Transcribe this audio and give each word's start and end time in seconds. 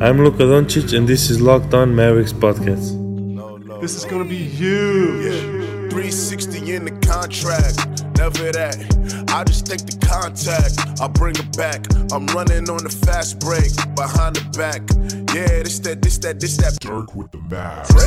I'm 0.00 0.22
Luka 0.22 0.44
Doncic, 0.44 0.96
and 0.96 1.08
this 1.08 1.28
is 1.28 1.40
Locked 1.40 1.74
On 1.74 1.92
Mavericks 1.92 2.32
podcast. 2.32 2.94
This 3.80 3.96
is 3.96 4.04
gonna 4.04 4.24
be 4.24 4.38
huge. 4.38 5.24
Yeah. 5.24 5.40
360 5.90 6.72
in 6.72 6.84
the 6.84 6.92
contract, 7.04 8.04
never 8.16 8.52
that. 8.52 8.76
I 9.34 9.42
just 9.42 9.66
take 9.66 9.84
the 9.86 9.98
contact, 10.06 11.00
I 11.00 11.08
bring 11.08 11.34
it 11.34 11.56
back. 11.56 11.84
I'm 12.12 12.28
running 12.28 12.70
on 12.70 12.84
the 12.84 12.96
fast 13.06 13.40
break, 13.40 13.74
behind 13.96 14.36
the 14.36 14.44
back. 14.56 14.82
Yeah, 15.34 15.64
this 15.64 15.80
that, 15.80 16.00
this 16.00 16.18
that, 16.18 16.38
this 16.38 16.56
that. 16.58 16.78
Dirk 16.78 17.16
with 17.16 17.32
the 17.32 17.38
mask. 17.38 17.98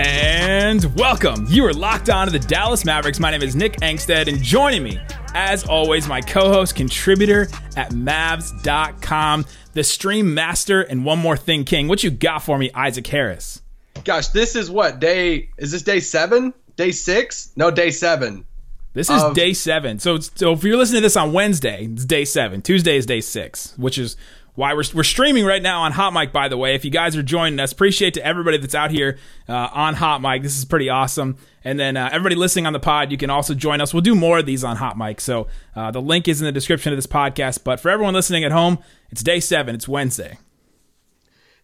And 0.00 0.84
welcome. 0.96 1.46
You 1.48 1.64
are 1.66 1.72
locked 1.72 2.10
on 2.10 2.26
to 2.26 2.32
the 2.32 2.44
Dallas 2.44 2.84
Mavericks. 2.84 3.20
My 3.20 3.30
name 3.30 3.42
is 3.42 3.54
Nick 3.54 3.74
Angstadt, 3.82 4.26
and 4.26 4.42
joining 4.42 4.82
me, 4.82 5.00
as 5.34 5.64
always, 5.64 6.08
my 6.08 6.20
co 6.20 6.48
host, 6.48 6.74
contributor 6.74 7.48
at 7.76 7.90
Mavs.com, 7.90 9.44
the 9.72 9.84
stream 9.84 10.34
master, 10.34 10.82
and 10.82 11.04
one 11.04 11.18
more 11.18 11.36
thing, 11.36 11.64
King. 11.64 11.88
What 11.88 12.02
you 12.02 12.10
got 12.10 12.42
for 12.42 12.58
me, 12.58 12.70
Isaac 12.74 13.06
Harris? 13.06 13.62
Gosh, 14.04 14.28
this 14.28 14.56
is 14.56 14.70
what 14.70 15.00
day? 15.00 15.50
Is 15.58 15.72
this 15.72 15.82
day 15.82 16.00
seven? 16.00 16.54
Day 16.76 16.92
six? 16.92 17.52
No, 17.56 17.70
day 17.70 17.90
seven. 17.90 18.44
This 18.92 19.08
is 19.08 19.22
day 19.34 19.52
seven. 19.52 20.00
So, 20.00 20.18
so 20.18 20.52
if 20.52 20.64
you're 20.64 20.76
listening 20.76 20.98
to 20.98 21.02
this 21.02 21.16
on 21.16 21.32
Wednesday, 21.32 21.84
it's 21.84 22.04
day 22.04 22.24
seven. 22.24 22.60
Tuesday 22.60 22.96
is 22.96 23.06
day 23.06 23.20
six, 23.20 23.72
which 23.78 23.98
is 23.98 24.16
why 24.54 24.74
we're, 24.74 24.84
we're 24.94 25.02
streaming 25.02 25.44
right 25.44 25.62
now 25.62 25.82
on 25.82 25.92
Hot 25.92 26.12
Mic, 26.12 26.32
by 26.32 26.48
the 26.48 26.56
way. 26.56 26.74
If 26.74 26.84
you 26.84 26.90
guys 26.90 27.16
are 27.16 27.22
joining 27.22 27.58
us, 27.60 27.72
appreciate 27.72 28.14
to 28.14 28.24
everybody 28.24 28.58
that's 28.58 28.74
out 28.74 28.90
here 28.90 29.18
uh, 29.48 29.68
on 29.72 29.94
Hot 29.94 30.20
Mic. 30.20 30.42
This 30.42 30.58
is 30.58 30.64
pretty 30.64 30.88
awesome. 30.88 31.36
And 31.64 31.78
then 31.78 31.96
uh, 31.96 32.08
everybody 32.12 32.34
listening 32.34 32.66
on 32.66 32.72
the 32.72 32.80
pod, 32.80 33.10
you 33.10 33.18
can 33.18 33.30
also 33.30 33.54
join 33.54 33.80
us. 33.80 33.92
We'll 33.92 34.00
do 34.00 34.14
more 34.14 34.38
of 34.38 34.46
these 34.46 34.64
on 34.64 34.76
Hot 34.76 34.96
Mic. 34.96 35.20
So 35.20 35.46
uh, 35.76 35.90
the 35.90 36.02
link 36.02 36.28
is 36.28 36.40
in 36.40 36.44
the 36.46 36.52
description 36.52 36.92
of 36.92 36.96
this 36.96 37.06
podcast. 37.06 37.64
But 37.64 37.80
for 37.80 37.90
everyone 37.90 38.14
listening 38.14 38.44
at 38.44 38.52
home, 38.52 38.78
it's 39.10 39.22
day 39.22 39.40
seven. 39.40 39.74
It's 39.74 39.88
Wednesday. 39.88 40.38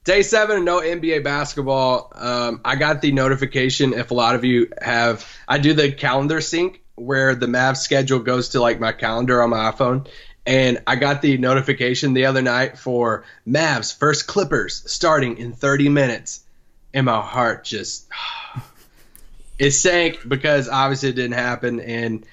Day 0.04 0.22
seven, 0.22 0.64
no 0.64 0.80
NBA 0.80 1.24
basketball. 1.24 2.12
Um, 2.14 2.60
I 2.64 2.76
got 2.76 3.02
the 3.02 3.10
notification. 3.10 3.92
If 3.92 4.12
a 4.12 4.14
lot 4.14 4.36
of 4.36 4.44
you 4.44 4.70
have, 4.80 5.26
I 5.48 5.58
do 5.58 5.74
the 5.74 5.90
calendar 5.90 6.40
sync 6.40 6.80
where 6.94 7.34
the 7.34 7.46
Mavs 7.46 7.78
schedule 7.78 8.20
goes 8.20 8.50
to 8.50 8.60
like 8.60 8.78
my 8.78 8.92
calendar 8.92 9.42
on 9.42 9.50
my 9.50 9.70
iPhone, 9.72 10.08
and 10.46 10.82
I 10.86 10.96
got 10.96 11.22
the 11.22 11.38
notification 11.38 12.14
the 12.14 12.26
other 12.26 12.42
night 12.42 12.78
for 12.78 13.24
Mavs 13.46 13.96
first 13.96 14.26
Clippers 14.26 14.82
starting 14.86 15.38
in 15.38 15.52
30 15.52 15.88
minutes, 15.88 16.44
and 16.94 17.06
my 17.06 17.20
heart 17.20 17.64
just 17.64 18.06
it 19.58 19.72
sank 19.72 20.20
because 20.26 20.68
obviously 20.68 21.10
it 21.10 21.16
didn't 21.16 21.34
happen, 21.34 21.80
and 21.80 22.24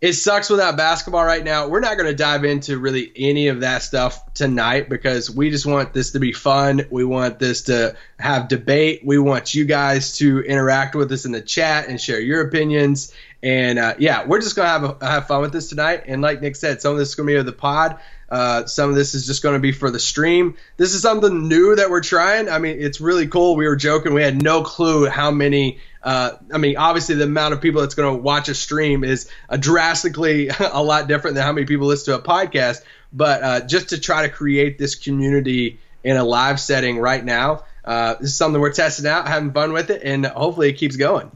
it 0.00 0.12
sucks 0.12 0.50
without 0.50 0.76
basketball 0.76 1.24
right 1.24 1.42
now. 1.42 1.68
We're 1.68 1.80
not 1.80 1.96
going 1.96 2.10
to 2.10 2.14
dive 2.14 2.44
into 2.44 2.78
really 2.78 3.10
any 3.16 3.48
of 3.48 3.60
that 3.60 3.82
stuff 3.82 4.34
tonight 4.34 4.90
because 4.90 5.30
we 5.30 5.50
just 5.50 5.64
want 5.64 5.94
this 5.94 6.12
to 6.12 6.20
be 6.20 6.32
fun. 6.32 6.82
We 6.90 7.04
want 7.04 7.38
this 7.38 7.62
to 7.62 7.96
have 8.18 8.48
debate. 8.48 9.00
We 9.02 9.18
want 9.18 9.54
you 9.54 9.64
guys 9.64 10.18
to 10.18 10.40
interact 10.40 10.94
with 10.94 11.10
us 11.10 11.24
in 11.24 11.32
the 11.32 11.40
chat 11.40 11.88
and 11.88 11.98
share 11.98 12.20
your 12.20 12.46
opinions. 12.46 13.14
And 13.42 13.78
uh, 13.78 13.94
yeah, 13.98 14.26
we're 14.26 14.40
just 14.40 14.56
gonna 14.56 14.68
have 14.68 14.84
a, 14.84 15.06
have 15.06 15.26
fun 15.26 15.40
with 15.40 15.52
this 15.52 15.68
tonight. 15.68 16.04
And 16.06 16.20
like 16.20 16.42
Nick 16.42 16.56
said, 16.56 16.82
some 16.82 16.92
of 16.92 16.98
this 16.98 17.10
is 17.10 17.14
gonna 17.14 17.26
be 17.26 17.36
of 17.36 17.46
the 17.46 17.52
pod. 17.52 17.98
Uh, 18.34 18.66
some 18.66 18.90
of 18.90 18.96
this 18.96 19.14
is 19.14 19.28
just 19.28 19.44
going 19.44 19.52
to 19.52 19.60
be 19.60 19.70
for 19.70 19.92
the 19.92 20.00
stream. 20.00 20.56
This 20.76 20.92
is 20.92 21.02
something 21.02 21.46
new 21.46 21.76
that 21.76 21.88
we're 21.88 22.02
trying. 22.02 22.48
I 22.48 22.58
mean, 22.58 22.78
it's 22.80 23.00
really 23.00 23.28
cool. 23.28 23.54
We 23.54 23.68
were 23.68 23.76
joking. 23.76 24.12
We 24.12 24.24
had 24.24 24.42
no 24.42 24.64
clue 24.64 25.06
how 25.06 25.30
many. 25.30 25.78
Uh, 26.02 26.32
I 26.52 26.58
mean, 26.58 26.76
obviously, 26.76 27.14
the 27.14 27.22
amount 27.22 27.54
of 27.54 27.60
people 27.60 27.82
that's 27.82 27.94
going 27.94 28.12
to 28.12 28.20
watch 28.20 28.48
a 28.48 28.54
stream 28.56 29.04
is 29.04 29.30
a 29.48 29.56
drastically 29.56 30.48
a 30.58 30.82
lot 30.82 31.06
different 31.06 31.36
than 31.36 31.44
how 31.44 31.52
many 31.52 31.64
people 31.64 31.86
listen 31.86 32.12
to 32.12 32.18
a 32.18 32.22
podcast. 32.24 32.82
But 33.12 33.42
uh, 33.44 33.60
just 33.68 33.90
to 33.90 34.00
try 34.00 34.26
to 34.26 34.28
create 34.28 34.78
this 34.78 34.96
community 34.96 35.78
in 36.02 36.16
a 36.16 36.24
live 36.24 36.58
setting 36.58 36.98
right 36.98 37.24
now, 37.24 37.62
uh, 37.84 38.14
this 38.14 38.30
is 38.30 38.36
something 38.36 38.60
we're 38.60 38.72
testing 38.72 39.06
out, 39.06 39.28
having 39.28 39.52
fun 39.52 39.72
with 39.72 39.90
it, 39.90 40.02
and 40.02 40.26
hopefully 40.26 40.70
it 40.70 40.72
keeps 40.72 40.96
going. 40.96 41.30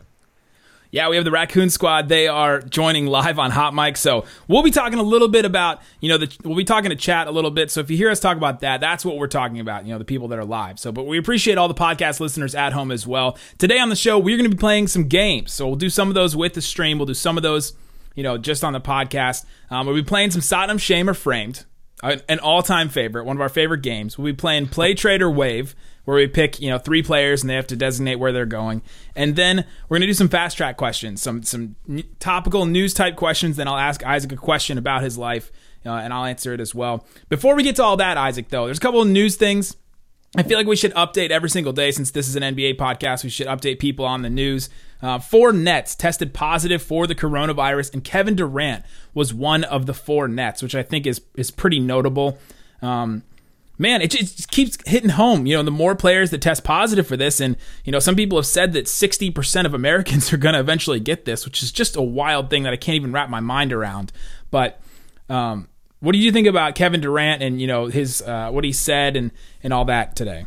Yeah, 0.91 1.10
we 1.10 1.16
have 1.16 1.26
the 1.26 1.31
Raccoon 1.31 1.69
Squad. 1.69 2.09
They 2.09 2.28
are 2.28 2.62
joining 2.62 3.06
live 3.06 3.38
on 3.38 3.50
Hot 3.50 3.75
Mic. 3.75 3.99
So 3.99 4.25
we'll 4.47 4.62
be 4.62 4.71
talking 4.71 4.99
a 4.99 5.03
little 5.03 5.28
bit 5.28 5.44
about, 5.44 5.82
you 6.00 6.09
know, 6.09 6.16
the, 6.16 6.34
we'll 6.44 6.56
be 6.56 6.65
talking 6.65 6.88
to 6.88 6.97
chat 6.97 7.26
a 7.26 7.31
little 7.31 7.50
bit. 7.50 7.71
So 7.71 7.81
if 7.81 7.91
you 7.91 7.99
hear 7.99 8.09
us 8.09 8.21
talk 8.21 8.38
about 8.38 8.60
that, 8.60 8.81
that's 8.81 9.04
what 9.04 9.19
we're 9.19 9.27
talking 9.27 9.60
about, 9.60 9.84
you 9.84 9.93
know, 9.93 9.98
the 9.98 10.06
people 10.06 10.28
that 10.28 10.38
are 10.38 10.47
live. 10.47 10.78
So, 10.78 10.91
but 10.91 11.04
we 11.04 11.19
appreciate 11.19 11.59
all 11.59 11.69
the 11.69 11.75
podcast 11.75 12.21
listeners 12.21 12.54
at 12.54 12.72
home 12.72 12.91
as 12.91 13.06
well. 13.06 13.37
Today 13.59 13.78
on 13.78 13.91
the 13.91 13.97
show, 13.97 14.19
we're 14.19 14.38
going 14.38 14.50
to 14.50 14.56
be 14.56 14.60
playing 14.60 14.87
some 14.87 15.09
games. 15.09 15.53
So 15.53 15.66
we'll 15.66 15.77
do 15.77 15.91
some 15.91 16.09
of 16.09 16.15
those 16.15 16.34
with 16.34 16.54
the 16.54 16.62
stream. 16.62 16.98
We'll 16.98 17.06
do 17.06 17.15
some 17.15 17.37
of 17.37 17.43
those, 17.43 17.75
you 18.15 18.22
know, 18.22 18.38
just 18.38 18.65
on 18.65 18.72
the 18.72 18.81
podcast. 18.81 19.44
Um, 19.71 19.87
we'll 19.87 19.94
be 19.94 20.03
playing 20.03 20.31
some 20.31 20.41
Satnam 20.41 20.81
Shame 20.81 21.10
or 21.10 21.15
Framed, 21.15 21.66
an 22.03 22.38
all 22.38 22.62
time 22.62 22.88
favorite, 22.88 23.27
one 23.27 23.37
of 23.37 23.43
our 23.43 23.50
favorite 23.50 23.82
games. 23.82 24.16
We'll 24.16 24.32
be 24.32 24.37
playing 24.37 24.69
Play 24.69 24.94
Trader 24.94 25.31
Wave 25.31 25.75
where 26.09 26.17
we 26.17 26.27
pick 26.27 26.59
you 26.59 26.71
know 26.71 26.79
three 26.79 27.03
players 27.03 27.43
and 27.43 27.51
they 27.51 27.55
have 27.55 27.67
to 27.67 27.77
designate 27.77 28.15
where 28.15 28.33
they're 28.33 28.47
going, 28.47 28.81
and 29.15 29.37
then 29.37 29.67
we're 29.89 29.99
gonna 29.99 30.07
do 30.07 30.15
some 30.15 30.31
fast 30.31 30.57
track 30.57 30.79
questions, 30.79 31.21
some 31.21 31.43
some 31.43 31.77
topical 32.19 32.65
news 32.65 32.95
type 32.95 33.15
questions. 33.15 33.59
Then 33.59 33.69
I'll 33.69 33.77
ask 33.77 34.03
Isaac 34.03 34.33
a 34.33 34.37
question 34.37 34.79
about 34.79 35.03
his 35.03 35.19
life, 35.19 35.53
uh, 35.85 35.91
and 35.91 36.15
I'll 36.15 36.25
answer 36.25 36.55
it 36.55 36.61
as 36.63 36.75
well. 36.75 37.07
Before 37.29 37.55
we 37.55 37.63
get 37.63 37.77
to 37.77 37.83
all 37.83 37.99
that, 37.99 38.17
Isaac, 38.17 38.49
though, 38.49 38.65
there's 38.65 38.79
a 38.79 38.81
couple 38.81 39.03
of 39.03 39.09
news 39.09 39.37
things. 39.37 39.77
I 40.35 40.45
feel 40.45 40.57
like 40.57 40.67
we 40.67 40.77
should 40.77 40.95
update 40.95 41.29
every 41.29 41.51
single 41.51 41.75
day 41.75 41.91
since 41.91 42.11
this 42.11 42.27
is 42.27 42.37
an 42.37 42.43
NBA 42.43 42.79
podcast. 42.79 43.23
We 43.23 43.29
should 43.29 43.47
update 43.47 43.79
people 43.79 44.07
on 44.07 44.23
the 44.23 44.31
news. 44.31 44.71
Uh, 45.03 45.19
four 45.19 45.53
Nets 45.53 45.95
tested 45.95 46.33
positive 46.33 46.83
for 46.83 47.07
the 47.07 47.15
coronavirus, 47.15 47.93
and 47.93 48.03
Kevin 48.03 48.35
Durant 48.35 48.83
was 49.13 49.35
one 49.35 49.63
of 49.63 49.85
the 49.85 49.93
four 49.93 50.27
Nets, 50.27 50.63
which 50.63 50.75
I 50.75 50.83
think 50.83 51.07
is 51.07 51.21
is 51.37 51.51
pretty 51.51 51.81
notable. 51.81 52.39
Um, 52.81 53.25
man, 53.78 54.03
it 54.03 54.11
just 54.11 54.50
keeps 54.50 54.77
hitting 54.87 55.11
home. 55.11 55.47
You 55.47 55.56
know, 55.56 55.62
the 55.62 55.71
more 55.71 55.94
players 55.94 56.31
that 56.31 56.43
test 56.43 56.65
positive 56.65 57.06
for 57.06 57.16
this, 57.16 57.41
and 57.41 57.56
you 57.84 57.93
know, 57.93 58.00
some 58.00 58.16
people 58.16 58.37
have 58.37 58.47
said 58.47 58.72
that 58.75 58.87
60% 58.87 59.65
of 59.65 59.72
Americans 59.72 60.33
are 60.33 60.37
going 60.37 60.55
to 60.55 60.61
eventually 60.61 61.00
get 61.00 61.25
this, 61.25 61.44
which 61.44 61.62
is 61.62 61.72
just 61.72 61.97
a 61.97 62.03
wild 62.03 62.50
thing 62.50 62.65
that 62.65 62.72
I 62.72 62.77
can't 62.77 62.97
even 62.97 63.12
wrap 63.12 63.31
my 63.31 63.41
mind 63.41 63.72
around. 63.72 64.12
But 64.50 64.81
um, 65.28 65.69
what 66.00 66.12
do 66.12 66.19
you 66.19 66.33
think 66.33 66.47
about 66.47 66.75
Kevin 66.75 67.00
Durant 67.00 67.43
and 67.43 67.61
you 67.61 67.66
know 67.66 67.87
his 67.87 68.21
uh, 68.22 68.50
what 68.50 68.65
he 68.65 68.72
said 68.72 69.16
and 69.16 69.31
and 69.62 69.72
all 69.72 69.87
that 69.87 70.16
today? 70.16 70.47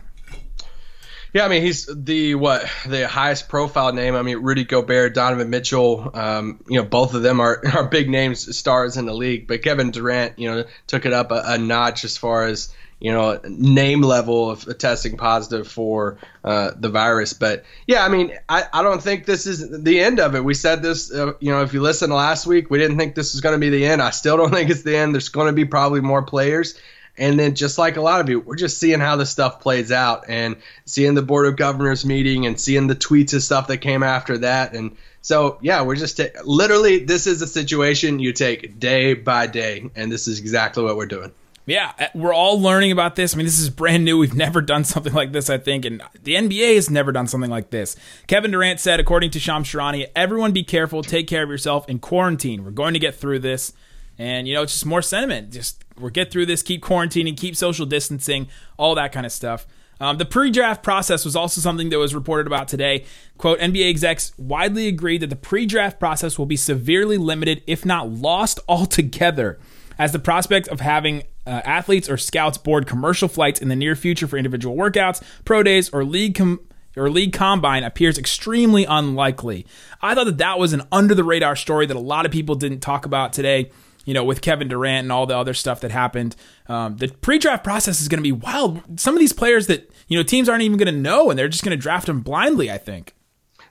Yeah, 1.34 1.46
I 1.46 1.48
mean 1.48 1.62
he's 1.62 1.90
the 1.94 2.36
what 2.36 2.70
the 2.86 3.08
highest 3.08 3.48
profile 3.48 3.94
name. 3.94 4.16
I 4.16 4.22
mean 4.22 4.40
Rudy 4.40 4.66
Gobert, 4.66 5.14
Donovan 5.14 5.50
Mitchell. 5.50 6.12
Um, 6.14 6.64
you 6.68 6.82
know 6.82 6.86
both 6.86 7.14
of 7.14 7.22
them 7.22 7.40
are 7.40 7.62
are 7.74 7.88
big 7.88 8.10
names, 8.10 8.56
stars 8.56 8.98
in 8.98 9.06
the 9.06 9.14
league. 9.14 9.48
But 9.48 9.62
Kevin 9.62 9.92
Durant, 9.92 10.40
you 10.40 10.52
know, 10.52 10.66
took 10.88 11.06
it 11.06 11.14
up 11.14 11.32
a, 11.32 11.42
a 11.46 11.58
notch 11.58 12.04
as 12.04 12.18
far 12.18 12.46
as 12.46 12.74
you 13.02 13.12
know 13.12 13.40
name 13.44 14.02
level 14.02 14.52
of 14.52 14.78
testing 14.78 15.18
positive 15.18 15.68
for 15.68 16.20
uh, 16.46 16.72
the 16.78 16.88
virus. 16.88 17.34
But 17.34 17.66
yeah, 17.88 18.06
I 18.06 18.10
mean, 18.10 18.32
I, 18.48 18.64
I 18.72 18.84
don't 18.84 19.02
think 19.02 19.26
this 19.26 19.48
is 19.48 19.84
the 19.84 20.00
end 20.00 20.20
of 20.20 20.36
it. 20.36 20.44
We 20.44 20.54
said 20.54 20.84
this, 20.84 21.12
uh, 21.12 21.34
you 21.40 21.52
know, 21.52 21.64
if 21.64 21.74
you 21.74 21.82
listen 21.82 22.12
last 22.12 22.46
week, 22.46 22.70
we 22.70 22.78
didn't 22.78 22.98
think 22.98 23.16
this 23.16 23.34
was 23.34 23.42
going 23.42 23.56
to 23.56 23.60
be 23.60 23.70
the 23.70 23.86
end. 23.86 24.02
I 24.02 24.12
still 24.12 24.38
don't 24.38 24.52
think 24.54 24.70
it's 24.70 24.84
the 24.84 24.96
end. 24.96 25.14
There's 25.14 25.30
going 25.30 25.48
to 25.48 25.54
be 25.54 25.66
probably 25.66 26.02
more 26.02 26.22
players. 26.22 26.80
And 27.18 27.38
then, 27.38 27.56
just 27.56 27.78
like 27.78 27.98
a 27.98 28.02
lot 28.02 28.22
of 28.22 28.30
you, 28.30 28.40
we're 28.40 28.56
just 28.56 28.78
seeing 28.78 29.00
how 29.02 29.18
this 29.18 29.30
stuff 29.30 29.60
plays 29.60 29.92
out 29.92 30.26
and 30.30 30.56
seeing 30.86 31.14
the 31.14 31.22
board 31.22 31.46
of 31.46 31.58
governors 31.58 32.06
meeting 32.06 32.46
and 32.46 32.58
seeing 32.58 32.88
the 32.88 32.96
tweets 32.96 33.34
and 33.34 33.44
stuff 33.44 33.68
that 33.68 33.78
came 33.78 34.02
after 34.02 34.38
that. 34.40 34.74
And 34.74 34.96
so, 35.22 35.58
yeah, 35.62 35.82
we're 35.82 35.98
just 35.98 36.18
ta- 36.18 36.42
literally, 36.46 37.00
this 37.00 37.28
is 37.28 37.42
a 37.42 37.48
situation 37.48 38.20
you 38.20 38.32
take 38.32 38.80
day 38.80 39.14
by 39.14 39.48
day. 39.48 39.90
And 39.96 40.10
this 40.12 40.28
is 40.28 40.40
exactly 40.40 40.84
what 40.84 40.96
we're 40.96 41.06
doing. 41.06 41.34
Yeah, 41.66 41.92
uh, 42.00 42.08
we're 42.16 42.34
all 42.34 42.60
learning 42.60 42.92
about 42.92 43.16
this. 43.16 43.34
I 43.34 43.38
mean, 43.38 43.46
this 43.46 43.60
is 43.60 43.70
brand 43.70 44.04
new. 44.04 44.18
We've 44.18 44.34
never 44.36 44.62
done 44.62 44.84
something 44.84 45.14
like 45.14 45.32
this, 45.32 45.50
I 45.50 45.58
think, 45.58 45.86
and 45.86 46.02
the 46.24 46.36
NBA 46.36 46.76
has 46.76 46.90
never 46.90 47.12
done 47.12 47.28
something 47.28 47.52
like 47.52 47.70
this. 47.70 47.96
Kevin 48.28 48.52
Durant 48.52 48.80
said, 48.80 49.00
according 49.00 49.32
to 49.32 49.40
Shams 49.40 49.68
Charania, 49.68 50.10
everyone 50.16 50.52
be 50.52 50.64
careful, 50.64 51.04
take 51.04 51.28
care 51.28 51.44
of 51.44 51.50
yourself 51.50 51.88
in 51.88 52.00
quarantine. 52.00 52.64
We're 52.64 52.72
going 52.72 52.94
to 52.94 53.00
get 53.00 53.16
through 53.16 53.40
this. 53.40 53.74
And, 54.18 54.48
you 54.48 54.54
know, 54.54 54.64
it's 54.64 54.74
just 54.74 54.86
more 54.86 55.02
sentiment. 55.02 55.52
Just 55.52 55.84
we'll 55.98 56.10
get 56.10 56.32
through 56.32 56.46
this, 56.48 56.62
keep 56.62 56.84
quarantining, 56.84 57.38
keep 57.38 57.56
social 57.56 57.86
distancing, 57.86 58.48
all 58.78 58.96
that 58.96 59.12
kind 59.12 59.26
of 59.26 59.32
stuff. 59.32 59.66
Um, 60.00 60.18
the 60.18 60.26
pre-draft 60.26 60.82
process 60.82 61.24
was 61.24 61.36
also 61.36 61.62
something 61.62 61.90
that 61.90 62.00
was 62.00 62.16
reported 62.16 62.48
about 62.48 62.68
today. 62.68 63.06
Quote: 63.38 63.60
NBA 63.60 63.88
execs 63.88 64.34
widely 64.36 64.88
agreed 64.88 65.22
that 65.22 65.30
the 65.30 65.36
pre-draft 65.36 66.00
process 66.00 66.40
will 66.40 66.48
be 66.48 66.56
severely 66.56 67.18
limited, 67.18 67.64
if 67.68 67.86
not 67.86 68.10
lost 68.10 68.60
altogether, 68.68 69.60
as 70.00 70.12
the 70.12 70.18
prospect 70.18 70.68
of 70.70 70.80
having 70.80 71.24
uh, 71.46 71.62
athletes 71.66 72.10
or 72.10 72.18
scouts 72.18 72.58
board 72.58 72.88
commercial 72.88 73.28
flights 73.28 73.62
in 73.62 73.70
the 73.70 73.76
near 73.76 73.96
future 73.96 74.28
for 74.28 74.38
individual 74.38 74.76
workouts, 74.76 75.22
pro 75.46 75.64
days, 75.64 75.90
or 75.90 76.04
league 76.04 76.36
com- 76.36 76.60
or 76.98 77.10
league 77.10 77.34
combine 77.34 77.84
appears 77.84 78.18
extremely 78.18 78.86
unlikely. 78.86 79.66
I 80.02 80.14
thought 80.14 80.26
that 80.26 80.40
that 80.40 80.60
was 80.60 80.74
an 80.74 80.84
under 80.92 81.16
the 81.16 81.24
radar 81.24 81.56
story 81.56 81.86
that 81.86 81.96
a 81.96 82.02
lot 82.02 82.26
of 82.26 82.32
people 82.32 82.56
didn't 82.56 82.80
talk 82.80 83.06
about 83.06 83.34
today. 83.34 83.72
You 84.04 84.16
know, 84.16 84.24
with 84.24 84.42
Kevin 84.42 84.68
Durant 84.68 85.06
and 85.06 85.12
all 85.12 85.28
the 85.28 85.38
other 85.38 85.54
stuff 85.54 85.82
that 85.82 85.92
happened, 85.92 86.36
um, 86.68 86.98
the 86.98 87.08
pre-draft 87.08 87.64
process 87.64 88.02
is 88.02 88.08
going 88.08 88.18
to 88.18 88.24
be 88.24 88.32
wild. 88.32 89.00
Some 89.00 89.14
of 89.14 89.20
these 89.20 89.32
players 89.32 89.68
that 89.68 89.92
you 90.08 90.18
know 90.18 90.24
teams 90.24 90.50
aren't 90.50 90.64
even 90.64 90.78
going 90.78 90.94
to 90.94 91.00
know, 91.00 91.30
and 91.30 91.38
they're 91.38 91.48
just 91.48 91.64
going 91.64 91.78
to 91.78 91.82
draft 91.82 92.08
them 92.08 92.22
blindly. 92.22 92.72
I 92.72 92.80
think 92.80 93.14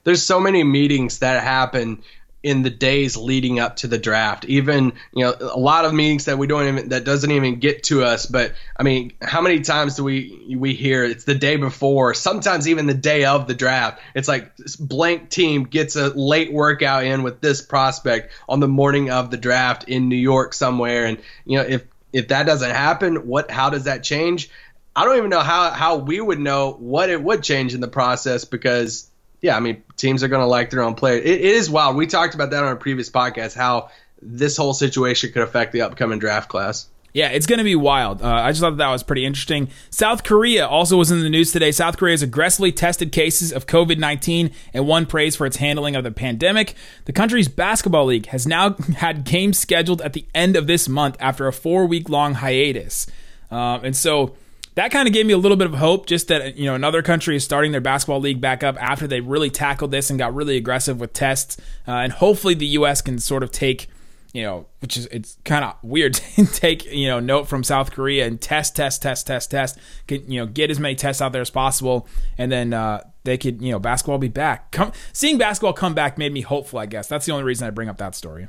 there's 0.05 0.23
so 0.23 0.39
many 0.41 0.63
meetings 0.63 1.19
that 1.19 1.43
happen 1.43 2.03
in 2.43 2.63
the 2.63 2.71
days 2.71 3.17
leading 3.17 3.59
up 3.61 3.77
to 3.77 3.87
the 3.87 3.99
draft. 3.99 4.45
Even 4.47 4.93
you 5.13 5.25
know 5.25 5.35
a 5.41 5.59
lot 5.59 5.85
of 5.85 5.93
meetings 5.93 6.25
that 6.25 6.39
we 6.39 6.47
don't 6.47 6.69
even 6.69 6.89
that 6.89 7.05
doesn't 7.05 7.31
even 7.31 7.59
get 7.59 7.83
to 7.85 8.03
us. 8.03 8.27
But 8.27 8.55
I 8.77 8.83
mean, 8.83 9.13
how 9.21 9.43
many 9.43 9.61
times 9.61 9.97
do 9.97 10.05
we 10.05 10.57
we 10.57 10.75
hear 10.75 11.05
it's 11.05 11.25
the 11.25 11.35
day 11.35 11.57
before, 11.57 12.15
sometimes 12.15 12.69
even 12.69 12.87
the 12.87 12.95
day 12.95 13.25
of 13.25 13.47
the 13.47 13.55
draft? 13.55 14.01
It's 14.15 14.29
like 14.29 14.57
this 14.57 14.77
blank 14.77 15.29
team 15.29 15.65
gets 15.65 15.97
a 15.97 16.09
late 16.09 16.53
workout 16.53 17.05
in 17.05 17.23
with 17.23 17.41
this 17.41 17.61
prospect 17.61 18.33
on 18.49 18.61
the 18.61 18.69
morning 18.69 19.11
of 19.11 19.31
the 19.31 19.37
draft 19.37 19.85
in 19.89 20.09
New 20.09 20.17
York 20.17 20.55
somewhere, 20.55 21.05
and 21.07 21.19
you 21.45 21.59
know 21.59 21.65
if 21.65 21.85
if 22.13 22.29
that 22.29 22.47
doesn't 22.47 22.71
happen, 22.71 23.27
what 23.27 23.51
how 23.51 23.71
does 23.71 23.85
that 23.85 24.03
change? 24.03 24.51
I 24.97 25.05
don't 25.05 25.19
even 25.19 25.31
know 25.31 25.41
how 25.41 25.71
how 25.71 25.97
we 25.97 26.21
would 26.21 26.41
know 26.41 26.73
what 26.73 27.11
it 27.11 27.23
would 27.23 27.43
change 27.43 27.75
in 27.75 27.81
the 27.81 27.89
process 27.89 28.45
because 28.45 29.10
yeah, 29.41 29.57
I 29.57 29.61
mean, 29.61 29.83
teams 29.97 30.23
are 30.23 30.29
going 30.29 30.43
to 30.43 30.47
like 30.47 30.71
their 30.71 30.83
own 30.83 30.95
player. 30.95 31.19
It, 31.19 31.27
it 31.27 31.41
is 31.41 31.71
wild. 31.71 31.97
We 31.97 32.07
talked 32.07 32.35
about 32.35 32.51
that 32.51 32.63
on 32.65 32.73
a 32.73 32.77
previous 32.77 33.11
podcast 33.11 33.55
how 33.55 33.91
this 34.23 34.57
whole 34.57 34.75
situation 34.75 35.33
could 35.33 35.43
affect 35.43 35.73
the 35.73 35.83
upcoming 35.83 36.19
draft 36.19 36.49
class. 36.49 36.89
Yeah, 37.13 37.31
it's 37.31 37.47
going 37.47 37.59
to 37.59 37.65
be 37.65 37.75
wild. 37.75 38.23
Uh, 38.23 38.29
I 38.29 38.51
just 38.51 38.61
thought 38.61 38.77
that 38.77 38.89
was 38.89 39.03
pretty 39.03 39.25
interesting. 39.25 39.69
South 39.91 40.23
Korea 40.23 40.67
also 40.67 40.97
was 40.97 41.11
in 41.11 41.23
the 41.23 41.29
news 41.29 41.51
today. 41.51 41.73
South 41.73 41.97
Korea 41.97 42.13
has 42.13 42.23
aggressively 42.23 42.71
tested 42.71 43.11
cases 43.11 43.53
of 43.53 43.67
COVID 43.67 43.99
19 43.99 44.53
and 44.73 44.87
won 44.87 45.07
praise 45.07 45.35
for 45.35 45.45
its 45.45 45.57
handling 45.57 45.97
of 45.97 46.05
the 46.05 46.13
pandemic. 46.13 46.75
The 47.07 47.13
country's 47.13 47.49
basketball 47.49 48.05
league 48.05 48.27
has 48.27 48.47
now 48.47 48.75
had 48.97 49.25
games 49.25 49.59
scheduled 49.59 50.01
at 50.03 50.13
the 50.13 50.25
end 50.35 50.55
of 50.55 50.69
this 50.69 50.89
month 50.89 51.17
after 51.19 51.49
a 51.49 51.53
four 51.53 51.87
week 51.87 52.09
long 52.09 52.35
hiatus. 52.35 53.09
Um, 53.51 53.85
and 53.85 53.97
so 53.97 54.37
that 54.75 54.91
kind 54.91 55.09
of 55.09 55.15
gave 55.15 55.27
me 55.27 55.33
a 55.33 55.39
little 55.39 55.57
bit 55.57 55.67
of 55.67 55.75
hope 55.75 56.07
just 56.07 56.29
that 56.29 56.57
you 56.57 56.67
know 56.67 56.75
another 56.75 57.03
country 57.03 57.37
is 57.37 57.45
starting 57.45 57.73
their 57.73 57.81
basketball 57.81 58.21
league 58.21 58.41
back 58.41 58.63
up 58.63 58.81
after 58.81 59.07
they 59.07 59.21
really 59.21 59.51
tackled 59.51 59.91
this 59.91 60.11
and 60.11 60.19
got 60.19 60.35
really 60.35 60.57
aggressive 60.57 61.01
with 61.01 61.13
tests. 61.13 61.57
Uh, 61.87 61.93
and 61.93 62.13
hopefully 62.13 62.55
the 62.55 62.67
us 62.67 63.03
can 63.03 63.19
sort 63.19 63.43
of 63.43 63.51
take 63.51 63.89
you 64.33 64.43
know 64.43 64.67
which 64.79 64.97
is 64.97 65.07
it's 65.07 65.37
kind 65.45 65.65
of 65.65 65.75
weird 65.83 66.15
to 66.37 66.47
take 66.47 66.85
you 66.87 67.09
know 67.09 67.19
note 67.19 67.49
from 67.49 67.65
south 67.65 67.91
korea 67.91 68.27
and 68.27 68.41
test 68.41 68.77
test 68.77 69.03
test 69.03 69.27
test 69.27 69.51
test 69.51 69.77
get, 70.07 70.23
you 70.25 70.39
know 70.39 70.47
get 70.47 70.71
as 70.71 70.79
many 70.79 70.95
tests 70.95 71.21
out 71.21 71.33
there 71.33 71.43
as 71.43 71.51
possible. 71.51 72.07
And 72.39 72.51
then 72.51 72.73
uh, 72.73 73.03
they 73.25 73.37
could 73.37 73.61
you 73.61 73.73
know 73.73 73.79
basketball 73.79 74.19
be 74.19 74.29
back. 74.29 74.71
Come 74.71 74.93
seeing 75.13 75.39
basketball 75.39 75.73
come 75.73 75.95
back 75.95 76.17
made 76.19 76.33
me 76.33 76.43
hopeful 76.43 76.79
i 76.79 76.87
guess. 76.87 77.09
That's 77.09 77.27
the 77.27 77.33
only 77.33 77.45
reason 77.45 77.67
i 77.67 77.71
bring 77.71 77.89
up 77.89 77.99
that 77.99 78.15
story. 78.15 78.49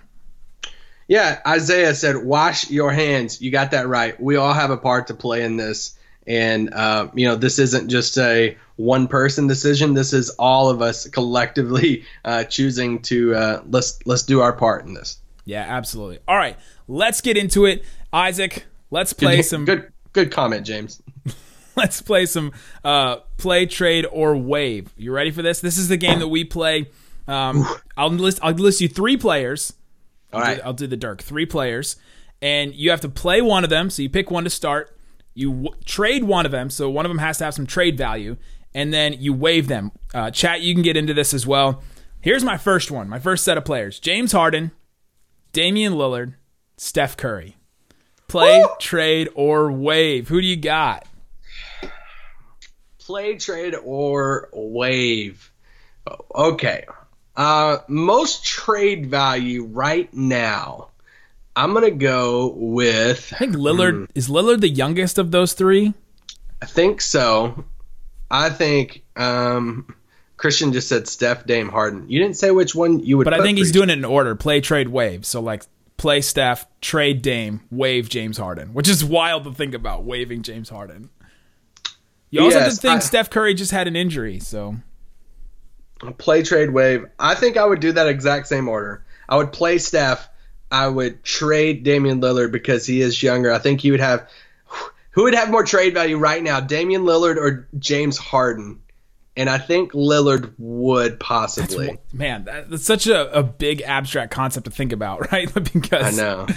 Yeah 1.08 1.42
isaiah 1.46 1.96
said 1.96 2.18
wash 2.18 2.70
your 2.70 2.92
hands. 2.92 3.42
You 3.42 3.52
got 3.52 3.72
that 3.72 3.88
right. 3.88 4.22
We 4.22 4.36
all 4.36 4.54
have 4.54 4.70
a 4.70 4.78
part 4.78 5.08
to 5.08 5.16
play 5.16 5.44
in 5.44 5.58
this 5.58 5.98
and 6.28 6.74
uh, 6.74 7.10
you 7.14 7.28
know, 7.28 7.36
this 7.36 7.60
isn't 7.60 7.90
just 7.90 8.18
a 8.18 8.58
one 8.76 9.08
person 9.08 9.48
decision. 9.48 9.94
This 9.94 10.14
is 10.14 10.30
all 10.32 10.70
of 10.70 10.82
us 10.82 11.08
collectively 11.08 12.06
uh, 12.26 12.44
choosing 12.46 13.02
to 13.04 13.36
uh, 13.36 13.64
let's 13.70 14.00
let's 14.06 14.24
do 14.24 14.42
our 14.42 14.54
part 14.54 14.86
in 14.86 14.94
this. 14.94 15.18
Yeah, 15.46 15.66
absolutely. 15.68 16.20
All 16.28 16.38
right, 16.38 16.58
let's 16.88 17.22
get 17.22 17.38
into 17.38 17.66
it, 17.66 17.84
Isaac. 18.14 18.66
Let's 18.90 19.14
play 19.14 19.38
good, 19.38 19.46
some 19.46 19.66
good 19.66 19.92
good 20.14 20.32
comment, 20.32 20.66
James. 20.66 21.02
let's 21.76 22.02
play 22.02 22.26
some 22.26 22.52
uh, 22.84 23.18
play, 23.38 23.66
trade, 23.66 24.06
or 24.12 24.36
wave. 24.38 24.94
You 24.98 25.12
ready 25.12 25.32
for 25.32 25.42
this? 25.42 25.62
This 25.62 25.78
is 25.78 25.88
the 25.88 25.98
game 25.98 26.20
that 26.20 26.28
we 26.28 26.44
play. 26.44 26.90
Um, 27.28 27.66
I'll 27.98 28.10
list 28.10 28.40
I'll 28.44 28.54
list 28.54 28.82
you 28.82 28.88
three 28.88 29.18
players. 29.18 29.74
All 30.34 30.40
I'll 30.40 30.46
right. 30.46 30.58
do, 30.58 30.64
I'll 30.64 30.74
do 30.74 30.88
the 30.88 30.98
Dirk. 30.98 31.22
Three 31.22 31.46
players, 31.46 31.96
and 32.42 32.74
you 32.74 32.92
have 32.92 33.02
to 33.02 33.10
play 33.10 33.42
one 33.42 33.64
of 33.64 33.70
them. 33.70 33.90
So 33.90 34.02
you 34.02 34.10
pick 34.10 34.30
one 34.30 34.44
to 34.44 34.50
start. 34.50 34.96
You 35.34 35.52
w- 35.52 35.76
trade 35.86 36.24
one 36.24 36.46
of 36.46 36.52
them, 36.52 36.70
so 36.70 36.90
one 36.90 37.06
of 37.06 37.10
them 37.10 37.20
has 37.20 37.38
to 37.38 37.46
have 37.46 37.54
some 37.54 37.68
trade 37.68 37.98
value, 37.98 38.38
and 38.74 38.94
then 38.94 39.14
you 39.14 39.34
waive 39.34 39.68
them. 39.68 39.92
Uh, 40.14 40.32
chat, 40.32 40.62
you 40.62 40.74
can 40.74 40.84
get 40.84 40.98
into 40.98 41.14
this 41.14 41.34
as 41.34 41.48
well. 41.48 41.82
Here's 42.20 42.44
my 42.44 42.58
first 42.58 42.92
one, 42.92 43.10
my 43.10 43.20
first 43.20 43.44
set 43.44 43.58
of 43.58 43.66
players: 43.66 44.00
James 44.00 44.32
Harden, 44.32 44.72
Damian 45.54 45.94
Lillard, 45.94 46.36
Steph 46.78 47.18
Curry. 47.18 47.58
Play, 48.28 48.64
trade, 48.80 49.28
or 49.36 49.72
wave. 49.72 50.30
Who 50.30 50.40
do 50.40 50.48
you 50.48 50.56
got? 50.56 51.06
Play, 52.98 53.36
trade, 53.38 53.76
or 53.84 54.48
wave. 54.54 55.52
Okay. 56.34 56.86
Uh, 57.36 57.80
most 57.90 58.46
trade 58.46 59.08
value 59.08 59.66
right 59.66 60.14
now. 60.14 60.91
I'm 61.56 61.74
gonna 61.74 61.92
go 61.92 62.54
with. 62.56 63.34
I 63.34 63.38
think 63.40 63.56
Lillard 63.56 64.10
is 64.16 64.30
Lillard 64.30 64.62
the 64.62 64.70
youngest 64.70 65.18
of 65.18 65.32
those 65.32 65.54
three. 65.54 65.94
I 66.62 66.66
think 66.66 67.02
so. 67.02 67.66
I 68.30 68.50
think 68.50 69.04
um, 69.18 69.94
Christian 70.38 70.72
just 70.72 70.88
said 70.88 71.08
Steph, 71.08 71.46
Dame, 71.46 71.68
Harden. 71.70 72.10
You 72.10 72.20
didn't 72.20 72.38
say 72.38 72.52
which 72.52 72.74
one 72.74 73.00
you 73.00 73.18
would. 73.18 73.26
But 73.26 73.34
I 73.34 73.42
think 73.42 73.58
he's 73.58 73.72
doing 73.72 73.90
it 73.90 73.98
in 73.98 74.06
order: 74.06 74.36
play, 74.36 74.62
trade, 74.62 74.88
wave. 74.88 75.26
So 75.26 75.42
like 75.42 75.64
play 75.98 76.22
Steph, 76.22 76.66
trade 76.80 77.22
Dame, 77.22 77.62
wave 77.70 78.10
James 78.10 78.38
Harden, 78.38 78.74
which 78.74 78.88
is 78.88 79.04
wild 79.04 79.44
to 79.44 79.54
think 79.54 79.74
about 79.74 80.04
waving 80.04 80.44
James 80.44 80.70
Harden. 80.70 81.10
You 82.30 82.42
also 82.42 82.60
have 82.60 82.68
Yes, 82.70 82.76
to 82.78 82.82
think 82.82 82.96
I- 82.96 83.00
Steph 83.00 83.30
Curry 83.30 83.54
just 83.54 83.72
had 83.72 83.88
an 83.88 83.96
injury, 83.98 84.40
so 84.40 84.78
play 86.18 86.42
trade 86.44 86.72
wave. 86.72 87.06
I 87.20 87.36
think 87.36 87.58
I 87.58 87.66
would 87.66 87.82
do 87.82 87.92
that 87.92 88.08
exact 88.08 88.48
same 88.48 88.70
order. 88.70 89.04
I 89.28 89.36
would 89.36 89.52
play 89.52 89.78
Steph. 89.78 90.30
I 90.72 90.88
would 90.88 91.24
trade 91.24 91.84
Damian 91.84 92.22
Lillard 92.22 92.52
because 92.52 92.86
he 92.86 93.02
is 93.02 93.22
younger. 93.22 93.52
I 93.52 93.60
think 93.60 93.84
you 93.84 93.92
would 93.94 94.00
have. 94.00 94.28
Who 95.12 95.24
would 95.24 95.36
have 95.36 95.52
more 95.52 95.66
trade 95.66 95.94
value 95.94 96.18
right 96.18 96.42
now, 96.42 96.62
Damian 96.62 97.04
Lillard 97.04 97.36
or 97.36 97.68
James 97.78 98.18
Harden? 98.18 98.82
And 99.36 99.50
I 99.50 99.58
think 99.58 99.92
Lillard 99.92 100.54
would 100.58 101.20
possibly. 101.20 101.98
man, 102.14 102.46
that's 102.46 102.86
such 102.86 103.08
a, 103.08 103.38
a 103.38 103.44
big 103.44 103.82
abstract 103.82 104.32
concept 104.32 104.66
to 104.66 104.72
think 104.72 104.94
about, 104.94 105.32
right? 105.32 105.52
Because 105.74 106.20
I 106.20 106.22
know. 106.22 106.48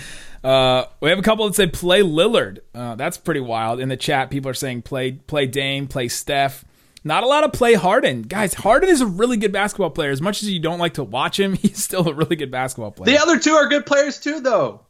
Uh, 0.44 0.86
we 1.00 1.08
have 1.08 1.18
a 1.18 1.22
couple 1.22 1.46
that 1.46 1.54
say 1.54 1.66
play 1.66 2.02
Lillard. 2.02 2.58
Uh, 2.74 2.94
that's 2.96 3.16
pretty 3.16 3.40
wild. 3.40 3.80
In 3.80 3.88
the 3.88 3.96
chat, 3.96 4.30
people 4.30 4.50
are 4.50 4.54
saying 4.54 4.82
play 4.82 5.12
play 5.12 5.46
Dame, 5.46 5.88
play 5.88 6.08
Steph. 6.08 6.64
Not 7.06 7.22
a 7.22 7.26
lot 7.26 7.44
of 7.44 7.52
play 7.52 7.74
Harden, 7.74 8.22
guys. 8.22 8.54
Harden 8.54 8.88
is 8.88 9.02
a 9.02 9.06
really 9.06 9.36
good 9.36 9.52
basketball 9.52 9.90
player. 9.90 10.10
As 10.10 10.22
much 10.22 10.42
as 10.42 10.50
you 10.50 10.58
don't 10.58 10.78
like 10.78 10.94
to 10.94 11.04
watch 11.04 11.38
him, 11.38 11.52
he's 11.56 11.82
still 11.82 12.08
a 12.08 12.14
really 12.14 12.36
good 12.36 12.50
basketball 12.50 12.90
player. 12.90 13.14
The 13.16 13.22
other 13.22 13.38
two 13.38 13.52
are 13.52 13.68
good 13.68 13.84
players 13.86 14.18
too, 14.18 14.40
though. 14.40 14.80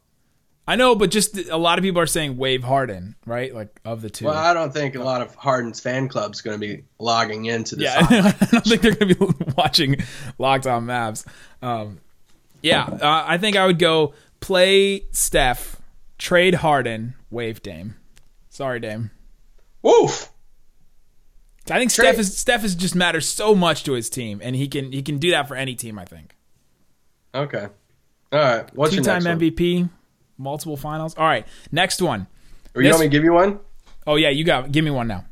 I 0.67 0.75
know, 0.77 0.95
but 0.95 1.11
just 1.11 1.37
a 1.37 1.57
lot 1.57 1.77
of 1.77 1.83
people 1.83 2.01
are 2.01 2.07
saying 2.07 2.37
wave 2.37 2.63
Harden, 2.63 3.15
right? 3.27 3.53
Like 3.53 3.79
of 3.85 4.01
the 4.01 4.09
two. 4.09 4.25
Well, 4.25 4.33
I 4.35 4.51
don't 4.53 4.73
think 4.73 4.95
a 4.95 5.03
lot 5.03 5.21
of 5.21 5.35
Harden's 5.35 5.79
fan 5.79 6.07
club's 6.07 6.41
going 6.41 6.59
to 6.59 6.67
be 6.67 6.83
logging 6.97 7.45
into 7.45 7.75
this. 7.75 7.93
yeah, 7.93 7.99
I 8.41 8.45
don't 8.45 8.65
think 8.65 8.81
they're 8.81 8.95
going 8.95 9.13
to 9.13 9.33
be 9.33 9.53
watching 9.57 9.97
Locked 10.39 10.65
On 10.65 10.85
Mavs. 10.87 11.23
Um, 11.61 11.99
yeah, 12.63 12.83
uh, 12.83 13.23
I 13.27 13.37
think 13.37 13.57
I 13.57 13.67
would 13.67 13.77
go 13.77 14.15
play 14.39 15.05
Steph, 15.11 15.79
trade 16.17 16.55
Harden, 16.55 17.13
wave 17.29 17.61
Dame. 17.61 17.93
Sorry, 18.49 18.79
Dame. 18.79 19.11
Woof. 19.83 20.31
I 21.69 21.79
think 21.79 21.91
Trade- 21.91 22.07
Steph 22.09 22.19
is 22.19 22.37
Steph 22.37 22.63
is 22.63 22.75
just 22.75 22.95
matters 22.95 23.27
so 23.27 23.55
much 23.55 23.83
to 23.85 23.93
his 23.93 24.09
team, 24.09 24.39
and 24.43 24.55
he 24.55 24.67
can 24.67 24.91
he 24.91 25.01
can 25.01 25.17
do 25.17 25.31
that 25.31 25.47
for 25.47 25.55
any 25.55 25.75
team. 25.75 25.97
I 25.97 26.05
think 26.05 26.35
Okay. 27.33 27.67
All 28.31 28.39
right. 28.39 28.75
What's 28.75 28.93
your 28.93 29.03
two-time 29.03 29.23
next 29.23 29.25
one? 29.25 29.39
MVP, 29.39 29.89
multiple 30.37 30.77
finals. 30.77 31.15
All 31.17 31.25
right, 31.25 31.45
next 31.71 32.01
one. 32.01 32.27
Or 32.73 32.81
you 32.81 32.87
This- 32.89 32.93
want 32.93 33.01
me 33.01 33.05
to 33.07 33.11
give 33.11 33.23
you 33.23 33.33
one? 33.33 33.59
Oh 34.07 34.15
yeah, 34.15 34.29
you 34.29 34.43
got. 34.43 34.71
Give 34.71 34.85
me 34.85 34.91
one 34.91 35.07
now. 35.07 35.25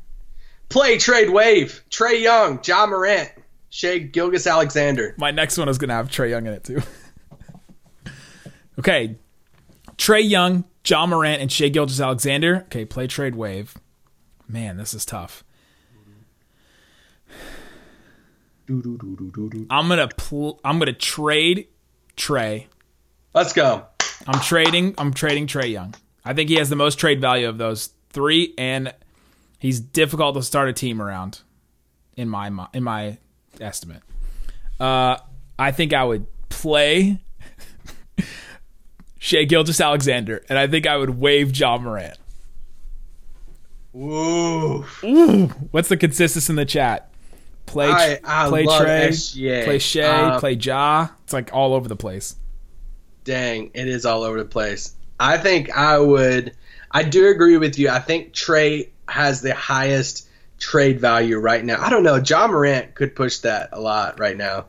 Play 0.68 0.98
trade 0.98 1.30
wave. 1.30 1.82
Trae 1.90 2.20
Young, 2.20 2.58
Ja 2.64 2.86
Morant, 2.86 3.30
Shai 3.70 3.98
Gilgeous 3.98 4.46
Alexander. 4.46 5.14
My 5.18 5.30
next 5.30 5.56
one 5.56 5.68
is 5.68 5.78
gonna 5.78 5.94
have 5.94 6.08
Trae 6.10 6.30
Young 6.30 6.46
in 6.46 6.52
it 6.54 6.64
too. 6.64 6.82
okay, 8.78 9.16
Trae 9.96 10.28
Young, 10.28 10.64
Ja 10.86 11.06
Morant, 11.06 11.40
and 11.40 11.52
Shai 11.52 11.68
Gilgeous 11.68 12.00
Alexander. 12.00 12.62
Okay, 12.66 12.84
play 12.84 13.06
trade 13.06 13.34
wave. 13.36 13.74
Man, 14.48 14.76
this 14.76 14.92
is 14.94 15.04
tough. 15.06 15.44
I'm 19.70 19.88
gonna 19.88 20.08
pl- 20.08 20.60
I'm 20.64 20.78
gonna 20.78 20.92
trade 20.92 21.68
Trae. 22.16 22.66
Let's 23.34 23.52
go. 23.52 23.86
I'm 24.26 24.40
trading. 24.40 24.94
I'm 24.98 25.12
trading 25.12 25.46
Trae 25.46 25.70
Young. 25.70 25.94
I 26.24 26.32
think 26.34 26.48
he 26.48 26.56
has 26.56 26.70
the 26.70 26.76
most 26.76 26.98
trade 26.98 27.20
value 27.20 27.48
of 27.48 27.58
those 27.58 27.90
three, 28.10 28.54
and 28.56 28.94
he's 29.58 29.80
difficult 29.80 30.34
to 30.36 30.42
start 30.42 30.68
a 30.68 30.72
team 30.72 31.02
around. 31.02 31.40
In 32.16 32.28
my 32.28 32.50
in 32.72 32.84
my 32.84 33.18
estimate, 33.60 34.02
uh, 34.78 35.16
I 35.58 35.72
think 35.72 35.92
I 35.92 36.04
would 36.04 36.26
play 36.48 37.18
Shai 39.18 39.44
Gilgeous 39.44 39.80
Alexander, 39.80 40.44
and 40.48 40.58
I 40.58 40.68
think 40.68 40.86
I 40.86 40.96
would 40.96 41.18
waive 41.18 41.56
Ja 41.56 41.76
Morant. 41.76 42.16
Ooh. 43.96 44.82
What's 45.70 45.88
the 45.88 45.96
consensus 45.96 46.48
in 46.48 46.56
the 46.56 46.64
chat? 46.64 47.10
Play, 47.66 47.88
I- 47.88 48.20
I 48.24 48.48
play 48.48 48.64
Trae, 48.66 49.08
SGA. 49.08 49.64
play 49.64 49.78
Shai, 49.78 50.02
Uh, 50.04 50.40
play 50.40 50.52
Ja. 50.52 51.08
It's 51.24 51.32
like 51.32 51.50
all 51.52 51.74
over 51.74 51.88
the 51.88 51.96
place. 51.96 52.36
Dang, 53.24 53.70
it 53.74 53.88
is 53.88 54.04
all 54.04 54.22
over 54.22 54.38
the 54.38 54.44
place. 54.48 54.92
I 55.18 55.38
think 55.38 55.70
I 55.76 55.98
would. 55.98 56.52
I 56.90 57.02
do 57.02 57.28
agree 57.28 57.56
with 57.56 57.78
you. 57.78 57.88
I 57.88 57.98
think 57.98 58.32
Trae 58.32 58.88
has 59.08 59.40
the 59.40 59.54
highest 59.54 60.28
trade 60.58 61.00
value 61.00 61.38
right 61.38 61.64
now. 61.64 61.80
I 61.80 61.90
don't 61.90 62.02
know. 62.02 62.16
Ja 62.16 62.46
Morant 62.46 62.94
could 62.94 63.16
push 63.16 63.38
that 63.38 63.70
a 63.72 63.80
lot 63.80 64.20
right 64.20 64.36
now. 64.36 64.66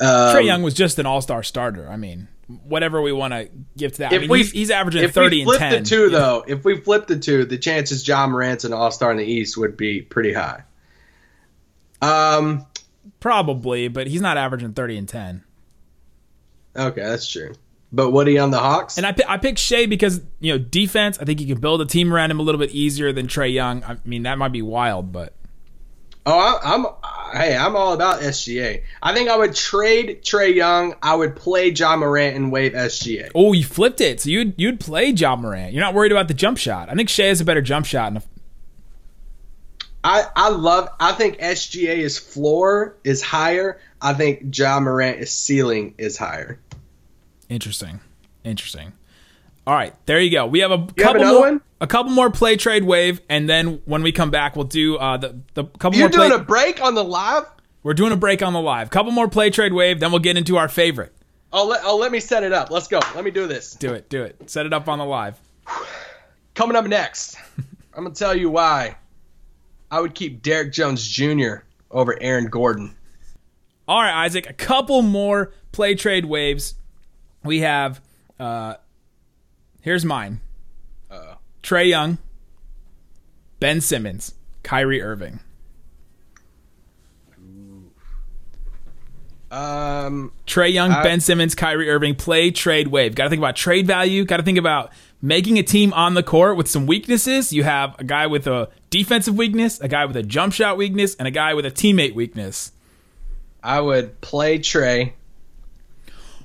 Um, 0.00 0.06
Trae 0.34 0.44
Young 0.44 0.62
was 0.62 0.74
just 0.74 0.98
an 0.98 1.06
all 1.06 1.20
star 1.20 1.42
starter. 1.42 1.88
I 1.88 1.96
mean, 1.96 2.28
whatever 2.64 3.00
we 3.02 3.12
want 3.12 3.32
to 3.34 3.48
give 3.76 3.92
to 3.92 3.98
that. 3.98 4.12
I 4.12 4.16
If 4.16 4.20
mean, 4.22 4.30
we 4.30 4.38
he's, 4.38 4.52
he's 4.52 4.70
averaging 4.70 5.04
if 5.04 5.12
30 5.12 5.36
we 5.36 5.40
and 5.42 5.48
flip 5.50 5.58
10. 5.58 5.82
the 5.82 5.88
two, 5.88 6.08
though, 6.10 6.44
if 6.46 6.64
we 6.64 6.76
flip 6.80 7.06
the 7.06 7.18
two, 7.18 7.44
the 7.44 7.58
chances 7.58 8.06
Ja 8.06 8.26
Morant's 8.26 8.64
an 8.64 8.72
All 8.72 8.90
Star 8.90 9.10
in 9.10 9.16
the 9.18 9.24
East 9.24 9.56
would 9.58 9.76
be 9.76 10.00
pretty 10.02 10.32
high. 10.32 10.62
Um. 12.02 12.66
Probably, 13.20 13.88
but 13.88 14.06
he's 14.06 14.20
not 14.20 14.36
averaging 14.36 14.72
30 14.72 14.98
and 14.98 15.08
10. 15.08 15.44
Okay, 16.76 17.00
that's 17.00 17.28
true. 17.28 17.54
But 17.92 18.06
what 18.06 18.14
Woody 18.14 18.38
on 18.38 18.50
the 18.50 18.58
Hawks. 18.58 18.98
And 18.98 19.06
I, 19.06 19.14
I 19.28 19.38
picked 19.38 19.58
Shai 19.58 19.86
because, 19.86 20.20
you 20.40 20.52
know, 20.52 20.58
defense, 20.58 21.18
I 21.18 21.24
think 21.24 21.40
you 21.40 21.46
can 21.46 21.60
build 21.60 21.80
a 21.80 21.86
team 21.86 22.12
around 22.12 22.30
him 22.30 22.40
a 22.40 22.42
little 22.42 22.58
bit 22.58 22.70
easier 22.70 23.12
than 23.12 23.26
Trae 23.26 23.52
Young. 23.52 23.82
I 23.84 23.96
mean, 24.04 24.24
that 24.24 24.38
might 24.38 24.52
be 24.52 24.62
wild, 24.62 25.12
but 25.12 25.32
oh, 26.26 26.38
I, 26.38 26.74
I'm. 26.74 26.86
Hey, 27.32 27.56
I'm 27.56 27.74
all 27.74 27.92
about 27.92 28.20
SGA. 28.20 28.82
I 29.02 29.12
think 29.12 29.28
I 29.28 29.36
would 29.36 29.54
trade 29.54 30.22
Trae 30.22 30.54
Young. 30.54 30.94
I 31.02 31.14
would 31.14 31.34
play 31.34 31.70
Ja 31.70 31.96
Morant 31.96 32.36
and 32.36 32.52
waive 32.52 32.72
SGA. 32.72 33.30
oh, 33.34 33.52
you 33.52 33.64
flipped 33.64 34.00
it. 34.00 34.20
So 34.20 34.30
you'd 34.30 34.54
you'd 34.56 34.78
play 34.78 35.08
Ja 35.08 35.34
Morant. 35.34 35.72
You're 35.72 35.82
not 35.82 35.94
worried 35.94 36.12
about 36.12 36.28
the 36.28 36.34
jump 36.34 36.58
shot. 36.58 36.88
I 36.88 36.94
think 36.94 37.08
Shai 37.08 37.24
has 37.24 37.40
a 37.40 37.44
better 37.44 37.62
jump 37.62 37.86
shot. 37.86 38.12
And 38.12 38.22
I, 40.06 40.24
I 40.36 40.48
love. 40.50 40.88
I 41.00 41.12
think 41.14 41.38
SGA's 41.38 42.16
floor 42.16 42.94
is 43.02 43.22
higher. 43.22 43.80
I 44.00 44.14
think 44.14 44.56
Ja 44.56 44.78
Morant's 44.78 45.32
ceiling 45.32 45.96
is 45.98 46.16
higher. 46.16 46.60
Interesting. 47.48 47.98
Interesting. 48.44 48.92
All 49.66 49.74
right, 49.74 49.92
there 50.06 50.20
you 50.20 50.30
go. 50.30 50.46
We 50.46 50.60
have 50.60 50.70
a 50.70 50.76
have 50.78 50.96
couple 50.96 51.22
another 51.22 51.38
more, 51.38 51.48
one? 51.48 51.60
a 51.80 51.88
couple 51.88 52.12
more 52.12 52.30
play 52.30 52.54
trade 52.54 52.84
wave, 52.84 53.20
and 53.28 53.50
then 53.50 53.82
when 53.84 54.04
we 54.04 54.12
come 54.12 54.30
back, 54.30 54.54
we'll 54.54 54.66
do 54.66 54.96
uh, 54.96 55.16
the 55.16 55.40
the 55.54 55.64
couple 55.64 55.98
You're 55.98 56.08
more. 56.08 56.16
Play, 56.16 56.28
doing 56.28 56.40
a 56.40 56.44
break 56.44 56.80
on 56.80 56.94
the 56.94 57.02
live. 57.02 57.46
we're 57.82 57.94
doing 57.94 58.12
a 58.12 58.16
break 58.16 58.42
on 58.42 58.52
the 58.52 58.60
live. 58.60 58.90
Couple 58.90 59.10
more 59.10 59.26
play 59.26 59.50
trade 59.50 59.72
wave, 59.72 59.98
then 59.98 60.12
we'll 60.12 60.20
get 60.20 60.36
into 60.36 60.56
our 60.56 60.68
favorite. 60.68 61.12
Oh, 61.52 61.66
let, 61.66 61.80
oh, 61.84 61.96
let 61.96 62.12
me 62.12 62.20
set 62.20 62.44
it 62.44 62.52
up. 62.52 62.70
Let's 62.70 62.86
go. 62.86 63.00
Let 63.16 63.24
me 63.24 63.32
do 63.32 63.48
this. 63.48 63.74
Do 63.74 63.92
it, 63.94 64.08
do 64.08 64.22
it. 64.22 64.50
Set 64.50 64.66
it 64.66 64.72
up 64.72 64.88
on 64.88 65.00
the 65.00 65.04
live. 65.04 65.36
Coming 66.54 66.76
up 66.76 66.86
next, 66.86 67.36
I'm 67.92 68.04
gonna 68.04 68.14
tell 68.14 68.36
you 68.36 68.50
why 68.50 68.94
I 69.90 70.00
would 70.00 70.14
keep 70.14 70.42
Derrick 70.42 70.72
Jones 70.72 71.06
Jr. 71.06 71.56
over 71.90 72.16
Aaron 72.20 72.46
Gordon. 72.46 72.94
All 73.88 74.00
right, 74.00 74.24
Isaac. 74.24 74.48
A 74.50 74.52
couple 74.52 75.02
more 75.02 75.52
play 75.72 75.94
trade 75.94 76.24
waves. 76.24 76.74
We 77.44 77.60
have. 77.60 78.00
Uh, 78.40 78.74
here's 79.80 80.04
mine. 80.04 80.40
Uh 81.10 81.34
Trae 81.62 81.88
Young, 81.88 82.18
Ben 83.60 83.80
Simmons, 83.80 84.34
Kyrie 84.62 85.02
Irving. 85.02 85.40
Um, 89.50 90.32
Trae 90.46 90.72
Young, 90.72 90.90
I- 90.90 91.02
Ben 91.02 91.20
Simmons, 91.20 91.54
Kyrie 91.54 91.88
Irving, 91.88 92.14
play 92.14 92.50
trade 92.50 92.88
wave. 92.88 93.14
Got 93.14 93.24
to 93.24 93.30
think 93.30 93.38
about 93.40 93.56
trade 93.56 93.86
value. 93.86 94.24
Got 94.24 94.38
to 94.38 94.42
think 94.42 94.58
about 94.58 94.92
making 95.22 95.58
a 95.58 95.62
team 95.62 95.92
on 95.92 96.14
the 96.14 96.22
court 96.22 96.56
with 96.56 96.68
some 96.68 96.86
weaknesses. 96.86 97.52
You 97.52 97.64
have 97.64 97.94
a 97.98 98.04
guy 98.04 98.26
with 98.26 98.46
a 98.46 98.68
defensive 98.98 99.36
weakness, 99.36 99.80
a 99.80 99.88
guy 99.88 100.06
with 100.06 100.16
a 100.16 100.22
jump 100.22 100.52
shot 100.52 100.76
weakness, 100.76 101.14
and 101.16 101.28
a 101.28 101.30
guy 101.30 101.54
with 101.54 101.66
a 101.66 101.70
teammate 101.70 102.14
weakness. 102.14 102.72
I 103.62 103.80
would 103.80 104.20
play 104.20 104.58
Trae, 104.58 105.12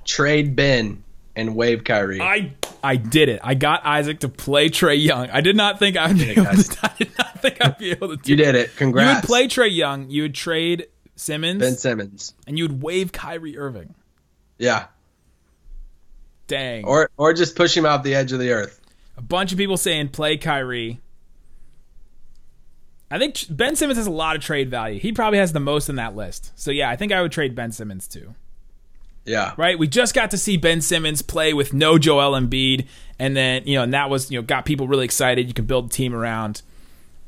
trade 0.06 0.56
Ben, 0.56 1.04
and 1.36 1.56
wave 1.56 1.84
Kyrie. 1.84 2.20
I 2.22 2.54
I 2.84 2.96
did 2.96 3.30
it. 3.30 3.40
I 3.44 3.54
got 3.54 3.86
Isaac 3.86 4.20
to 4.22 4.30
play 4.30 4.70
Trae 4.70 5.02
Young. 5.02 5.30
I 5.30 5.42
did 5.42 5.56
not 5.56 5.80
think 5.80 5.96
I 5.98 6.08
would 6.08 6.18
be 6.18 6.32
able 6.32 6.46
to. 6.46 6.78
I 6.84 6.94
did 6.98 7.18
not 7.18 7.40
think 7.42 7.64
I'd 7.64 7.78
be 7.78 7.92
able 7.92 8.10
to. 8.10 8.18
Do 8.18 8.32
you 8.32 8.36
did 8.36 8.56
it. 8.56 8.76
Congrats. 8.76 9.08
You 9.10 9.16
would 9.16 9.24
play 9.24 9.48
Trae 9.48 9.74
Young. 9.76 10.10
You 10.10 10.24
would 10.24 10.36
trade 10.36 10.88
Simmons, 11.16 11.60
Ben 11.60 11.76
Simmons. 11.78 12.34
and 12.48 12.58
you 12.58 12.66
would 12.66 12.82
waive 12.82 13.12
Kyrie 13.12 13.58
Irving. 13.58 13.94
Yeah. 14.58 14.86
Dang. 16.48 16.86
Or 16.86 17.10
or 17.18 17.34
just 17.34 17.56
push 17.56 17.76
him 17.78 17.86
off 17.86 18.04
the 18.04 18.16
edge 18.16 18.32
of 18.32 18.40
the 18.40 18.52
earth. 18.52 18.80
a 19.16 19.22
bunch 19.22 19.52
of 19.52 19.58
people 19.58 19.78
saying 19.78 20.10
play 20.10 20.38
Kyrie. 20.38 21.00
I 23.12 23.20
think 23.20 23.46
Ben 23.50 23.76
Simmons 23.76 23.98
has 23.98 24.08
a 24.08 24.12
lot 24.12 24.38
of 24.38 24.42
trade 24.42 24.70
value. 24.70 25.00
He 25.00 25.12
probably 25.12 25.38
has 25.40 25.52
the 25.52 25.60
most 25.60 25.90
in 25.90 25.98
that 25.98 26.16
list. 26.16 26.52
So 26.56 26.72
yeah, 26.72 26.90
I 26.90 26.96
think 26.96 27.12
I 27.12 27.22
would 27.22 27.32
trade 27.32 27.54
Ben 27.54 27.74
Simmons 27.74 28.08
too. 28.08 28.34
Yeah. 29.26 29.54
Right? 29.58 29.78
We 29.78 29.88
just 29.88 30.16
got 30.16 30.32
to 30.32 30.38
see 30.38 30.58
Ben 30.58 30.82
Simmons 30.82 31.22
play 31.22 31.54
with 31.54 31.74
no 31.74 31.98
Joel 32.00 32.40
Embiid, 32.40 32.88
and 33.20 33.36
then 33.36 33.64
you 33.68 33.76
know, 33.76 33.84
and 33.84 33.94
that 33.94 34.10
was 34.10 34.32
you 34.32 34.40
know 34.40 34.44
got 34.44 34.66
people 34.66 34.88
really 34.88 35.06
excited. 35.06 35.48
You 35.48 35.54
can 35.54 35.66
build 35.66 35.88
a 35.88 35.90
team 35.90 36.16
around. 36.16 36.62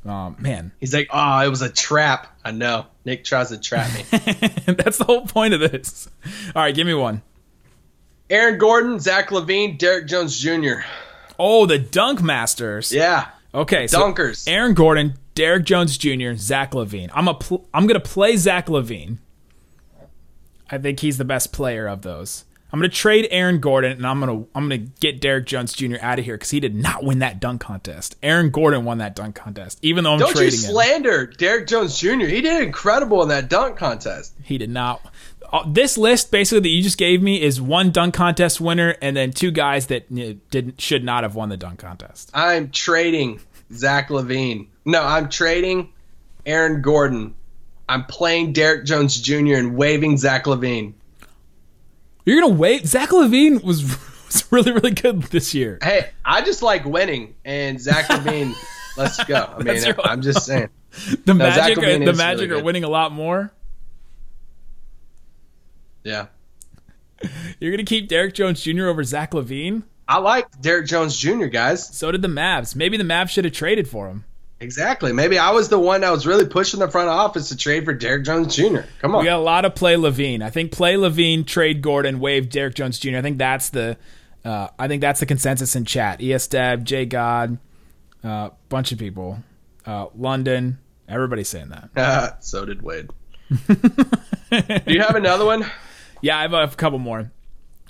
Um, 0.05 0.35
man, 0.39 0.73
He's 0.81 0.93
like, 0.93 1.07
oh, 1.11 1.39
it 1.39 1.47
was 1.47 1.61
a 1.61 1.69
trap. 1.69 2.27
I 2.43 2.51
know. 2.51 2.87
Nick 3.05 3.23
tries 3.23 3.49
to 3.49 3.57
trap 3.57 3.89
me. 3.93 4.03
that's 4.73 4.97
the 4.97 5.05
whole 5.05 5.25
point 5.25 5.53
of 5.53 5.61
this. 5.61 6.09
All 6.53 6.61
right, 6.61 6.75
give 6.75 6.85
me 6.85 6.93
one. 6.93 7.21
Aaron 8.29 8.57
Gordon, 8.57 8.99
Zach 8.99 9.29
LaVine, 9.29 9.77
Derrick 9.77 10.07
Jones 10.07 10.37
Jr. 10.37 10.81
Oh, 11.39 11.65
the 11.65 11.79
Dunk 11.79 12.21
Masters. 12.21 12.91
Yeah. 12.91 13.29
Okay, 13.53 13.87
so 13.87 13.99
Dunkers. 13.99 14.45
Aaron 14.47 14.73
Gordon, 14.73 15.13
Derrick 15.35 15.65
Jones 15.65 15.97
Jr., 15.97 16.33
Zach 16.35 16.71
LaVine. 16.71 17.09
I'm 17.13 17.27
a 17.27 17.33
pl- 17.33 17.67
I'm 17.73 17.87
gonna 17.87 17.99
play 17.99 18.35
Zach 18.37 18.67
LaVine. 18.67 19.17
I 20.69 20.77
think 20.77 20.99
he's 21.01 21.17
the 21.17 21.25
best 21.25 21.51
player 21.53 21.87
of 21.87 22.01
those. 22.01 22.45
I'm 22.71 22.79
gonna 22.79 22.89
trade 22.89 23.27
Aaron 23.29 23.59
Gordon, 23.59 23.91
and 23.91 24.07
I'm 24.07 24.19
gonna 24.19 24.45
I'm 24.55 24.63
gonna 24.63 24.77
get 24.79 25.21
Derrick 25.21 25.45
Jones 25.45 25.73
Jr. 25.73 25.97
out 26.01 26.17
of 26.17 26.25
here 26.25 26.35
because 26.35 26.49
he 26.49 26.59
did 26.59 26.73
not 26.73 27.03
win 27.03 27.19
that 27.19 27.39
dunk 27.39 27.61
contest. 27.61 28.15
Aaron 28.23 28.49
Gordon 28.49 28.83
won 28.83 28.97
that 28.97 29.15
dunk 29.15 29.35
contest, 29.35 29.77
even 29.83 30.03
though 30.03 30.13
I'm 30.13 30.19
Don't 30.19 30.29
you 30.29 30.35
trading 30.35 30.59
him. 30.59 30.71
slander 30.71 31.27
Derrick 31.27 31.67
Jones 31.67 31.99
Jr. 31.99 32.25
He 32.25 32.41
did 32.41 32.63
incredible 32.63 33.21
in 33.21 33.29
that 33.29 33.47
dunk 33.49 33.77
contest. 33.77 34.33
He 34.43 34.57
did 34.57 34.71
not. 34.71 35.01
Uh, 35.51 35.63
This 35.71 35.99
list 35.99 36.31
basically 36.31 36.61
that 36.61 36.69
you 36.69 36.81
just 36.81 36.97
gave 36.97 37.21
me 37.21 37.39
is 37.39 37.61
one 37.61 37.91
dunk 37.91 38.15
contest 38.15 38.59
winner 38.59 38.95
and 39.03 39.15
then 39.15 39.31
two 39.33 39.51
guys 39.51 39.85
that 39.87 40.09
didn't 40.49 40.81
should 40.81 41.03
not 41.03 41.21
have 41.23 41.35
won 41.35 41.49
the 41.49 41.57
dunk 41.57 41.77
contest. 41.77 42.31
I'm 42.33 42.71
trading 42.71 43.39
Zach 43.71 44.09
LaVine. 44.09 44.67
No, 44.85 45.01
I'm 45.03 45.29
trading 45.29 45.93
Aaron 46.45 46.81
Gordon. 46.81 47.35
I'm 47.87 48.05
playing 48.05 48.53
Derrick 48.53 48.85
Jones 48.85 49.19
Jr. 49.19 49.55
and 49.55 49.75
waving 49.75 50.17
Zach 50.17 50.45
LaVine. 50.45 50.93
You're 52.25 52.39
gonna 52.41 52.53
wait. 52.53 52.85
Zach 52.87 53.09
LaVine 53.09 53.63
was 53.63 53.83
was 54.25 54.45
really 54.51 54.71
really 54.71 54.91
good 54.91 55.23
this 55.23 55.53
year. 55.53 55.79
Hey, 55.81 56.09
I 56.23 56.41
just 56.41 56.61
like 56.61 56.85
winning, 56.85 57.35
and 57.45 57.79
Zach 57.79 58.05
LaVine. 58.09 58.53
let's 58.97 59.21
go. 59.25 59.53
I 59.57 59.63
mean, 59.63 59.83
your- 59.83 60.01
I'm 60.05 60.21
just 60.21 60.45
saying. 60.45 60.69
The 61.25 61.33
No, 61.33 61.45
Magic, 61.49 61.77
are, 61.79 61.99
the 62.05 62.13
Magic 62.13 62.49
really 62.51 62.61
are 62.61 62.63
winning 62.63 62.83
a 62.83 62.87
lot 62.89 63.11
more. 63.11 63.51
Yeah, 66.03 66.27
You're 67.59 67.71
gonna 67.71 67.83
keep 67.85 68.09
Derrick 68.09 68.33
Jones 68.33 68.61
Jr. 68.61 68.87
over 68.87 69.03
Zach 69.03 69.31
LaVine. 69.31 69.83
I 70.07 70.17
like 70.19 70.47
Derrick 70.61 70.85
Jones 70.85 71.17
Jr. 71.17 71.45
Guys, 71.45 71.87
So 71.97 72.11
did 72.11 72.21
the 72.21 72.27
Mavs. 72.27 72.75
Maybe 72.75 72.97
the 72.97 73.03
Mavs 73.05 73.29
should 73.29 73.45
have 73.45 73.53
traded 73.53 73.87
for 73.87 74.07
him. 74.09 74.25
Exactly. 74.63 75.11
Maybe 75.11 75.37
I 75.37 75.51
was 75.51 75.69
the 75.69 75.77
one 75.77 76.01
that 76.01 76.09
was 76.11 76.25
really 76.25 76.45
pushing 76.45 76.79
the 76.79 76.89
front 76.89 77.09
office 77.09 77.49
to 77.49 77.57
trade 77.57 77.85
for 77.85 77.93
Derrick 77.93 78.23
Jones 78.23 78.55
Jr. 78.55 78.79
Come 78.99 79.13
on. 79.13 79.21
We 79.21 79.25
got 79.25 79.37
a 79.37 79.43
lot 79.43 79.65
of 79.65 79.75
play 79.75 79.95
LaVine. 79.95 80.41
I 80.41 80.49
think 80.49 80.71
play 80.71 80.95
LaVine, 80.95 81.45
trade 81.45 81.81
Gordon, 81.81 82.19
waive 82.19 82.49
Derrick 82.49 82.75
Jones 82.75 82.97
Jr. 82.97 83.17
I 83.17 83.21
think 83.21 83.37
that's 83.37 83.69
the, 83.69 83.97
uh, 84.45 84.69
I 84.79 84.87
think 84.87 85.01
that's 85.01 85.19
the 85.19 85.25
consensus 85.25 85.75
in 85.75 85.85
chat. 85.85 86.19
ESDab, 86.19 86.83
J 86.83 87.05
God, 87.05 87.57
uh, 88.23 88.51
bunch 88.69 88.91
of 88.91 88.99
people, 88.99 89.43
uh, 89.85 90.07
London, 90.15 90.79
everybody's 91.07 91.49
saying 91.49 91.69
that. 91.69 92.43
so 92.43 92.65
did 92.65 92.81
Wade. 92.81 93.09
Do 93.49 94.81
you 94.87 95.01
have 95.01 95.15
another 95.15 95.45
one? 95.45 95.65
Yeah, 96.21 96.37
I 96.37 96.43
have 96.43 96.53
a 96.53 96.67
couple 96.69 96.99
more. 96.99 97.31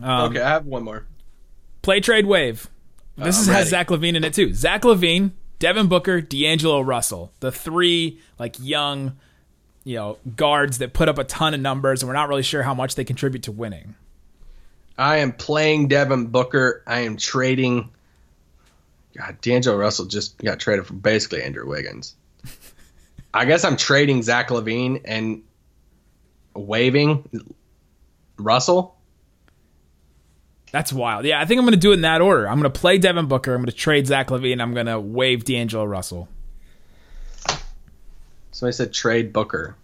Um, 0.01 0.31
okay, 0.31 0.41
I 0.41 0.49
have 0.49 0.65
one 0.65 0.83
more. 0.83 1.05
Play 1.83 1.99
trade 1.99 2.25
wave. 2.25 2.67
This 3.15 3.39
is, 3.39 3.47
has. 3.47 3.69
Zach 3.69 3.89
LaVine 3.89 4.15
in 4.15 4.23
it 4.23 4.33
too. 4.33 4.53
Zach 4.53 4.81
LaVine, 4.81 5.31
Devin 5.63 5.87
Booker, 5.87 6.19
D'Angelo 6.19 6.81
Russell, 6.81 7.31
the 7.39 7.49
three 7.49 8.19
like 8.37 8.57
young, 8.59 9.15
you 9.85 9.95
know, 9.95 10.17
guards 10.35 10.79
that 10.79 10.91
put 10.91 11.07
up 11.07 11.17
a 11.17 11.23
ton 11.23 11.53
of 11.53 11.61
numbers, 11.61 12.03
and 12.03 12.09
we're 12.09 12.15
not 12.15 12.27
really 12.27 12.43
sure 12.43 12.61
how 12.61 12.73
much 12.73 12.95
they 12.95 13.05
contribute 13.05 13.43
to 13.43 13.51
winning. 13.53 13.95
I 14.97 15.19
am 15.19 15.31
playing 15.31 15.87
Devin 15.87 16.25
Booker. 16.27 16.83
I 16.85 17.03
am 17.03 17.15
trading. 17.15 17.91
God, 19.17 19.39
D'Angelo 19.39 19.77
Russell 19.77 20.03
just 20.03 20.37
got 20.39 20.59
traded 20.59 20.85
for 20.85 20.95
basically 20.95 21.41
Andrew 21.41 21.65
Wiggins. 21.65 22.13
I 23.33 23.45
guess 23.45 23.63
I'm 23.63 23.77
trading 23.77 24.21
Zach 24.21 24.49
LaVine 24.49 25.03
and 25.05 25.43
waving 26.53 27.29
Russell. 28.35 28.97
That's 30.73 30.91
wild. 30.91 31.23
Yeah, 31.23 31.39
I 31.39 31.45
think 31.45 31.59
I'm 31.59 31.65
going 31.65 31.75
to 31.75 31.79
do 31.79 31.91
it 31.91 31.95
in 31.95 32.01
that 32.01 32.19
order. 32.19 32.49
I'm 32.49 32.59
going 32.59 32.71
to 32.71 32.79
play 32.79 32.97
Devin 32.97 33.27
Booker. 33.27 33.53
I'm 33.53 33.61
going 33.61 33.67
to 33.67 33.71
trade 33.71 34.07
Zach 34.07 34.29
LaVine. 34.29 34.59
I'm 34.59 34.73
going 34.73 34.87
to 34.87 34.99
waive 34.99 35.45
D'Angelo 35.45 35.85
Russell. 35.85 36.27
So 38.49 38.65
I 38.65 38.71
said 38.71 38.91
trade 38.91 39.31
Booker. 39.31 39.75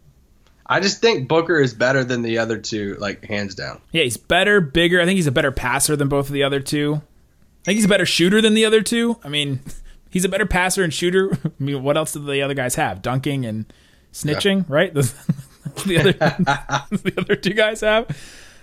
I 0.65 0.79
just 0.79 0.99
think 0.99 1.27
Booker 1.27 1.61
is 1.61 1.75
better 1.75 2.03
than 2.03 2.23
the 2.23 2.39
other 2.39 2.57
two, 2.57 2.95
like 2.95 3.23
hands 3.23 3.53
down. 3.53 3.79
Yeah, 3.91 4.01
he's 4.01 4.17
better, 4.17 4.61
bigger. 4.61 4.99
I 4.99 5.05
think 5.05 5.17
he's 5.17 5.27
a 5.27 5.31
better 5.31 5.51
passer 5.51 5.95
than 5.95 6.07
both 6.07 6.25
of 6.25 6.33
the 6.33 6.41
other 6.41 6.59
two. 6.59 6.95
I 6.95 7.65
think 7.65 7.75
he's 7.75 7.85
a 7.85 7.89
better 7.89 8.07
shooter 8.07 8.41
than 8.41 8.55
the 8.55 8.65
other 8.65 8.81
two. 8.81 9.19
I 9.23 9.29
mean, 9.29 9.59
he's 10.09 10.25
a 10.25 10.29
better 10.29 10.47
passer 10.47 10.83
and 10.83 10.91
shooter. 10.91 11.31
I 11.45 11.51
mean, 11.59 11.83
what 11.83 11.97
else 11.97 12.13
do 12.13 12.25
the 12.25 12.41
other 12.41 12.55
guys 12.55 12.73
have? 12.75 13.03
Dunking 13.03 13.45
and 13.45 13.71
snitching, 14.11 14.67
right? 14.67 14.91
the 15.85 15.99
other 15.99 16.13
the 16.13 17.13
other 17.15 17.35
two 17.35 17.53
guys 17.53 17.81
have. 17.81 18.07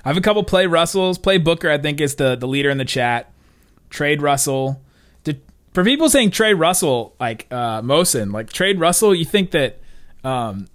I 0.06 0.10
have 0.10 0.16
a 0.16 0.20
couple 0.20 0.44
play 0.44 0.66
Russells. 0.66 1.18
Play 1.18 1.38
Booker, 1.38 1.68
I 1.68 1.78
think, 1.78 2.00
is 2.00 2.14
the, 2.14 2.36
the 2.36 2.46
leader 2.46 2.70
in 2.70 2.78
the 2.78 2.84
chat. 2.84 3.32
Trade 3.90 4.22
Russell. 4.22 4.80
Did, 5.24 5.40
for 5.74 5.82
people 5.82 6.08
saying 6.08 6.30
trade 6.30 6.54
Russell, 6.54 7.14
like 7.18 7.46
uh, 7.50 7.82
Mosin, 7.82 8.32
like 8.32 8.52
trade 8.52 8.78
Russell, 8.78 9.14
you 9.14 9.24
think 9.24 9.50
that 9.50 9.80
um, 10.22 10.68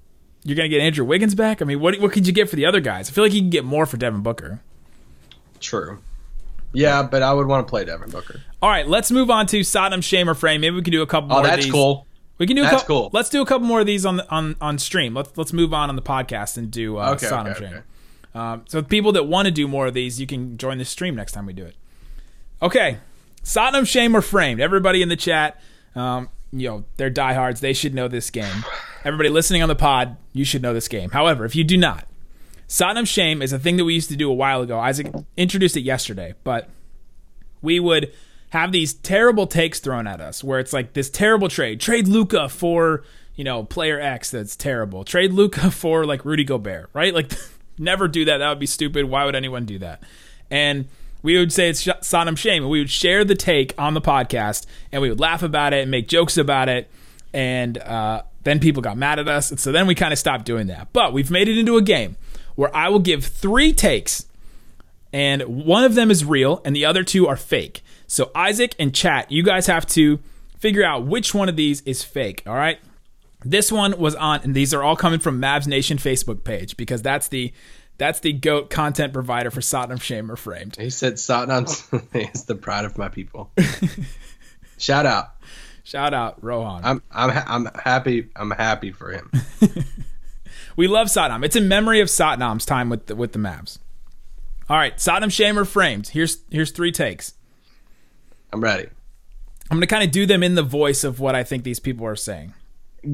you're 0.44 0.56
going 0.58 0.70
to 0.70 0.76
get 0.76 0.82
Andrew 0.84 1.06
Wiggins 1.06 1.34
back? 1.34 1.62
I 1.62 1.66
mean, 1.66 1.80
what 1.80 1.98
what 2.02 2.12
could 2.12 2.28
you 2.28 2.34
get 2.34 2.50
for 2.50 2.58
the 2.58 2.66
other 2.66 2.82
guys? 2.82 3.10
I 3.10 3.14
feel 3.14 3.24
like 3.24 3.34
you 3.34 3.40
can 3.42 3.50
get 3.50 3.64
more 3.64 3.86
for 3.86 3.96
Devin 3.98 4.22
Booker. 4.22 4.60
True. 5.62 6.00
Yeah, 6.74 7.04
but 7.04 7.22
I 7.22 7.34
would 7.34 7.48
want 7.48 7.66
to 7.66 7.70
play 7.70 7.86
Devin 7.86 8.10
Booker. 8.12 8.42
All 8.62 8.70
right, 8.70 8.88
let's 8.88 9.12
move 9.12 9.30
on 9.30 9.46
to 9.48 9.60
Satnam 9.62 10.04
Shame 10.04 10.30
or 10.30 10.34
Frame. 10.34 10.62
Maybe 10.62 10.76
we 10.76 10.82
can 10.82 10.92
do 10.92 11.02
a 11.02 11.08
couple 11.08 11.32
Oh, 11.32 11.36
more 11.36 11.46
of 11.46 11.50
that's 11.52 11.64
these. 11.64 11.72
cool. 11.72 12.06
We 12.38 12.48
can 12.48 12.56
do 12.56 12.64
a 12.64 12.66
That's 12.66 12.82
couple. 12.82 13.02
cool. 13.04 13.10
Let's 13.14 13.30
do 13.30 13.42
a 13.42 13.46
couple 13.46 13.68
more 13.68 13.82
of 13.82 13.86
these 13.86 14.06
on 14.06 14.20
on 14.22 14.56
on 14.60 14.78
stream. 14.80 15.14
Let's 15.14 15.38
let's 15.38 15.54
move 15.54 15.74
on 15.74 15.90
on 15.90 15.96
the 15.96 16.02
podcast 16.02 16.58
and 16.58 16.72
do 16.72 16.98
uh, 16.98 17.12
Okay, 17.12 17.28
Satnam 17.28 17.52
okay, 17.52 17.60
Shame. 17.60 17.74
okay. 17.74 17.82
Um, 18.34 18.64
so 18.68 18.82
people 18.82 19.12
that 19.14 19.24
want 19.24 19.48
to 19.48 19.52
do 19.52 19.68
more 19.68 19.88
of 19.88 19.94
these, 19.94 20.20
you 20.20 20.28
can 20.28 20.58
join 20.58 20.78
the 20.78 20.86
stream 20.86 21.16
next 21.16 21.34
time 21.34 21.46
we 21.46 21.54
do 21.54 21.66
it. 21.66 21.76
Okay, 22.62 23.00
Satnam 23.44 23.88
Shame 23.88 24.16
or 24.16 24.22
Framed. 24.22 24.62
Everybody 24.62 25.02
in 25.02 25.10
the 25.10 25.16
chat, 25.16 25.60
um, 25.96 26.30
you 26.52 26.68
know, 26.68 26.86
they're 26.98 27.10
diehards. 27.10 27.60
They 27.60 27.74
should 27.74 27.94
know 27.94 28.08
this 28.08 28.30
game. 28.30 28.64
Everybody 29.04 29.30
listening 29.30 29.64
on 29.64 29.70
the 29.70 29.76
pod, 29.76 30.18
you 30.32 30.46
should 30.46 30.62
know 30.62 30.74
this 30.74 30.88
game. 30.88 31.10
However, 31.10 31.44
if 31.44 31.56
you 31.56 31.64
do 31.64 31.76
not, 31.76 32.08
Satnam 32.68 33.08
Shame 33.08 33.42
is 33.42 33.52
a 33.52 33.60
thing 33.60 33.78
that 33.78 33.86
we 33.86 33.94
used 33.94 34.10
to 34.10 34.16
do 34.16 34.30
a 34.30 34.34
while 34.34 34.62
ago. 34.62 34.80
Isaac 34.80 35.12
introduced 35.36 35.76
it 35.76 35.82
yesterday, 35.82 36.36
but 36.44 36.70
we 37.62 37.80
would 37.80 38.14
have 38.52 38.72
these 38.72 38.94
terrible 38.94 39.48
takes 39.48 39.80
thrown 39.80 40.08
at 40.08 40.22
us 40.22 40.44
where 40.44 40.60
it's 40.60 40.72
like 40.72 40.94
this 40.94 41.10
terrible 41.10 41.50
trade. 41.50 41.80
Trade 41.82 42.08
Luka 42.08 42.48
for, 42.48 43.04
you 43.36 43.44
know, 43.44 43.64
player 43.64 44.00
X 44.00 44.32
that's 44.32 44.56
terrible. 44.56 45.04
Trade 45.04 45.34
Luka 45.34 45.72
for 45.72 46.06
like 46.06 46.24
Rudy 46.24 46.44
Gobert, 46.44 46.90
right? 46.94 47.14
Like 47.14 47.32
never 47.78 48.08
do 48.08 48.26
that. 48.26 48.38
That 48.38 48.50
would 48.50 48.60
be 48.60 48.66
stupid. 48.66 49.06
Why 49.06 49.26
would 49.26 49.36
anyone 49.36 49.66
do 49.66 49.80
that? 49.80 50.04
And 50.50 50.88
we 51.24 51.38
would 51.38 51.54
say 51.54 51.70
it's 51.70 51.84
Satnam 51.84 52.38
Shame. 52.38 52.64
And 52.64 52.72
we 52.72 52.80
would 52.80 52.90
share 52.90 53.24
the 53.24 53.36
take 53.36 53.74
on 53.78 53.94
the 53.94 54.02
podcast 54.02 54.66
and 54.92 55.02
we 55.02 55.10
would 55.10 55.20
laugh 55.20 55.44
about 55.44 55.74
it 55.74 55.82
and 55.82 55.92
make 55.92 56.08
jokes 56.08 56.38
about 56.38 56.70
it. 56.70 56.90
And 57.34 57.78
uh, 57.78 58.24
then 58.44 58.60
people 58.60 58.82
got 58.82 58.98
mad 58.98 59.20
at 59.20 59.28
us. 59.28 59.52
And 59.52 59.60
so 59.60 59.72
then 59.72 59.88
we 59.88 59.96
kind 59.96 60.14
of 60.14 60.20
stopped 60.20 60.46
doing 60.46 60.68
that. 60.68 60.90
But 60.94 61.14
we've 61.14 61.32
made 61.32 61.48
it 61.48 61.58
into 61.58 61.78
a 61.78 61.82
game 61.82 62.18
where 62.56 62.76
I 62.76 62.90
will 62.90 63.00
give 63.00 63.26
three 63.26 63.74
takes 63.74 64.26
and 65.14 65.44
one 65.44 65.84
of 65.84 65.96
them 65.96 66.10
is 66.10 66.24
real 66.24 66.62
and 66.64 66.76
the 66.76 66.86
other 66.86 67.04
two 67.04 67.28
are 67.28 67.36
fake. 67.36 67.84
So 68.08 68.32
Isaac 68.36 68.76
and 68.80 68.94
chat, 68.94 69.32
you 69.32 69.44
guys 69.44 69.68
have 69.68 69.86
to 69.88 70.20
figure 70.58 70.84
out 70.84 71.06
which 71.06 71.34
one 71.34 71.50
of 71.50 71.56
these 71.56 71.82
is 71.82 72.04
fake, 72.04 72.44
all 72.46 72.56
right? 72.56 72.80
This 73.44 73.72
one 73.72 73.98
was 73.98 74.16
on 74.16 74.42
and 74.44 74.54
these 74.54 74.74
are 74.74 74.84
all 74.84 74.96
coming 74.96 75.20
from 75.20 75.42
Mavs 75.42 75.68
Nation 75.68 75.98
Facebook 75.98 76.44
page 76.44 76.78
because 76.78 77.02
that's 77.02 77.28
the 77.28 77.54
that's 77.98 78.20
the 78.20 78.34
goat 78.34 78.70
content 78.70 79.14
provider 79.14 79.52
for 79.52 79.62
Satnam 79.62 80.02
Shame 80.02 80.36
Framed. 80.36 80.76
He 80.76 80.90
said 80.90 81.16
Satnam 81.16 81.66
is 82.34 82.46
the 82.46 82.56
pride 82.56 82.86
of 82.86 82.98
my 82.98 83.10
people. 83.10 83.52
Shout 84.78 85.06
out. 85.06 85.36
Shout 85.84 86.14
out 86.14 86.44
Rohan. 86.44 86.82
I'm 86.84 87.04
I'm 87.12 87.30
ha- 87.30 87.46
I'm 87.48 87.66
happy. 87.84 88.30
I'm 88.36 88.52
happy 88.52 88.92
for 88.92 89.12
him. 89.12 89.32
we 90.76 90.88
love 90.88 91.08
Satnam. 91.08 91.44
It's 91.44 91.56
in 91.56 91.68
memory 91.68 92.00
of 92.00 92.08
Satnam's 92.08 92.66
time 92.66 92.90
with 92.90 93.08
the, 93.08 93.16
with 93.16 93.34
the 93.34 93.40
Mavs. 93.40 93.80
All 94.70 94.78
right, 94.78 94.96
Satnam 94.98 95.32
Shame 95.32 95.64
Framed. 95.66 96.10
Here's 96.10 96.40
here's 96.50 96.72
three 96.72 96.92
takes. 96.92 97.34
I'm 98.54 98.62
ready. 98.62 98.88
I'm 99.70 99.78
going 99.78 99.82
to 99.82 99.88
kind 99.88 100.04
of 100.04 100.12
do 100.12 100.26
them 100.26 100.44
in 100.44 100.56
the 100.56 100.64
voice 100.64 101.06
of 101.06 101.20
what 101.20 101.34
I 101.34 101.44
think 101.44 101.64
these 101.64 101.80
people 101.80 102.06
are 102.06 102.16
saying. 102.16 102.54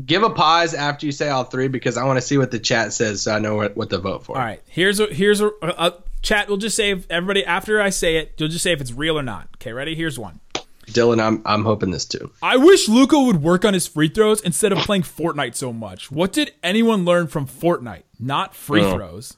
Give 0.05 0.23
a 0.23 0.29
pause 0.29 0.73
after 0.73 1.05
you 1.05 1.11
say 1.13 1.29
all 1.29 1.45
three 1.45 1.69
because 1.69 1.95
I 1.97 2.03
want 2.03 2.17
to 2.17 2.21
see 2.21 2.37
what 2.37 2.51
the 2.51 2.59
chat 2.59 2.91
says 2.91 3.21
so 3.21 3.33
I 3.33 3.39
know 3.39 3.55
what, 3.55 3.77
what 3.77 3.89
to 3.91 3.97
vote 3.99 4.25
for. 4.25 4.37
All 4.37 4.43
right, 4.43 4.61
here's 4.67 4.99
a 4.99 5.07
here's 5.07 5.39
a, 5.39 5.47
a, 5.61 5.67
a 5.77 6.03
chat. 6.21 6.49
We'll 6.49 6.57
just 6.57 6.75
say 6.75 6.91
if 6.91 7.09
everybody 7.09 7.45
after 7.45 7.81
I 7.81 7.89
say 7.89 8.17
it, 8.17 8.33
you'll 8.37 8.49
just 8.49 8.63
say 8.63 8.73
if 8.73 8.81
it's 8.81 8.91
real 8.91 9.17
or 9.17 9.23
not. 9.23 9.47
Okay, 9.55 9.71
ready? 9.71 9.95
Here's 9.95 10.19
one. 10.19 10.41
Dylan, 10.87 11.21
I'm 11.21 11.41
I'm 11.45 11.63
hoping 11.63 11.91
this 11.91 12.05
too. 12.05 12.31
I 12.41 12.57
wish 12.57 12.89
Luka 12.89 13.17
would 13.19 13.41
work 13.41 13.63
on 13.65 13.73
his 13.73 13.87
free 13.87 14.09
throws 14.09 14.41
instead 14.41 14.71
of 14.73 14.79
playing 14.79 15.03
Fortnite 15.03 15.55
so 15.55 15.71
much. 15.71 16.11
What 16.11 16.33
did 16.33 16.51
anyone 16.63 17.05
learn 17.05 17.27
from 17.27 17.45
Fortnite? 17.47 18.03
Not 18.19 18.55
free 18.55 18.83
Oh. 18.83 18.93
throws. 18.93 19.37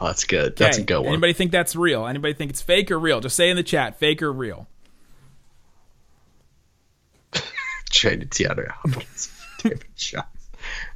Oh, 0.00 0.06
that's 0.06 0.24
good. 0.24 0.56
That's 0.56 0.78
a 0.78 0.82
good 0.82 0.98
one. 0.98 1.08
Anybody 1.08 1.32
think 1.32 1.52
that's 1.52 1.76
real? 1.76 2.06
Anybody 2.06 2.34
think 2.34 2.50
it's 2.50 2.62
fake 2.62 2.90
or 2.90 2.98
real? 2.98 3.20
Just 3.20 3.36
say 3.36 3.50
in 3.50 3.56
the 3.56 3.62
chat, 3.62 3.98
fake 3.98 4.22
or 4.22 4.32
real. 4.32 4.66
Traded 7.90 8.30
DeAndre 8.30 8.68
Hopkins. 8.70 9.28
Shots. 9.96 10.48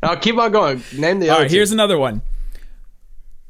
Now 0.03 0.15
keep 0.17 0.37
on 0.37 0.53
going. 0.53 0.83
Name 0.97 1.19
the 1.21 1.29
All 1.29 1.37
other 1.37 1.43
right, 1.45 1.51
here's 1.51 1.73
another 1.73 1.99
one. 1.99 2.23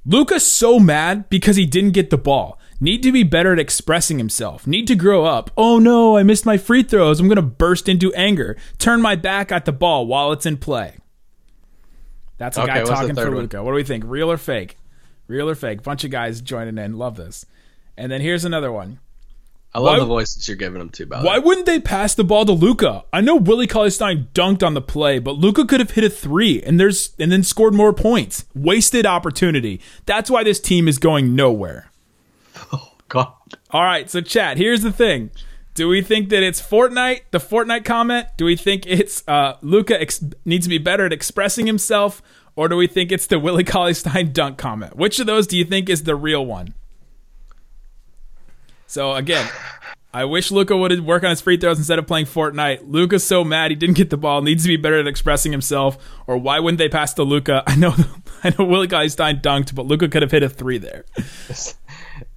Luka's 0.04 0.46
so 0.46 0.78
mad 0.78 1.28
because 1.28 1.56
he 1.56 1.66
didn't 1.66 1.90
get 1.90 2.10
the 2.10 2.18
ball. 2.18 2.58
Need 2.80 3.02
to 3.02 3.12
be 3.12 3.22
better 3.22 3.52
at 3.52 3.58
expressing 3.58 4.18
himself. 4.18 4.66
Need 4.66 4.86
to 4.88 4.94
grow 4.94 5.24
up. 5.24 5.50
Oh 5.56 5.78
no, 5.78 6.16
I 6.16 6.22
missed 6.22 6.46
my 6.46 6.58
free 6.58 6.82
throws. 6.82 7.18
I'm 7.18 7.26
going 7.26 7.36
to 7.36 7.42
burst 7.42 7.88
into 7.88 8.12
anger. 8.14 8.56
Turn 8.78 9.00
my 9.00 9.16
back 9.16 9.50
at 9.50 9.64
the 9.64 9.72
ball 9.72 10.06
while 10.06 10.30
it's 10.32 10.46
in 10.46 10.58
play. 10.58 10.96
That's 12.38 12.58
a 12.58 12.62
Okay, 12.62 12.74
guy 12.74 12.84
talking 12.84 13.14
for? 13.14 13.34
Luka. 13.34 13.62
What 13.62 13.70
do 13.70 13.76
we 13.76 13.84
think? 13.84 14.04
Real 14.06 14.30
or 14.30 14.36
fake? 14.36 14.76
Real 15.26 15.48
or 15.48 15.54
fake? 15.54 15.82
Bunch 15.82 16.04
of 16.04 16.10
guys 16.10 16.40
joining 16.42 16.76
in. 16.78 16.98
Love 16.98 17.16
this. 17.16 17.46
And 17.96 18.12
then 18.12 18.20
here's 18.20 18.44
another 18.44 18.70
one. 18.70 19.00
I 19.76 19.78
love 19.78 19.94
why- 19.94 19.98
the 20.00 20.06
voices 20.06 20.48
you're 20.48 20.56
giving 20.56 20.78
them 20.78 20.88
to. 20.90 21.04
By 21.04 21.20
the 21.20 21.26
Why 21.26 21.38
way, 21.38 21.44
wouldn't 21.44 21.66
they 21.66 21.78
pass 21.80 22.14
the 22.14 22.24
ball 22.24 22.46
to 22.46 22.52
Luka? 22.52 23.04
I 23.12 23.20
know 23.20 23.36
Willie 23.36 23.66
Cauley 23.66 23.90
Stein 23.90 24.28
dunked 24.32 24.66
on 24.66 24.72
the 24.72 24.80
play, 24.80 25.18
but 25.18 25.32
Luka 25.36 25.66
could 25.66 25.80
have 25.80 25.90
hit 25.90 26.02
a 26.04 26.08
three 26.08 26.62
and 26.62 26.80
there's 26.80 27.10
and 27.18 27.30
then 27.30 27.42
scored 27.42 27.74
more 27.74 27.92
points. 27.92 28.46
Wasted 28.54 29.04
opportunity. 29.04 29.80
That's 30.06 30.30
why 30.30 30.44
this 30.44 30.60
team 30.60 30.88
is 30.88 30.96
going 30.96 31.36
nowhere. 31.36 31.90
Oh 32.72 32.92
God. 33.08 33.32
All 33.70 33.82
right, 33.84 34.08
so 34.10 34.22
chat. 34.22 34.56
Here's 34.56 34.80
the 34.82 34.92
thing: 34.92 35.30
Do 35.74 35.88
we 35.88 36.00
think 36.00 36.30
that 36.30 36.42
it's 36.42 36.60
Fortnite, 36.62 37.20
the 37.30 37.38
Fortnite 37.38 37.84
comment? 37.84 38.28
Do 38.38 38.46
we 38.46 38.56
think 38.56 38.86
it's 38.86 39.22
uh, 39.28 39.58
Luka 39.60 40.00
ex- 40.00 40.24
needs 40.46 40.64
to 40.64 40.70
be 40.70 40.78
better 40.78 41.04
at 41.04 41.12
expressing 41.12 41.66
himself, 41.66 42.22
or 42.56 42.68
do 42.68 42.76
we 42.76 42.86
think 42.86 43.12
it's 43.12 43.26
the 43.26 43.38
Willie 43.38 43.62
Cauley 43.64 43.92
Stein 43.92 44.32
dunk 44.32 44.56
comment? 44.56 44.96
Which 44.96 45.20
of 45.20 45.26
those 45.26 45.46
do 45.46 45.58
you 45.58 45.64
think 45.66 45.90
is 45.90 46.04
the 46.04 46.14
real 46.16 46.46
one? 46.46 46.72
So 48.96 49.12
again, 49.12 49.46
I 50.14 50.24
wish 50.24 50.50
Luka 50.50 50.74
would 50.74 51.04
work 51.04 51.22
on 51.22 51.28
his 51.28 51.42
free 51.42 51.58
throws 51.58 51.76
instead 51.76 51.98
of 51.98 52.06
playing 52.06 52.24
Fortnite. 52.24 52.90
Luka's 52.90 53.22
so 53.22 53.44
mad 53.44 53.70
he 53.70 53.74
didn't 53.74 53.96
get 53.96 54.08
the 54.08 54.16
ball. 54.16 54.40
Needs 54.40 54.62
to 54.62 54.68
be 54.68 54.78
better 54.78 54.98
at 54.98 55.06
expressing 55.06 55.52
himself. 55.52 55.98
Or 56.26 56.38
why 56.38 56.60
wouldn't 56.60 56.78
they 56.78 56.88
pass 56.88 57.12
to 57.14 57.22
Luka? 57.22 57.62
I 57.66 57.76
know, 57.76 57.94
I 58.42 58.54
know 58.58 58.64
Willie 58.64 58.88
Cauley 58.88 59.10
Stein 59.10 59.40
dunked, 59.40 59.74
but 59.74 59.84
Luca 59.84 60.08
could 60.08 60.22
have 60.22 60.30
hit 60.30 60.42
a 60.42 60.48
three 60.48 60.78
there. 60.78 61.04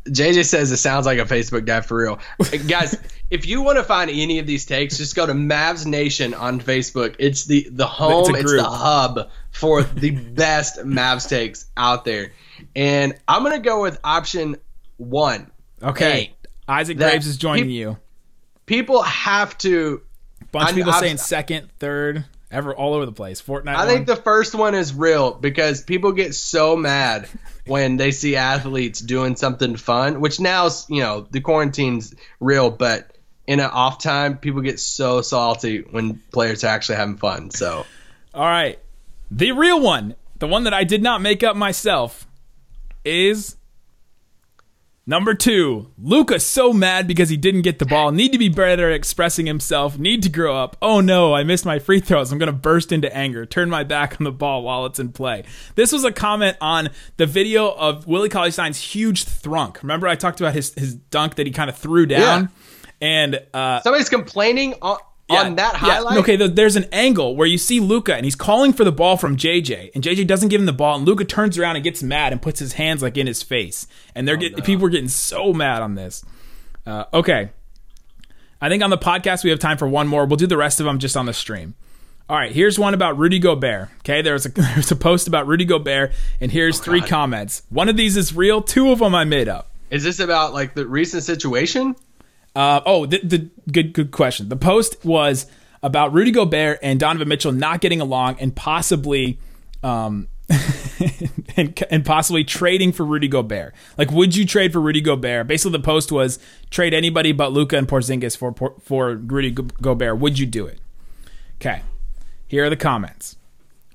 JJ 0.10 0.44
says 0.48 0.70
it 0.74 0.78
sounds 0.78 1.06
like 1.06 1.18
a 1.18 1.24
Facebook 1.24 1.64
guy 1.64 1.80
for 1.80 1.96
real. 1.96 2.20
Guys, 2.68 2.98
if 3.30 3.48
you 3.48 3.62
want 3.62 3.78
to 3.78 3.86
find 3.86 4.10
any 4.10 4.40
of 4.40 4.46
these 4.46 4.66
takes, 4.66 4.98
just 4.98 5.16
go 5.16 5.26
to 5.26 5.34
Mavs 5.34 5.86
Nation 5.86 6.34
on 6.34 6.60
Facebook. 6.60 7.16
It's 7.20 7.46
the 7.46 7.70
the 7.72 7.88
home, 7.88 8.36
it's, 8.36 8.44
group. 8.44 8.64
the 8.64 8.70
hub 8.70 9.30
for 9.52 9.84
the 9.84 10.12
best 10.36 10.80
Mavs 10.80 11.30
takes 11.30 11.68
out 11.78 12.04
there. 12.04 12.34
And 12.76 13.14
I'm 13.30 13.44
gonna 13.44 13.60
go 13.60 13.82
with 13.82 13.98
option 14.04 14.58
one. 14.98 15.52
Okay, 15.82 16.12
Hey, 16.12 16.36
Isaac 16.70 16.98
Graves 16.98 17.28
is 17.28 17.38
joining 17.38 17.66
peop- 17.66 17.74
you. 17.74 17.98
People 18.66 19.02
have 19.02 19.58
to. 19.60 20.02
bunch 20.52 20.70
of 20.70 20.76
people 20.76 20.92
I've- 20.92 21.06
saying 21.06 21.18
second, 21.18 21.70
third, 21.80 22.26
ever 22.52 22.74
all 22.74 22.94
over 22.94 23.06
the 23.06 23.12
place. 23.12 23.42
Fortnite. 23.42 23.76
I 23.76 23.86
think 23.88 24.08
the 24.08 24.16
first 24.16 24.56
one 24.56 24.74
is 24.76 24.94
real 24.94 25.32
because 25.34 25.84
people 25.84 26.12
get 26.12 26.34
so 26.36 26.76
mad 26.76 27.28
when 27.66 27.98
they 27.98 28.12
see 28.12 28.36
athletes 28.36 29.00
doing 29.00 29.36
something 29.36 29.76
fun, 29.76 30.22
which 30.22 30.40
now's, 30.40 30.90
you 30.90 31.02
know, 31.02 31.28
the 31.30 31.42
quarantine's 31.42 32.14
real, 32.40 32.70
but 32.70 33.16
in 33.48 33.60
an 33.60 33.70
off 33.72 34.02
time, 34.02 34.38
people 34.38 34.62
get 34.62 34.80
so 34.80 35.22
salty 35.22 35.80
when 35.80 36.22
players 36.32 36.64
are 36.64 36.68
actually 36.68 36.96
having 36.96 37.18
fun. 37.18 37.50
So, 37.52 37.86
all 38.34 38.46
right, 38.46 38.80
the 39.32 39.52
real 39.52 39.80
one, 39.82 40.16
the 40.38 40.48
one 40.48 40.64
that 40.64 40.74
I 40.74 40.84
did 40.84 41.02
not 41.04 41.22
make 41.22 41.44
up 41.44 41.56
myself, 41.56 42.28
is 43.04 43.56
number 45.10 45.34
two. 45.34 45.92
Luka's 45.98 46.46
so 46.46 46.72
mad 46.72 47.08
because 47.08 47.30
he 47.30 47.36
didn't 47.36 47.64
get 47.64 47.80
the 47.80 47.86
ball. 47.86 48.12
Need 48.12 48.32
to 48.32 48.38
be 48.38 48.48
better 48.48 48.90
at 48.90 48.96
expressing 48.96 49.48
himself. 49.48 49.98
Need 49.98 50.22
to 50.24 50.30
grow 50.30 50.56
up. 50.56 50.78
Oh 50.82 51.02
no, 51.02 51.34
I 51.34 51.44
missed 51.44 51.66
my 51.66 51.80
free 51.80 52.00
throws. 52.00 52.32
I'm 52.32 52.38
gonna 52.38 52.54
burst 52.54 52.92
into 52.92 53.14
anger. 53.14 53.46
Turn 53.46 53.70
my 53.70 53.84
back 53.84 54.22
on 54.22 54.24
the 54.24 54.32
ball 54.32 54.62
while 54.64 54.86
it's 54.86 55.00
in 55.00 55.12
play. 55.12 55.44
This 55.76 55.92
was 55.92 56.06
a 56.06 56.12
comment 56.12 56.56
on 56.62 56.92
the 57.18 57.26
video 57.26 57.72
of 57.72 58.08
Willie 58.08 58.30
Cauley 58.30 58.52
Stein's 58.52 58.80
huge 58.80 59.24
thrunk. 59.26 59.82
Remember 59.82 60.08
I 60.08 60.16
talked 60.16 60.40
about 60.40 60.54
his 60.54 60.74
his 60.76 60.94
dunk 60.94 61.36
that 61.36 61.48
he 61.48 61.52
kind 61.52 61.70
of 61.70 61.78
threw 61.78 62.06
down. 62.06 62.50
And 63.02 63.42
uh, 63.54 63.82
somebody's 63.82 64.10
complaining 64.10 64.76
on, 65.30 65.46
on 65.46 65.56
that 65.56 65.74
yeah. 65.74 65.80
highlight. 65.80 66.18
Okay, 66.20 66.36
there's 66.36 66.76
an 66.76 66.86
angle 66.92 67.36
where 67.36 67.48
you 67.48 67.58
see 67.58 67.80
Luka 67.80 68.16
and 68.16 68.26
he's 68.26 68.36
calling 68.36 68.74
for 68.74 68.84
the 68.84 68.92
ball 68.92 69.18
from 69.18 69.38
JJ, 69.38 69.92
and 69.94 70.04
JJ 70.04 70.28
doesn't 70.28 70.50
give 70.50 70.60
him 70.60 70.66
the 70.66 70.74
ball, 70.74 70.98
and 70.98 71.06
Luka 71.06 71.26
turns 71.26 71.58
around 71.58 71.76
and 71.76 71.84
gets 71.84 72.02
mad 72.02 72.32
and 72.32 72.42
puts 72.42 72.60
his 72.60 72.74
hands 72.74 73.02
like 73.02 73.18
in 73.18 73.28
his 73.28 73.44
face, 73.44 73.88
and 74.16 74.28
they're 74.28 74.38
getting 74.38 74.64
people 74.64 74.86
are 74.86 74.90
getting 74.90 75.08
so 75.08 75.54
mad 75.54 75.82
on 75.82 75.96
this. 75.96 76.24
Uh, 76.86 77.06
okay, 77.14 77.50
I 78.62 78.70
think 78.70 78.84
on 78.84 78.90
the 78.90 78.98
podcast 78.98 79.44
we 79.44 79.50
have 79.50 79.60
time 79.60 79.78
for 79.78 79.88
one 79.88 80.08
more. 80.08 80.26
We'll 80.26 80.38
do 80.38 80.48
the 80.48 80.58
rest 80.58 80.80
of 80.80 80.86
them 80.86 81.00
just 81.00 81.16
on 81.16 81.26
the 81.26 81.34
stream. 81.34 81.76
All 82.30 82.38
right, 82.38 82.52
here's 82.52 82.78
one 82.78 82.94
about 82.94 83.18
Rudy 83.18 83.40
Gobert. 83.40 83.90
Okay, 84.00 84.22
there's 84.22 84.46
a 84.46 84.50
there's 84.54 84.92
a 84.92 84.96
post 84.96 85.28
about 85.28 85.48
Rudy 85.48 85.66
Gobert, 85.66 86.12
and 86.40 86.52
here's 86.52 86.80
three 86.80 87.02
comments. 87.02 87.64
One 87.70 87.90
of 87.90 87.98
these 87.98 88.18
is 88.18 88.36
real. 88.36 88.62
Two 88.62 88.92
of 88.92 89.00
them 89.00 89.16
I 89.16 89.24
made 89.24 89.48
up. 89.48 89.72
Is 89.90 90.04
this 90.04 90.20
about 90.20 90.54
like 90.54 90.76
the 90.76 90.86
recent 90.86 91.24
situation? 91.24 91.96
Uh, 92.56 92.82
oh, 92.86 93.06
the, 93.06 93.20
the 93.20 93.50
good 93.72 93.94
good 93.94 94.12
question. 94.12 94.50
The 94.50 94.56
post 94.56 95.04
was 95.06 95.46
about 95.82 96.14
Rudy 96.14 96.32
Gobert 96.32 96.80
and 96.82 97.00
Donovan 97.00 97.28
Mitchell 97.28 97.52
not 97.52 97.82
getting 97.82 98.02
along 98.02 98.38
and 98.40 98.56
possibly 98.56 99.40
um 99.84 100.28
and, 101.58 101.84
and 101.92 102.06
possibly 102.06 102.44
trading 102.44 102.92
for 102.92 103.06
Rudy 103.06 103.28
Gobert. 103.28 103.74
Like, 103.98 104.12
would 104.12 104.36
you 104.36 104.46
trade 104.46 104.74
for 104.74 104.82
Rudy 104.82 105.00
Gobert? 105.00 105.48
Basically, 105.48 105.78
the 105.78 105.84
post 105.84 106.12
was 106.12 106.40
trade 106.72 106.94
anybody 106.94 107.32
but 107.32 107.52
Luka 107.52 107.78
and 107.78 107.88
Porzingis 107.88 108.36
for 108.36 108.54
for 108.82 109.16
Rudy 109.16 109.52
Gobert. 109.52 110.18
Would 110.18 110.40
you 110.40 110.46
do 110.46 110.66
it? 110.66 110.80
Okay, 111.62 111.84
here 112.48 112.66
are 112.66 112.70
the 112.70 112.76
comments. 112.76 113.36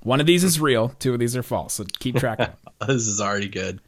One 0.02 0.20
of 0.20 0.26
these 0.26 0.44
is 0.44 0.60
real. 0.60 0.90
Two 0.98 1.14
of 1.14 1.18
these 1.18 1.34
are 1.34 1.42
false. 1.42 1.74
So 1.74 1.84
keep 1.98 2.16
track. 2.16 2.38
of 2.38 2.46
them. 2.48 2.56
This 2.88 3.06
is 3.06 3.20
already 3.20 3.48
good. 3.48 3.80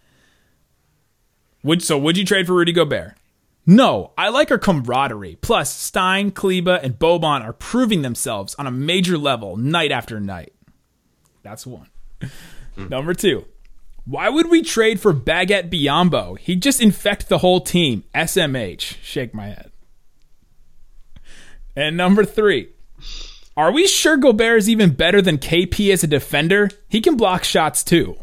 Would 1.63 1.83
so? 1.83 1.99
Would 1.99 2.17
you 2.17 2.25
trade 2.25 2.47
for 2.47 2.55
Rudy 2.55 2.73
Gobert? 2.73 3.15
No, 3.67 4.13
I 4.17 4.29
like 4.29 4.53
our 4.53 4.59
camaraderie. 4.59 5.37
Plus, 5.41 5.75
Stein, 5.75 6.31
Kleber, 6.31 6.77
and 6.77 6.99
Boban 6.99 7.43
are 7.43 7.53
proving 7.53 8.03
themselves 8.03 8.55
on 8.55 8.67
a 8.67 8.71
major 8.71 9.19
level 9.19 9.57
night 9.57 9.91
after 9.91 10.21
night. 10.21 10.53
That's 11.43 11.67
one. 11.67 11.89
Hmm. 12.77 12.89
Number 12.89 13.13
two. 13.13 13.45
Why 14.05 14.29
would 14.29 14.49
we 14.49 14.63
trade 14.63 15.01
for 15.01 15.13
Baguette 15.13 15.69
Biyombo? 15.69 16.39
He'd 16.39 16.63
just 16.63 16.81
infect 16.81 17.29
the 17.29 17.39
whole 17.39 17.61
team. 17.61 18.05
SMH. 18.15 18.99
Shake 19.03 19.35
my 19.35 19.47
head. 19.47 19.73
And 21.75 21.97
number 21.97 22.25
three. 22.25 22.69
Are 23.57 23.73
we 23.73 23.89
sure 23.89 24.17
Gobert 24.17 24.59
is 24.59 24.69
even 24.69 24.91
better 24.91 25.21
than 25.21 25.39
KP 25.39 25.93
as 25.93 26.05
a 26.05 26.07
defender? 26.07 26.71
He 26.89 27.01
can 27.01 27.17
block 27.17 27.43
shots 27.43 27.83
too. 27.83 28.17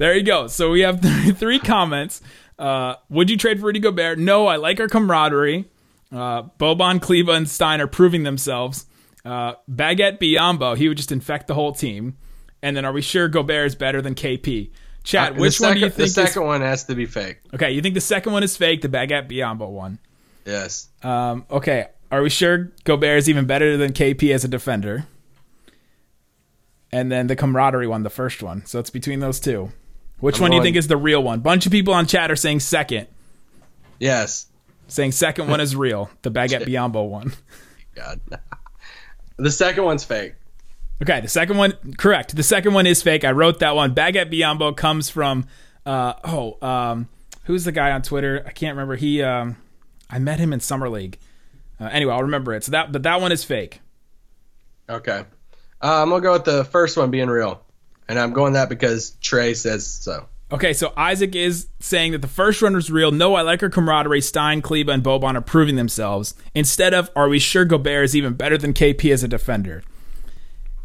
There 0.00 0.16
you 0.16 0.22
go. 0.22 0.46
So 0.46 0.70
we 0.70 0.80
have 0.80 1.02
three, 1.36 1.58
comments. 1.58 2.22
Uh, 2.58 2.94
would 3.10 3.28
you 3.28 3.36
trade 3.36 3.60
for 3.60 3.66
Rudy 3.66 3.80
Gobert? 3.80 4.18
No, 4.18 4.46
I 4.46 4.56
like 4.56 4.80
our 4.80 4.88
camaraderie. 4.88 5.66
Uh, 6.10 6.44
Boban, 6.58 7.02
Kleber, 7.02 7.32
and 7.32 7.46
Stein 7.46 7.82
are 7.82 7.86
proving 7.86 8.22
themselves. 8.22 8.86
Uh, 9.26 9.56
Baguette 9.70 10.18
Biyombo, 10.18 10.74
he 10.74 10.88
would 10.88 10.96
just 10.96 11.12
infect 11.12 11.48
the 11.48 11.54
whole 11.54 11.72
team. 11.72 12.16
And 12.62 12.74
then 12.74 12.86
are 12.86 12.92
we 12.94 13.02
sure 13.02 13.28
Gobert 13.28 13.66
is 13.66 13.74
better 13.74 14.00
than 14.00 14.14
KP? 14.14 14.70
Chat, 15.04 15.32
Uh, 15.32 15.34
which 15.34 15.60
one 15.60 15.74
do 15.74 15.80
you 15.80 15.86
think 15.90 15.96
The 15.96 16.04
is 16.04 16.14
second 16.14 16.44
one 16.44 16.62
has 16.62 16.84
to 16.84 16.94
be 16.94 17.04
fake. 17.04 17.40
Okay, 17.52 17.70
you 17.70 17.82
think 17.82 17.94
the 17.94 18.00
second 18.00 18.32
one 18.32 18.42
is 18.42 18.56
fake, 18.56 18.80
the 18.80 18.88
Baguette 18.88 19.30
Biyombo 19.30 19.68
one. 19.68 19.98
Yes. 20.46 20.88
Um, 21.02 21.44
okay, 21.50 21.88
are 22.10 22.22
we 22.22 22.30
sure 22.30 22.72
Gobert 22.84 23.18
is 23.18 23.28
even 23.28 23.44
better 23.44 23.76
than 23.76 23.92
KP 23.92 24.32
as 24.32 24.44
a 24.44 24.48
defender? 24.48 25.06
And 26.90 27.12
then 27.12 27.26
the 27.26 27.36
camaraderie 27.36 27.86
one, 27.86 28.02
the 28.02 28.08
first 28.08 28.42
one. 28.42 28.64
So 28.64 28.78
it's 28.78 28.88
between 28.88 29.20
those 29.20 29.38
two. 29.40 29.72
Which 30.20 30.36
I'm 30.36 30.42
one 30.42 30.50
do 30.52 30.56
you 30.58 30.62
think 30.62 30.76
is 30.76 30.88
the 30.88 30.96
real 30.96 31.22
one? 31.22 31.40
Bunch 31.40 31.66
of 31.66 31.72
people 31.72 31.94
on 31.94 32.06
chat 32.06 32.30
are 32.30 32.36
saying 32.36 32.60
second. 32.60 33.06
Yes. 33.98 34.46
Saying 34.88 35.12
second 35.12 35.48
one 35.48 35.60
is 35.60 35.74
real, 35.74 36.10
the 36.22 36.30
Baguette 36.30 36.66
Biyombo 36.66 37.08
one. 37.08 37.32
God. 37.94 38.20
the 39.36 39.50
second 39.50 39.84
one's 39.84 40.04
fake. 40.04 40.34
Okay, 41.02 41.20
the 41.20 41.28
second 41.28 41.56
one, 41.56 41.72
correct. 41.96 42.36
The 42.36 42.42
second 42.42 42.74
one 42.74 42.86
is 42.86 43.02
fake. 43.02 43.24
I 43.24 43.32
wrote 43.32 43.60
that 43.60 43.74
one. 43.74 43.94
Baguette 43.94 44.30
Biyombo 44.30 44.76
comes 44.76 45.08
from, 45.08 45.46
uh, 45.86 46.12
oh, 46.24 46.58
um, 46.60 47.08
who's 47.44 47.64
the 47.64 47.72
guy 47.72 47.90
on 47.92 48.02
Twitter? 48.02 48.44
I 48.46 48.50
can't 48.50 48.76
remember. 48.76 48.96
He, 48.96 49.22
um, 49.22 49.56
I 50.10 50.18
met 50.18 50.38
him 50.38 50.52
in 50.52 50.60
Summer 50.60 50.90
League. 50.90 51.18
Uh, 51.80 51.86
anyway, 51.86 52.12
I'll 52.12 52.22
remember 52.22 52.52
it. 52.52 52.64
So 52.64 52.72
that, 52.72 52.92
but 52.92 53.02
that 53.04 53.22
one 53.22 53.32
is 53.32 53.44
fake. 53.44 53.80
Okay. 54.90 55.24
Uh, 55.82 56.02
I'm 56.02 56.10
gonna 56.10 56.20
go 56.20 56.32
with 56.32 56.44
the 56.44 56.64
first 56.64 56.96
one 56.98 57.10
being 57.10 57.28
real, 57.28 57.62
and 58.10 58.18
I'm 58.18 58.32
going 58.32 58.54
that 58.54 58.68
because 58.68 59.12
Trey 59.20 59.54
says 59.54 59.86
so. 59.86 60.26
Okay, 60.50 60.72
so 60.72 60.92
Isaac 60.96 61.36
is 61.36 61.68
saying 61.78 62.10
that 62.10 62.22
the 62.22 62.28
first 62.28 62.60
runner 62.60 62.78
is 62.78 62.90
real. 62.90 63.12
No, 63.12 63.36
I 63.36 63.42
like 63.42 63.62
our 63.62 63.70
camaraderie. 63.70 64.20
Stein, 64.20 64.62
Kleber, 64.62 64.90
and 64.90 65.00
Boban 65.00 65.36
are 65.36 65.40
proving 65.40 65.76
themselves. 65.76 66.34
Instead 66.52 66.92
of, 66.92 67.08
are 67.14 67.28
we 67.28 67.38
sure 67.38 67.64
Gobert 67.64 68.02
is 68.02 68.16
even 68.16 68.34
better 68.34 68.58
than 68.58 68.74
KP 68.74 69.12
as 69.12 69.22
a 69.22 69.28
defender? 69.28 69.84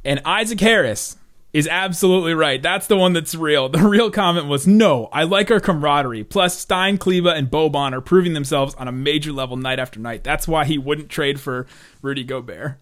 And 0.03 0.21
Isaac 0.23 0.59
Harris 0.59 1.17
is 1.51 1.67
absolutely 1.67 2.35
right. 2.35 2.61
That's 2.61 2.85
the 2.85 2.95
one 2.95 3.13
that's 3.13 3.33
real. 3.33 3.69
The 3.69 3.79
real 3.79 4.11
comment 4.11 4.45
was, 4.45 4.67
no, 4.67 5.05
I 5.11 5.23
like 5.23 5.49
our 5.49 5.59
camaraderie. 5.59 6.25
Plus, 6.25 6.55
Stein, 6.55 6.99
Kleber, 6.99 7.31
and 7.31 7.49
Boban 7.49 7.93
are 7.93 8.01
proving 8.01 8.33
themselves 8.33 8.75
on 8.75 8.87
a 8.87 8.91
major 8.91 9.31
level 9.31 9.57
night 9.57 9.79
after 9.79 9.99
night. 9.99 10.23
That's 10.23 10.47
why 10.47 10.65
he 10.65 10.77
wouldn't 10.77 11.09
trade 11.09 11.39
for 11.39 11.65
Rudy 12.03 12.23
Gobert. 12.23 12.77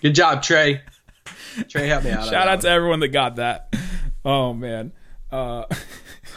Good 0.00 0.14
job, 0.14 0.42
Trey. 0.42 0.80
Trey, 1.68 1.88
help 1.88 2.04
me 2.04 2.10
out. 2.10 2.28
Shout 2.28 2.48
out 2.48 2.60
to 2.62 2.68
everyone 2.68 3.00
that 3.00 3.08
got 3.08 3.36
that. 3.36 3.74
Oh 4.24 4.52
man. 4.52 4.92
Uh, 5.30 5.64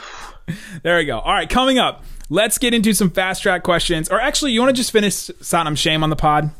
there 0.84 0.98
we 0.98 1.06
go. 1.06 1.20
All 1.20 1.34
right, 1.34 1.50
coming 1.50 1.80
up, 1.80 2.04
let's 2.30 2.58
get 2.58 2.74
into 2.74 2.94
some 2.94 3.10
fast 3.10 3.42
track 3.42 3.64
questions. 3.64 4.10
Or 4.10 4.20
actually, 4.20 4.52
you 4.52 4.62
want 4.62 4.76
to 4.76 4.80
just 4.80 4.92
finish 4.92 5.14
Satnam 5.14 5.78
Shame 5.78 6.04
on 6.04 6.10
the 6.10 6.16
pod? 6.16 6.52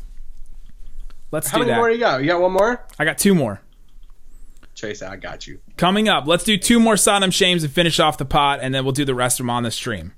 Let's 1.30 1.48
How 1.48 1.58
do 1.58 1.64
many 1.64 1.72
that. 1.72 1.78
more 1.78 1.88
do 1.88 1.94
you 1.94 2.00
got? 2.00 2.20
You 2.20 2.26
got 2.28 2.40
one 2.40 2.52
more? 2.52 2.86
I 2.98 3.04
got 3.04 3.18
two 3.18 3.34
more. 3.34 3.60
Chase, 4.74 5.02
I 5.02 5.16
got 5.16 5.46
you. 5.46 5.60
Coming 5.76 6.08
up, 6.08 6.26
let's 6.26 6.44
do 6.44 6.56
two 6.56 6.80
more 6.80 6.94
Satnam 6.94 7.32
Shames 7.32 7.62
and 7.64 7.72
finish 7.72 8.00
off 8.00 8.18
the 8.18 8.24
pot, 8.24 8.60
and 8.62 8.74
then 8.74 8.84
we'll 8.84 8.92
do 8.92 9.04
the 9.04 9.14
rest 9.14 9.38
of 9.38 9.44
them 9.44 9.50
on 9.50 9.62
the 9.62 9.70
stream. 9.70 10.12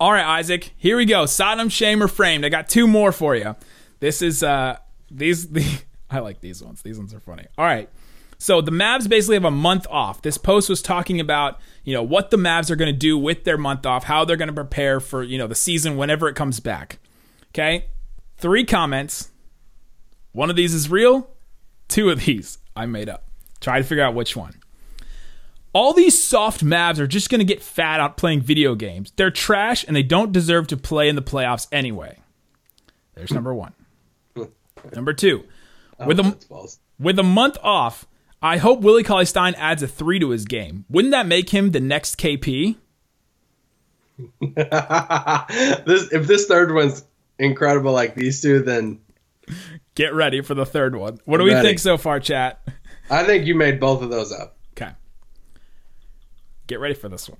All 0.00 0.12
right, 0.12 0.24
Isaac, 0.38 0.72
here 0.76 0.96
we 0.96 1.04
go. 1.04 1.24
Satnam 1.24 1.70
Shame 1.70 2.02
or 2.02 2.08
Framed. 2.08 2.44
I 2.44 2.48
got 2.48 2.68
two 2.68 2.86
more 2.86 3.12
for 3.12 3.36
you. 3.36 3.54
This 4.02 4.20
is 4.20 4.42
uh 4.42 4.78
these 5.12 5.48
the 5.52 5.64
I 6.10 6.18
like 6.18 6.40
these 6.40 6.60
ones. 6.60 6.82
These 6.82 6.98
ones 6.98 7.14
are 7.14 7.20
funny. 7.20 7.46
All 7.56 7.64
right. 7.64 7.88
So 8.36 8.60
the 8.60 8.72
Mavs 8.72 9.08
basically 9.08 9.36
have 9.36 9.44
a 9.44 9.52
month 9.52 9.86
off. 9.88 10.22
This 10.22 10.36
post 10.36 10.68
was 10.68 10.82
talking 10.82 11.20
about, 11.20 11.60
you 11.84 11.94
know, 11.94 12.02
what 12.02 12.32
the 12.32 12.36
Mavs 12.36 12.68
are 12.72 12.76
going 12.76 12.92
to 12.92 12.98
do 12.98 13.16
with 13.16 13.44
their 13.44 13.56
month 13.56 13.86
off, 13.86 14.02
how 14.02 14.24
they're 14.24 14.36
going 14.36 14.48
to 14.48 14.54
prepare 14.54 14.98
for, 14.98 15.22
you 15.22 15.38
know, 15.38 15.46
the 15.46 15.54
season 15.54 15.96
whenever 15.96 16.28
it 16.28 16.34
comes 16.34 16.58
back. 16.58 16.98
Okay? 17.50 17.86
Three 18.38 18.64
comments. 18.64 19.30
One 20.32 20.50
of 20.50 20.56
these 20.56 20.74
is 20.74 20.90
real. 20.90 21.30
Two 21.86 22.10
of 22.10 22.24
these 22.24 22.58
I 22.74 22.86
made 22.86 23.08
up. 23.08 23.28
Try 23.60 23.78
to 23.78 23.84
figure 23.84 24.02
out 24.02 24.16
which 24.16 24.34
one. 24.34 24.60
All 25.72 25.92
these 25.92 26.20
soft 26.20 26.64
Mavs 26.64 26.98
are 26.98 27.06
just 27.06 27.30
going 27.30 27.38
to 27.38 27.44
get 27.44 27.62
fat 27.62 28.00
out 28.00 28.16
playing 28.16 28.40
video 28.40 28.74
games. 28.74 29.12
They're 29.14 29.30
trash 29.30 29.84
and 29.86 29.94
they 29.94 30.02
don't 30.02 30.32
deserve 30.32 30.66
to 30.66 30.76
play 30.76 31.08
in 31.08 31.14
the 31.14 31.22
playoffs 31.22 31.68
anyway. 31.70 32.18
There's 33.14 33.32
number 33.32 33.54
one. 33.54 33.74
Number 34.94 35.12
two, 35.12 35.44
oh, 35.98 36.06
with 36.06 36.18
a 36.18 36.76
with 36.98 37.18
a 37.18 37.22
month 37.22 37.58
off, 37.62 38.06
I 38.40 38.56
hope 38.56 38.80
Willie 38.80 39.04
Cauley 39.04 39.26
Stein 39.26 39.54
adds 39.56 39.82
a 39.82 39.88
three 39.88 40.18
to 40.18 40.30
his 40.30 40.44
game. 40.44 40.84
Wouldn't 40.88 41.12
that 41.12 41.26
make 41.26 41.50
him 41.50 41.70
the 41.70 41.80
next 41.80 42.18
KP? 42.18 42.76
this 44.40 46.12
if 46.12 46.26
this 46.26 46.46
third 46.46 46.74
one's 46.74 47.04
incredible 47.38 47.92
like 47.92 48.14
these 48.14 48.40
two, 48.40 48.62
then 48.62 49.00
Get 49.94 50.14
ready 50.14 50.40
for 50.40 50.54
the 50.54 50.64
third 50.64 50.96
one. 50.96 51.18
What 51.24 51.38
do 51.38 51.44
we 51.44 51.52
Ready. 51.52 51.68
think 51.68 51.78
so 51.78 51.98
far, 51.98 52.20
chat? 52.20 52.66
I 53.10 53.24
think 53.24 53.46
you 53.46 53.54
made 53.54 53.78
both 53.78 54.02
of 54.02 54.10
those 54.10 54.32
up. 54.32 54.56
Okay. 54.72 54.92
Get 56.66 56.80
ready 56.80 56.94
for 56.94 57.08
this 57.08 57.28
one. 57.28 57.38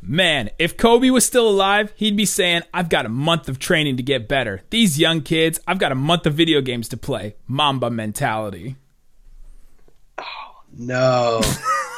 Man, 0.00 0.50
if 0.58 0.76
Kobe 0.76 1.10
was 1.10 1.26
still 1.26 1.48
alive, 1.48 1.92
he'd 1.96 2.16
be 2.16 2.24
saying, 2.24 2.62
I've 2.72 2.88
got 2.88 3.04
a 3.04 3.08
month 3.08 3.48
of 3.48 3.58
training 3.58 3.96
to 3.96 4.02
get 4.02 4.28
better. 4.28 4.62
These 4.70 4.98
young 4.98 5.22
kids, 5.22 5.60
I've 5.66 5.78
got 5.78 5.92
a 5.92 5.96
month 5.96 6.26
of 6.26 6.34
video 6.34 6.60
games 6.60 6.88
to 6.90 6.96
play. 6.96 7.34
Mamba 7.46 7.90
mentality. 7.90 8.76
Oh, 10.18 10.24
no. 10.76 11.40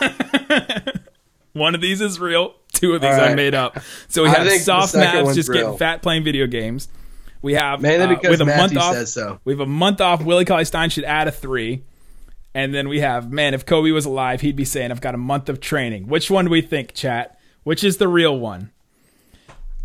One 1.53 1.75
of 1.75 1.81
these 1.81 2.01
is 2.01 2.19
real. 2.19 2.55
Two 2.73 2.95
of 2.95 3.03
these 3.03 3.13
All 3.15 3.21
I 3.21 3.35
made 3.35 3.55
up. 3.55 3.79
So 4.09 4.23
we 4.23 4.29
I 4.29 4.45
have 4.45 4.61
soft 4.61 4.95
one's 4.95 5.35
just 5.35 5.49
real. 5.49 5.63
getting 5.63 5.79
fat 5.79 6.03
playing 6.03 6.25
video 6.25 6.47
games. 6.47 6.89
We 7.43 7.55
have 7.55 7.81
Mainly 7.81 8.17
uh, 8.17 8.31
with 8.31 8.41
a 8.41 8.45
Matthew 8.45 8.79
month 8.79 8.99
off. 8.99 9.07
so. 9.07 9.41
We 9.45 9.53
have 9.53 9.61
a 9.61 9.67
month 9.67 10.01
off. 10.01 10.23
Willie 10.23 10.45
Cauley 10.45 10.65
Stein 10.65 10.91
should 10.91 11.05
add 11.05 11.29
a 11.29 11.33
three. 11.33 11.83
And 12.55 12.75
then 12.75 12.89
we 12.89 13.01
have, 13.01 13.31
man, 13.33 13.55
if 13.55 13.65
Kobe 13.65 13.91
was 13.93 14.07
alive, 14.07 14.41
he'd 14.41 14.57
be 14.57 14.65
saying, 14.65 14.91
I've 14.91 15.01
got 15.01 15.15
a 15.15 15.19
month 15.19 15.49
of 15.49 15.61
training. 15.61 16.09
Which 16.09 16.31
one 16.31 16.47
do 16.47 16.51
we 16.51 16.63
think, 16.63 16.95
chat? 16.95 17.39
Which 17.63 17.85
is 17.85 17.99
the 17.99 18.09
real 18.09 18.39
one? 18.39 18.71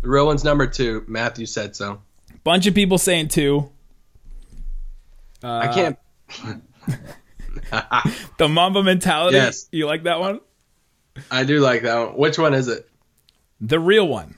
The 0.02 0.08
real 0.08 0.26
one's 0.26 0.44
number 0.44 0.66
two. 0.66 1.04
Matthew 1.06 1.46
said 1.46 1.76
so. 1.76 2.00
Bunch 2.44 2.66
of 2.66 2.74
people 2.74 2.98
saying 2.98 3.28
two. 3.28 3.70
I 5.42 5.68
can't. 5.68 5.98
Uh, 7.72 8.10
the 8.38 8.48
Mamba 8.48 8.82
mentality. 8.82 9.36
Yes. 9.36 9.68
You 9.70 9.86
like 9.86 10.04
that 10.04 10.20
one? 10.20 10.40
I 11.30 11.44
do 11.44 11.60
like 11.60 11.82
that 11.82 11.98
one. 11.98 12.16
Which 12.16 12.38
one 12.38 12.54
is 12.54 12.68
it? 12.68 12.88
The 13.60 13.80
real 13.80 14.06
one 14.06 14.35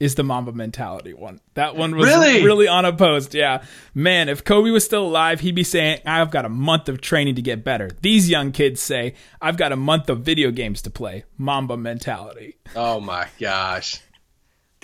is 0.00 0.14
the 0.14 0.22
Mamba 0.22 0.52
mentality 0.52 1.12
one. 1.12 1.40
That 1.54 1.74
one 1.74 1.96
was 1.96 2.06
Really? 2.06 2.44
really 2.44 2.68
unopposed. 2.68 3.34
Yeah. 3.34 3.64
Man, 3.94 4.28
if 4.28 4.44
Kobe 4.44 4.70
was 4.70 4.84
still 4.84 5.04
alive, 5.06 5.40
he'd 5.40 5.54
be 5.56 5.64
saying, 5.64 6.00
I've 6.06 6.30
got 6.30 6.44
a 6.44 6.48
month 6.48 6.88
of 6.88 7.00
training 7.00 7.34
to 7.34 7.42
get 7.42 7.64
better. 7.64 7.90
These 8.00 8.30
young 8.30 8.52
kids 8.52 8.80
say, 8.80 9.14
I've 9.42 9.56
got 9.56 9.72
a 9.72 9.76
month 9.76 10.08
of 10.08 10.20
video 10.20 10.50
games 10.52 10.82
to 10.82 10.90
play. 10.90 11.24
Mamba 11.36 11.76
mentality. 11.76 12.56
Oh 12.76 13.00
my 13.00 13.26
gosh. 13.40 14.00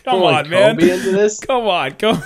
Come 0.04 0.18
pulling 0.18 0.34
on, 0.34 0.50
man. 0.50 0.76
Kobe 0.76 0.90
into 0.90 1.12
this? 1.12 1.38
Come 1.46 1.66
on, 1.68 1.92
come. 1.92 2.22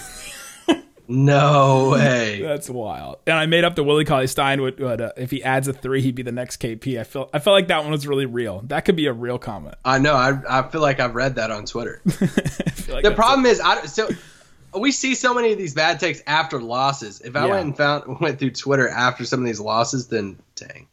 No 1.09 1.91
way. 1.93 2.41
That's 2.43 2.69
wild. 2.69 3.19
And 3.27 3.37
I 3.37 3.47
made 3.47 3.65
up 3.65 3.75
the 3.75 3.83
Willie 3.83 4.05
Cauley 4.05 4.27
Stein 4.27 4.61
would, 4.61 4.79
would 4.79 5.01
uh, 5.01 5.13
if 5.17 5.31
he 5.31 5.43
adds 5.43 5.67
a 5.67 5.73
three, 5.73 6.03
he'd 6.03 6.15
be 6.15 6.23
the 6.23 6.33
next 6.33 6.59
KP. 6.61 7.01
I 7.01 7.05
feel 7.05 7.31
I 7.33 7.39
felt 7.39 7.55
like 7.55 7.69
that 7.69 7.83
one 7.83 7.91
was 7.91 8.07
really 8.07 8.27
real. 8.27 8.61
That 8.67 8.85
could 8.85 8.97
be 8.97 9.07
a 9.07 9.13
real 9.13 9.39
comment. 9.39 9.77
I 9.85 9.99
know. 9.99 10.15
I, 10.15 10.39
I 10.49 10.69
feel 10.69 10.83
like 10.83 11.01
I've 11.01 11.15
read 11.15 11.37
that 11.37 11.51
on 11.51 11.65
Twitter. 11.67 12.01
Like 12.91 13.05
the 13.05 13.11
problem 13.15 13.45
is, 13.45 13.61
I 13.61 13.85
so 13.85 14.09
we 14.79 14.93
see 14.93 15.15
so 15.15 15.35
many 15.35 15.53
of 15.53 15.59
these 15.59 15.75
bad 15.75 16.01
takes 16.01 16.23
after 16.27 16.59
losses. 16.59 17.21
If 17.21 17.37
I 17.37 17.45
Yeah. 17.45 17.51
went 17.51 17.65
and 17.67 17.77
found 17.77 18.19
went 18.21 18.39
through 18.39 18.53
Twitter 18.53 18.89
after 18.89 19.27
some 19.27 19.41
of 19.41 19.47
these 19.47 19.61
losses, 19.61 20.09
then 20.09 20.39
dang. 20.55 20.87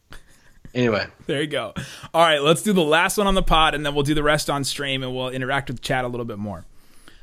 Anyway, 0.74 1.06
There 1.26 1.40
you 1.40 1.46
go. 1.46 1.72
All 2.12 2.20
right, 2.22 2.42
let's 2.42 2.60
do 2.60 2.74
the 2.74 2.82
last 2.82 3.16
one 3.16 3.26
on 3.26 3.34
the 3.34 3.42
pod, 3.42 3.74
and 3.74 3.84
then 3.86 3.94
we'll 3.94 4.04
do 4.04 4.12
the 4.12 4.22
rest 4.22 4.50
on 4.50 4.62
stream, 4.62 5.02
and 5.02 5.14
we'll 5.16 5.30
interact 5.30 5.68
with 5.68 5.78
the 5.78 5.82
chat 5.82 6.04
a 6.04 6.08
little 6.08 6.26
bit 6.26 6.36
more. 6.36 6.66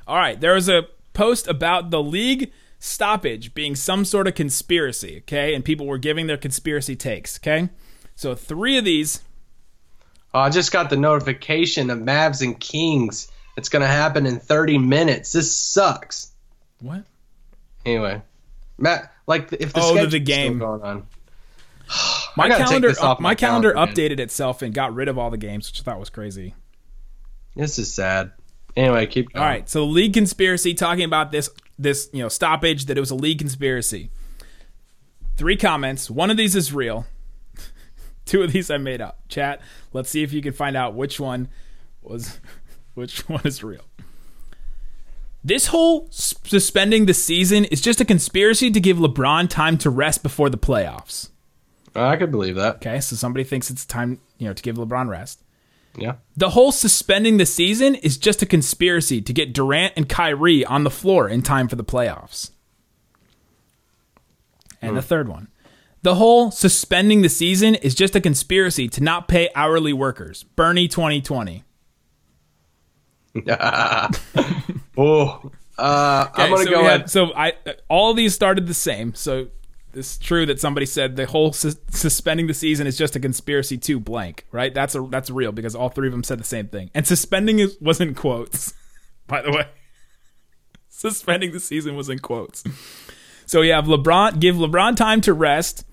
All 0.07 0.17
right, 0.17 0.41
there 0.41 0.55
was 0.55 0.67
a 0.67 0.87
post 1.13 1.47
about 1.47 1.91
the 1.91 2.01
league 2.01 2.51
stoppage 2.83 3.53
being 3.53 3.75
some 3.75 4.03
sort 4.03 4.27
of 4.27 4.35
conspiracy, 4.35 5.19
okay? 5.19 5.53
And 5.55 5.63
people 5.63 5.85
were 5.85 5.97
giving 5.97 6.27
their 6.27 6.37
conspiracy 6.37 6.95
takes, 6.95 7.39
okay? 7.39 7.69
So 8.15 8.35
three 8.35 8.77
of 8.77 8.83
these, 8.85 9.21
oh, 10.33 10.39
I 10.39 10.49
just 10.49 10.71
got 10.71 10.89
the 10.89 10.97
notification 10.97 11.89
of 11.89 11.99
Mavs 11.99 12.41
and 12.41 12.59
Kings. 12.59 13.31
It's 13.55 13.69
gonna 13.69 13.87
happen 13.87 14.25
in 14.25 14.39
30 14.39 14.77
minutes. 14.79 15.31
This 15.31 15.55
sucks. 15.55 16.31
what? 16.81 17.03
Anyway, 17.85 18.21
Matt, 18.77 19.11
like 19.27 19.51
if 19.53 19.73
the 19.73 19.79
Oh, 19.81 19.93
the- 19.95 20.01
the 20.05 20.09
still 20.09 20.19
game. 20.19 20.59
going 20.59 20.81
on. 20.81 21.07
My 22.35 22.49
calendar, 22.49 22.91
my, 22.99 23.15
my 23.19 23.35
calendar, 23.35 23.73
calendar, 23.73 23.93
updated 23.93 24.19
itself 24.19 24.61
and 24.63 24.73
got 24.73 24.93
rid 24.95 25.07
of 25.07 25.17
all 25.19 25.29
the 25.29 25.37
games, 25.37 25.69
which 25.69 25.81
I 25.81 25.83
thought 25.83 25.99
was 25.99 26.09
crazy. 26.09 26.55
This 27.55 27.77
is 27.77 27.93
sad. 27.93 28.31
Anyway, 28.75 29.05
keep 29.05 29.31
going. 29.31 29.43
All 29.43 29.47
right, 29.47 29.69
so 29.69 29.85
league 29.85 30.13
conspiracy 30.13 30.73
talking 30.73 31.03
about 31.03 31.31
this 31.31 31.49
this 31.77 32.09
you 32.13 32.21
know 32.21 32.29
stoppage 32.29 32.85
that 32.85 32.97
it 32.97 33.01
was 33.01 33.11
a 33.11 33.15
league 33.15 33.39
conspiracy. 33.39 34.09
Three 35.35 35.57
comments. 35.57 36.09
One 36.09 36.29
of 36.29 36.37
these 36.37 36.55
is 36.55 36.73
real. 36.73 37.07
Two 38.25 38.43
of 38.43 38.51
these 38.51 38.69
I 38.69 38.77
made 38.77 39.01
up. 39.01 39.27
Chat. 39.27 39.61
Let's 39.91 40.09
see 40.09 40.23
if 40.23 40.31
you 40.31 40.41
can 40.41 40.53
find 40.53 40.77
out 40.77 40.93
which 40.93 41.19
one 41.19 41.49
was 42.01 42.39
which 42.93 43.27
one 43.27 43.41
is 43.45 43.63
real. 43.63 43.85
This 45.45 45.67
whole 45.67 46.07
suspending 46.09 47.05
the 47.05 47.13
season 47.13 47.65
is 47.65 47.81
just 47.81 47.99
a 47.99 48.05
conspiracy 48.05 48.71
to 48.71 48.79
give 48.79 48.97
LeBron 48.97 49.49
time 49.49 49.77
to 49.79 49.89
rest 49.89 50.23
before 50.23 50.49
the 50.49 50.57
playoffs. 50.57 51.31
I 51.93 52.15
could 52.15 52.31
believe 52.31 52.55
that. 52.55 52.75
Okay, 52.77 53.01
so 53.01 53.17
somebody 53.17 53.43
thinks 53.43 53.69
it's 53.69 53.85
time, 53.85 54.21
you 54.37 54.47
know, 54.47 54.53
to 54.53 54.63
give 54.63 54.77
LeBron 54.77 55.09
rest. 55.09 55.42
Yeah. 55.97 56.15
The 56.35 56.49
whole 56.51 56.71
suspending 56.71 57.37
the 57.37 57.45
season 57.45 57.95
is 57.95 58.17
just 58.17 58.41
a 58.41 58.45
conspiracy 58.45 59.21
to 59.21 59.31
get 59.33 59.53
Durant 59.53 59.93
and 59.95 60.09
Kyrie 60.09 60.65
on 60.65 60.83
the 60.83 60.89
floor 60.89 61.29
in 61.29 61.41
time 61.43 61.67
for 61.67 61.75
the 61.75 61.83
playoffs. 61.83 62.49
And 64.81 64.97
the 64.97 65.01
third 65.01 65.27
one. 65.29 65.47
The 66.01 66.15
whole 66.15 66.51
suspending 66.51 67.21
the 67.21 67.29
season 67.29 67.75
is 67.75 67.95
just 67.95 68.15
a 68.15 68.19
conspiracy 68.21 68.89
to 68.89 69.01
not 69.01 69.27
pay 69.29 69.49
hourly 69.55 69.93
workers. 69.93 70.43
Bernie 70.43 70.87
2020. 70.89 71.63
Oh, 74.95 75.51
uh, 75.77 76.27
I'm 76.35 76.51
gonna 76.51 76.63
so 76.65 76.69
go 76.69 76.79
ahead. 76.81 77.01
had- 77.01 77.09
so 77.09 77.33
I 77.33 77.53
all 77.89 78.11
of 78.11 78.17
these 78.17 78.35
started 78.35 78.67
the 78.67 78.73
same. 78.75 79.15
So 79.15 79.47
it's 79.93 80.17
true 80.17 80.45
that 80.45 80.59
somebody 80.59 80.85
said 80.85 81.15
the 81.15 81.25
whole 81.25 81.53
sus- 81.53 81.77
suspending 81.89 82.47
the 82.47 82.53
season 82.53 82.87
is 82.87 82.97
just 82.97 83.15
a 83.15 83.19
conspiracy 83.19 83.77
to 83.77 83.99
blank, 83.99 84.45
right? 84.51 84.73
That's 84.73 84.95
a 84.95 85.01
that's 85.01 85.29
real 85.29 85.51
because 85.51 85.75
all 85.75 85.89
three 85.89 86.07
of 86.07 86.11
them 86.11 86.23
said 86.23 86.39
the 86.39 86.43
same 86.45 86.67
thing. 86.67 86.89
And 86.93 87.05
suspending 87.05 87.59
is, 87.59 87.77
was 87.79 88.01
in 88.01 88.15
quotes, 88.15 88.73
by 89.27 89.41
the 89.41 89.51
way. 89.51 89.67
suspending 90.89 91.51
the 91.51 91.59
season 91.59 91.95
was 91.95 92.09
in 92.09 92.19
quotes. 92.19 92.63
So 93.45 93.61
you 93.61 93.73
have 93.73 93.85
LeBron 93.85 94.39
give 94.39 94.55
LeBron 94.55 94.95
time 94.95 95.21
to 95.21 95.33
rest, 95.33 95.85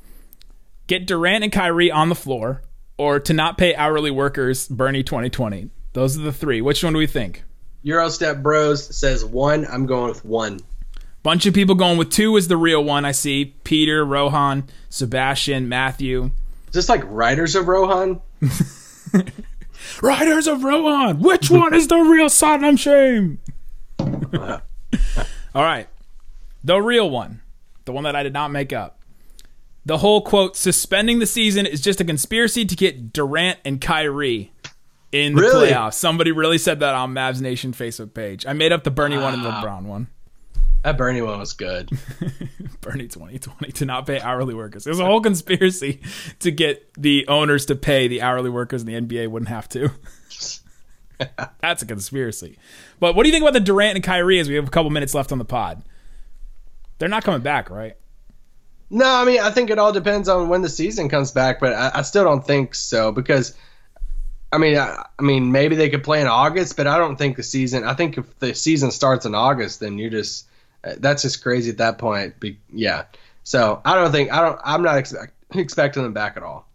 get 0.86 1.06
Durant 1.06 1.44
and 1.44 1.52
Kyrie 1.52 1.90
on 1.90 2.08
the 2.08 2.14
floor, 2.14 2.62
or 2.96 3.20
to 3.20 3.32
not 3.32 3.58
pay 3.58 3.74
hourly 3.74 4.10
workers. 4.10 4.68
Bernie 4.68 5.02
2020. 5.02 5.70
Those 5.92 6.16
are 6.16 6.22
the 6.22 6.32
three. 6.32 6.60
Which 6.60 6.84
one 6.84 6.92
do 6.92 6.98
we 6.98 7.06
think? 7.06 7.42
Eurostep 7.84 8.42
Bros 8.42 8.94
says 8.96 9.24
one. 9.24 9.66
I'm 9.66 9.86
going 9.86 10.08
with 10.08 10.24
one. 10.24 10.60
Bunch 11.22 11.44
of 11.46 11.52
people 11.54 11.74
going 11.74 11.98
with 11.98 12.10
two 12.10 12.36
is 12.36 12.48
the 12.48 12.56
real 12.56 12.82
one. 12.82 13.04
I 13.04 13.12
see 13.12 13.54
Peter, 13.64 14.04
Rohan, 14.04 14.64
Sebastian, 14.88 15.68
Matthew. 15.68 16.30
Is 16.68 16.72
this 16.74 16.88
like 16.88 17.02
Riders 17.04 17.54
of 17.56 17.68
Rohan? 17.68 18.20
Riders 20.02 20.46
of 20.46 20.64
Rohan. 20.64 21.20
Which 21.20 21.50
one 21.50 21.74
is 21.74 21.88
the 21.88 21.98
real 21.98 22.26
Satnam 22.26 22.78
Shame? 22.78 23.38
All 25.54 25.62
right, 25.64 25.88
the 26.64 26.80
real 26.80 27.10
one, 27.10 27.42
the 27.84 27.92
one 27.92 28.04
that 28.04 28.14
I 28.16 28.22
did 28.22 28.32
not 28.32 28.50
make 28.50 28.72
up. 28.72 28.98
The 29.84 29.98
whole 29.98 30.20
quote 30.22 30.56
suspending 30.56 31.18
the 31.18 31.26
season 31.26 31.66
is 31.66 31.80
just 31.80 32.00
a 32.00 32.04
conspiracy 32.04 32.64
to 32.64 32.76
get 32.76 33.12
Durant 33.12 33.58
and 33.64 33.80
Kyrie 33.80 34.52
in 35.10 35.34
the 35.34 35.40
Really? 35.42 35.70
playoffs. 35.70 35.94
Somebody 35.94 36.32
really 36.32 36.58
said 36.58 36.80
that 36.80 36.94
on 36.94 37.12
Mavs 37.14 37.40
Nation 37.40 37.72
Facebook 37.72 38.14
page. 38.14 38.46
I 38.46 38.52
made 38.52 38.72
up 38.72 38.84
the 38.84 38.90
Bernie 38.90 39.18
one 39.18 39.34
and 39.34 39.44
the 39.44 39.50
LeBron 39.50 39.82
one. 39.84 40.06
That 40.82 40.96
Bernie 40.96 41.20
one 41.20 41.38
was 41.38 41.52
good. 41.52 41.90
Bernie 42.80 43.06
2020 43.08 43.72
to 43.72 43.84
not 43.84 44.06
pay 44.06 44.18
hourly 44.18 44.54
workers. 44.54 44.84
There's 44.84 44.98
a 44.98 45.04
whole 45.04 45.20
conspiracy 45.20 46.00
to 46.38 46.50
get 46.50 46.90
the 46.94 47.28
owners 47.28 47.66
to 47.66 47.76
pay 47.76 48.08
the 48.08 48.22
hourly 48.22 48.48
workers 48.48 48.82
and 48.82 48.88
the 48.88 49.00
NBA 49.00 49.28
wouldn't 49.28 49.50
have 49.50 49.68
to. 49.70 49.90
That's 51.60 51.82
a 51.82 51.86
conspiracy. 51.86 52.58
But 52.98 53.14
what 53.14 53.24
do 53.24 53.28
you 53.28 53.32
think 53.32 53.42
about 53.42 53.52
the 53.52 53.60
Durant 53.60 53.96
and 53.96 54.04
Kyrie 54.04 54.38
as 54.38 54.48
we 54.48 54.54
have 54.54 54.68
a 54.68 54.70
couple 54.70 54.90
minutes 54.90 55.14
left 55.14 55.32
on 55.32 55.38
the 55.38 55.44
pod? 55.44 55.82
They're 56.98 57.10
not 57.10 57.24
coming 57.24 57.42
back, 57.42 57.68
right? 57.68 57.96
No, 58.88 59.06
I 59.06 59.24
mean 59.24 59.40
I 59.40 59.50
think 59.50 59.68
it 59.68 59.78
all 59.78 59.92
depends 59.92 60.28
on 60.30 60.48
when 60.48 60.62
the 60.62 60.68
season 60.70 61.10
comes 61.10 61.30
back, 61.30 61.60
but 61.60 61.74
I, 61.74 61.90
I 61.96 62.02
still 62.02 62.24
don't 62.24 62.44
think 62.44 62.74
so 62.74 63.12
because, 63.12 63.54
I 64.50 64.56
mean, 64.56 64.78
I, 64.78 65.04
I 65.18 65.22
mean 65.22 65.52
maybe 65.52 65.76
they 65.76 65.90
could 65.90 66.02
play 66.02 66.22
in 66.22 66.26
August, 66.26 66.76
but 66.76 66.86
I 66.86 66.96
don't 66.96 67.16
think 67.16 67.36
the 67.36 67.42
season. 67.42 67.84
I 67.84 67.92
think 67.92 68.16
if 68.16 68.38
the 68.38 68.54
season 68.54 68.90
starts 68.90 69.26
in 69.26 69.34
August, 69.34 69.80
then 69.80 69.98
you're 69.98 70.10
just 70.10 70.46
that's 70.82 71.22
just 71.22 71.42
crazy 71.42 71.70
at 71.70 71.78
that 71.78 71.98
point. 71.98 72.38
Be, 72.40 72.58
yeah, 72.72 73.04
so 73.44 73.80
I 73.84 73.94
don't 73.94 74.12
think 74.12 74.32
I 74.32 74.42
don't. 74.42 74.58
I'm 74.64 74.82
not 74.82 74.98
expect, 74.98 75.32
expecting 75.54 76.02
them 76.02 76.12
back 76.12 76.36
at 76.36 76.42
all. 76.42 76.66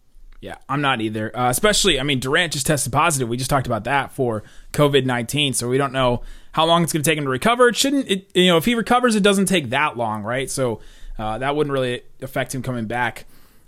Yeah, 0.41 0.57
I'm 0.69 0.81
not 0.81 1.01
either. 1.01 1.35
Uh, 1.35 1.49
especially, 1.49 1.99
I 1.99 2.03
mean, 2.03 2.19
Durant 2.19 2.53
just 2.53 2.67
tested 2.67 2.93
positive. 2.93 3.27
We 3.27 3.37
just 3.37 3.49
talked 3.49 3.65
about 3.65 3.85
that 3.85 4.11
for 4.11 4.43
COVID 4.73 5.05
19, 5.05 5.53
so 5.53 5.67
we 5.67 5.77
don't 5.77 5.93
know 5.93 6.21
how 6.51 6.65
long 6.65 6.83
it's 6.83 6.93
going 6.93 7.01
to 7.03 7.09
take 7.09 7.17
him 7.17 7.23
to 7.23 7.29
recover. 7.29 7.67
It 7.69 7.75
shouldn't, 7.75 8.09
it, 8.09 8.29
you 8.35 8.47
know, 8.47 8.57
if 8.57 8.65
he 8.65 8.75
recovers, 8.75 9.15
it 9.15 9.23
doesn't 9.23 9.47
take 9.47 9.71
that 9.71 9.97
long, 9.97 10.23
right? 10.23 10.49
So 10.49 10.81
uh, 11.17 11.39
that 11.39 11.55
wouldn't 11.55 11.73
really 11.73 12.03
affect 12.21 12.53
him 12.53 12.61
coming 12.61 12.85
back. 12.85 13.25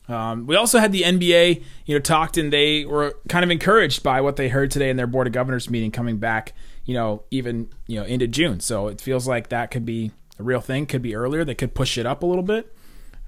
Um, 0.07 0.47
we 0.47 0.55
also 0.55 0.79
had 0.79 0.91
the 0.91 1.01
NBA, 1.01 1.63
you 1.85 1.95
know, 1.95 1.99
talked 1.99 2.37
and 2.37 2.53
they 2.53 2.85
were 2.85 3.15
kind 3.27 3.43
of 3.43 3.51
encouraged 3.51 4.03
by 4.03 4.21
what 4.21 4.37
they 4.37 4.47
heard 4.47 4.71
today 4.71 4.89
in 4.89 4.97
their 4.97 5.07
board 5.07 5.27
of 5.27 5.33
governors 5.33 5.69
meeting 5.69 5.91
coming 5.91 6.17
back, 6.17 6.53
you 6.85 6.93
know, 6.93 7.23
even, 7.29 7.69
you 7.87 7.99
know, 7.99 8.05
into 8.05 8.27
June. 8.27 8.59
So 8.59 8.87
it 8.87 9.01
feels 9.01 9.27
like 9.27 9.49
that 9.49 9.69
could 9.69 9.85
be 9.85 10.11
a 10.39 10.43
real 10.43 10.61
thing, 10.61 10.85
could 10.85 11.01
be 11.01 11.15
earlier. 11.15 11.43
They 11.43 11.55
could 11.55 11.73
push 11.73 11.97
it 11.97 12.05
up 12.05 12.23
a 12.23 12.25
little 12.25 12.43
bit. 12.43 12.73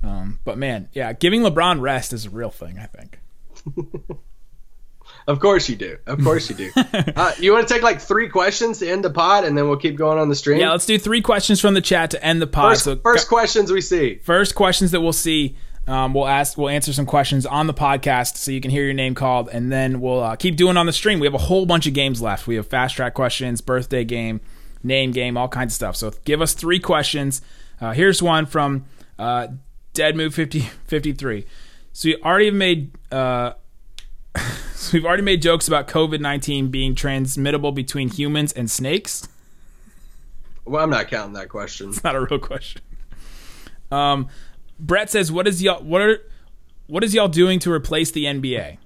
Um, 0.03 0.39
but 0.45 0.57
man, 0.57 0.89
yeah, 0.93 1.13
giving 1.13 1.41
LeBron 1.41 1.81
rest 1.81 2.13
is 2.13 2.25
a 2.25 2.29
real 2.29 2.51
thing, 2.51 2.79
I 2.79 2.85
think. 2.85 3.19
Of 5.29 5.39
course 5.39 5.69
you 5.69 5.75
do. 5.75 5.97
Of 6.07 6.23
course 6.23 6.49
you 6.49 6.55
do. 6.55 6.71
uh, 6.75 7.33
you 7.37 7.53
want 7.53 7.67
to 7.67 7.71
take 7.71 7.83
like 7.83 8.01
three 8.01 8.29
questions 8.29 8.79
to 8.79 8.89
end 8.89 9.03
the 9.03 9.11
pod, 9.11 9.43
and 9.43 9.55
then 9.55 9.67
we'll 9.67 9.77
keep 9.77 9.95
going 9.95 10.17
on 10.17 10.27
the 10.27 10.35
stream. 10.35 10.59
Yeah, 10.59 10.71
let's 10.71 10.87
do 10.87 10.97
three 10.97 11.21
questions 11.21 11.61
from 11.61 11.75
the 11.75 11.81
chat 11.81 12.11
to 12.11 12.23
end 12.23 12.41
the 12.41 12.47
pod. 12.47 12.71
first, 12.71 12.83
so, 12.83 12.95
first 12.95 13.27
questions 13.27 13.71
we 13.71 13.81
see. 13.81 14.15
first 14.15 14.55
questions 14.55 14.89
that 14.89 15.01
we'll 15.01 15.13
see. 15.13 15.55
Um, 15.87 16.15
we'll 16.15 16.27
ask, 16.27 16.57
we'll 16.57 16.69
answer 16.69 16.93
some 16.93 17.05
questions 17.05 17.45
on 17.45 17.67
the 17.67 17.75
podcast 17.75 18.37
so 18.37 18.49
you 18.49 18.59
can 18.59 18.71
hear 18.71 18.83
your 18.83 18.93
name 18.93 19.13
called, 19.13 19.49
and 19.49 19.71
then 19.71 20.01
we'll 20.01 20.21
uh, 20.21 20.35
keep 20.35 20.55
doing 20.55 20.77
on 20.77 20.87
the 20.87 20.93
stream. 20.93 21.19
We 21.19 21.27
have 21.27 21.35
a 21.35 21.39
whole 21.39 21.67
bunch 21.67 21.85
of 21.85 21.93
games 21.93 22.21
left. 22.23 22.47
We 22.47 22.55
have 22.55 22.67
fast 22.67 22.95
track 22.95 23.13
questions, 23.13 23.61
birthday 23.61 24.03
game, 24.03 24.41
name 24.83 25.11
game, 25.11 25.37
all 25.37 25.47
kinds 25.47 25.73
of 25.73 25.75
stuff. 25.75 25.95
So 25.95 26.11
give 26.25 26.41
us 26.41 26.53
three 26.53 26.79
questions. 26.79 27.41
Uh, 27.81 27.91
here's 27.93 28.21
one 28.21 28.45
from 28.45 28.85
uh, 29.17 29.47
Dead 29.93 30.15
Move 30.15 30.33
50, 30.33 30.61
53. 30.87 31.45
So 31.93 32.09
you 32.09 32.17
already 32.23 32.45
have 32.45 32.55
made. 32.55 32.91
Uh, 33.11 33.53
so 34.73 34.91
we've 34.93 35.05
already 35.05 35.23
made 35.23 35.41
jokes 35.41 35.67
about 35.67 35.87
COVID 35.87 36.19
nineteen 36.19 36.69
being 36.69 36.95
transmittable 36.95 37.71
between 37.73 38.09
humans 38.09 38.53
and 38.53 38.69
snakes. 38.69 39.27
Well, 40.65 40.83
I'm 40.83 40.89
not 40.89 41.07
counting 41.07 41.33
that 41.33 41.49
question. 41.49 41.89
It's 41.89 42.03
not 42.03 42.15
a 42.15 42.21
real 42.21 42.39
question. 42.39 42.81
Um, 43.91 44.29
Brett 44.79 45.09
says, 45.09 45.31
"What 45.31 45.47
is 45.47 45.63
y'all? 45.63 45.83
What 45.83 46.01
are 46.01 46.19
what 46.87 47.03
is 47.03 47.13
y'all 47.13 47.27
doing 47.27 47.59
to 47.59 47.71
replace 47.71 48.11
the 48.11 48.25
NBA?" 48.25 48.77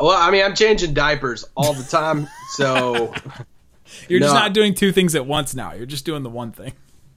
Well, 0.00 0.16
I 0.16 0.30
mean, 0.30 0.44
I'm 0.44 0.54
changing 0.54 0.94
diapers 0.94 1.44
all 1.54 1.74
the 1.74 1.84
time, 1.84 2.28
so 2.50 3.12
You're 4.08 4.20
just 4.20 4.34
not 4.34 4.52
doing 4.52 4.74
two 4.74 4.92
things 4.92 5.14
at 5.14 5.26
once 5.26 5.54
now. 5.54 5.72
You're 5.72 5.86
just 5.86 6.04
doing 6.04 6.22
the 6.22 6.30
one 6.30 6.52
thing. 6.52 6.72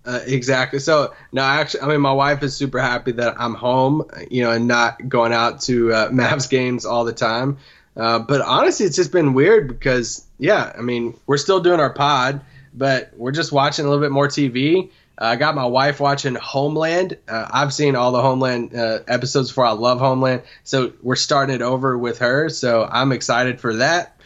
uh, 0.05 0.19
exactly. 0.25 0.79
So 0.79 1.13
no, 1.31 1.41
actually, 1.41 1.81
I 1.81 1.87
mean, 1.87 2.01
my 2.01 2.11
wife 2.11 2.43
is 2.43 2.55
super 2.55 2.79
happy 2.79 3.11
that 3.13 3.39
I'm 3.39 3.53
home, 3.53 4.03
you 4.29 4.43
know, 4.43 4.51
and 4.51 4.67
not 4.67 5.07
going 5.07 5.33
out 5.33 5.61
to 5.61 5.93
uh, 5.93 6.09
Mavs 6.11 6.49
games 6.49 6.85
all 6.85 7.05
the 7.05 7.13
time. 7.13 7.57
Uh, 7.95 8.19
but 8.19 8.41
honestly, 8.41 8.85
it's 8.85 8.95
just 8.95 9.11
been 9.11 9.33
weird 9.33 9.67
because, 9.67 10.25
yeah, 10.39 10.73
I 10.77 10.81
mean, 10.81 11.17
we're 11.27 11.37
still 11.37 11.59
doing 11.59 11.79
our 11.79 11.93
pod, 11.93 12.41
but 12.73 13.11
we're 13.15 13.31
just 13.31 13.51
watching 13.51 13.85
a 13.85 13.87
little 13.87 14.03
bit 14.03 14.11
more 14.11 14.27
TV. 14.27 14.89
Uh, 15.19 15.25
I 15.25 15.35
got 15.35 15.55
my 15.55 15.65
wife 15.65 15.99
watching 15.99 16.35
Homeland. 16.35 17.17
Uh, 17.27 17.47
I've 17.51 17.73
seen 17.73 17.95
all 17.95 18.11
the 18.11 18.21
Homeland 18.21 18.75
uh, 18.75 18.99
episodes 19.07 19.49
before. 19.49 19.65
I 19.65 19.71
love 19.71 19.99
Homeland, 19.99 20.43
so 20.63 20.93
we're 21.01 21.15
starting 21.15 21.55
it 21.55 21.61
over 21.61 21.97
with 21.97 22.19
her. 22.19 22.49
So 22.49 22.87
I'm 22.89 23.11
excited 23.11 23.61
for 23.61 23.75
that. 23.75 24.19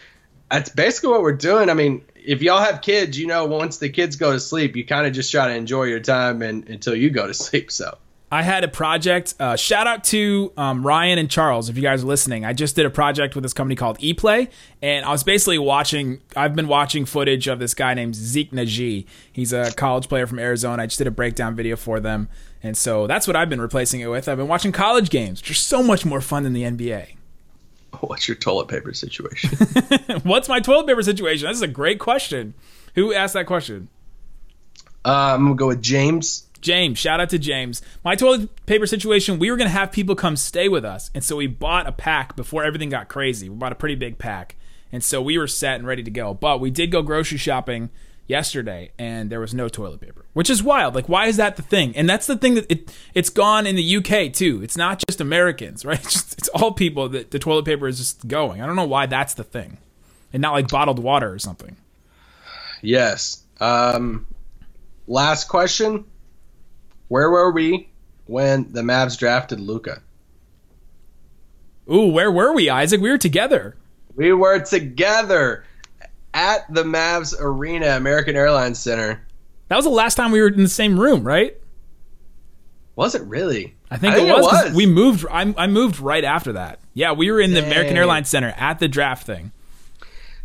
That's 0.50 0.70
basically 0.70 1.10
what 1.10 1.22
we're 1.24 1.34
doing. 1.34 1.70
I 1.70 1.74
mean, 1.74 2.06
if 2.16 2.42
y'all 2.42 2.62
have 2.62 2.82
kids, 2.82 3.20
you 3.20 3.28
know, 3.28 3.46
once 3.46 3.78
the 3.78 3.90
kids 3.90 4.16
go 4.16 4.32
to 4.32 4.40
sleep, 4.40 4.76
you 4.76 4.86
kind 4.86 5.06
of 5.06 5.14
just 5.14 5.32
try 5.32 5.48
to 5.48 5.56
enjoy 5.56 5.84
your 5.84 6.00
time 6.00 6.42
and 6.42 6.68
until 6.70 6.96
you 6.96 7.10
go 7.10 7.28
to 7.28 7.34
sleep. 7.34 7.72
So 7.72 7.98
I 8.30 8.44
had 8.44 8.66
a 8.66 8.68
project. 8.68 9.36
Uh, 9.40 9.56
shout 9.56 9.88
out 9.88 10.04
to 10.06 10.52
um, 10.58 10.86
Ryan 10.86 11.18
and 11.18 11.32
Charles, 11.32 11.70
if 11.70 11.78
you 11.78 11.82
guys 11.82 12.04
are 12.04 12.08
listening. 12.08 12.44
I 12.44 12.52
just 12.52 12.76
did 12.76 12.86
a 12.86 12.90
project 12.90 13.36
with 13.36 13.44
this 13.44 13.54
company 13.54 13.76
called 13.76 14.00
ePlay, 14.00 14.50
and 14.82 15.06
I 15.06 15.12
was 15.12 15.24
basically 15.24 15.58
watching. 15.58 16.20
I've 16.36 16.54
been 16.54 16.68
watching 16.68 17.06
footage 17.06 17.48
of 17.48 17.60
this 17.60 17.74
guy 17.74 17.94
named 17.94 18.16
Zeke 18.16 18.52
Nnaji. 18.52 19.06
He's 19.32 19.54
a 19.54 19.72
college 19.74 20.10
player 20.10 20.28
from 20.28 20.40
Arizona. 20.40 20.84
I 20.84 20.88
just 20.88 20.98
did 20.98 21.08
a 21.08 21.12
breakdown 21.12 21.56
video 21.56 21.78
for 21.78 22.02
them, 22.02 22.28
and 22.62 22.76
so 22.76 23.08
that's 23.08 23.28
what 23.28 23.38
I've 23.38 23.50
been 23.50 23.62
replacing 23.62 24.02
it 24.02 24.08
with. 24.08 24.28
I've 24.28 24.38
been 24.38 24.50
watching 24.50 24.74
college 24.74 25.10
games, 25.10 25.42
which 25.42 25.52
are 25.52 25.56
so 25.56 25.82
much 25.82 26.06
more 26.06 26.20
fun 26.20 26.44
than 26.44 26.52
the 26.52 26.64
NBA. 26.64 27.16
what's 28.02 28.28
your 28.28 28.36
toilet 28.36 28.68
paper 28.68 28.94
situation? 28.94 29.52
What's 30.24 30.50
my 30.50 30.60
toilet 30.60 30.88
paper 30.88 31.02
situation? 31.02 31.48
This 31.48 31.58
is 31.58 31.64
a 31.64 31.68
great 31.68 32.00
question. 32.00 32.54
Who 32.96 33.14
asked 33.14 33.36
that 33.36 33.46
question? 33.46 33.88
uh, 35.06 35.34
I'm 35.36 35.46
gonna 35.46 35.56
go 35.56 35.68
with 35.68 35.82
James. 35.82 36.47
James, 36.62 36.98
shout 36.98 37.20
out 37.20 37.30
to 37.30 37.40
James. 37.40 37.82
My 38.04 38.16
toilet 38.16 38.66
paper 38.66 38.86
situation, 38.86 39.40
we 39.40 39.50
were 39.52 39.58
going 39.58 39.70
to 39.70 39.74
have 39.74 39.92
people 39.92 40.16
come 40.16 40.36
stay 40.36 40.70
with 40.70 40.86
us. 40.86 41.12
And 41.14 41.24
so 41.24 41.36
we 41.36 41.48
bought 41.48 41.88
a 41.88 41.92
pack 41.92 42.36
before 42.36 42.64
everything 42.64 42.90
got 42.90 43.08
crazy. 43.08 43.50
We 43.50 43.56
bought 43.56 43.72
a 43.72 43.76
pretty 43.76 43.96
big 43.96 44.18
pack. 44.18 44.56
And 44.92 45.04
so 45.04 45.22
we 45.22 45.38
were 45.38 45.48
set 45.48 45.76
and 45.76 45.88
ready 45.88 46.04
to 46.04 46.12
go. 46.12 46.34
But 46.34 46.60
we 46.60 46.72
did 46.72 46.92
go 46.92 47.02
grocery 47.02 47.38
shopping 47.38 47.90
yesterday 48.28 48.92
and 49.00 49.30
there 49.30 49.40
was 49.40 49.54
no 49.54 49.70
toilet 49.70 50.02
paper, 50.02 50.26
which 50.34 50.50
is 50.50 50.62
wild. 50.62 50.96
Like, 50.96 51.10
why 51.10 51.28
is 51.28 51.38
that 51.38 51.56
the 51.56 51.62
thing? 51.62 51.96
And 51.96 52.10
that's 52.10 52.28
the 52.28 52.38
thing 52.38 52.56
that 52.56 52.70
it, 52.70 52.94
it's 53.14 53.30
gone 53.30 53.66
in 53.66 53.76
the 53.76 53.98
UK 53.98 54.34
too. 54.34 54.62
It's 54.62 54.78
not 54.78 55.02
just 55.08 55.22
Americans, 55.22 55.86
right? 55.86 56.00
It's, 56.00 56.14
just, 56.14 56.38
it's 56.38 56.50
all 56.50 56.72
people 56.72 57.10
that 57.10 57.32
the 57.32 57.40
toilet 57.40 57.66
paper 57.66 57.88
is 57.88 57.98
just 57.98 58.28
going. 58.28 58.62
I 58.62 58.66
don't 58.66 58.76
know 58.76 58.86
why 58.86 59.06
that's 59.06 59.34
the 59.34 59.44
thing 59.44 59.78
and 60.34 60.42
not 60.42 60.54
like 60.54 60.68
bottled 60.68 61.00
water 61.00 61.32
or 61.32 61.40
something. 61.40 61.78
Yes. 62.82 63.44
Um, 63.60 64.28
last 65.08 65.48
question. 65.48 66.06
Where 67.08 67.30
were 67.30 67.52
we 67.52 67.90
when 68.26 68.72
the 68.72 68.82
Mavs 68.82 69.18
drafted 69.18 69.60
Luka? 69.60 70.02
Ooh, 71.92 72.08
where 72.08 72.32
were 72.32 72.54
we, 72.54 72.70
Isaac? 72.70 73.00
We 73.00 73.10
were 73.10 73.18
together. 73.18 73.78
We 74.16 74.34
were 74.34 74.60
together 74.60 75.64
at 76.34 76.72
the 76.74 76.84
Mavs 76.84 77.34
Arena, 77.40 77.96
American 77.96 78.36
Airlines 78.36 78.80
Center. 78.80 79.26
That 79.70 79.78
was 79.78 79.86
the 79.86 79.92
last 79.92 80.16
time 80.16 80.32
we 80.32 80.42
were 80.42 80.48
in 80.48 80.64
the 80.64 80.68
same 80.68 81.00
room, 81.00 81.24
right? 81.24 81.56
Was 82.96 83.16
it 83.16 83.22
really? 83.24 83.76
I 83.90 83.98
think, 83.98 84.14
I 84.14 84.18
think 84.18 84.30
it, 84.30 84.34
was, 84.34 84.46
it 84.46 84.66
was. 84.68 84.76
We 84.76 84.86
moved. 84.86 85.26
I, 85.32 85.54
I 85.58 85.68
moved 85.68 86.00
right 86.00 86.24
after 86.24 86.54
that. 86.54 86.80
Yeah, 86.94 87.14
we 87.14 87.32
were 87.32 87.40
in 87.40 87.54
the 87.54 87.66
American 87.66 87.96
Airlines 87.96 88.28
Center 88.28 88.54
at 88.58 88.80
the 88.80 88.88
draft 88.88 89.26
thing. 89.26 89.52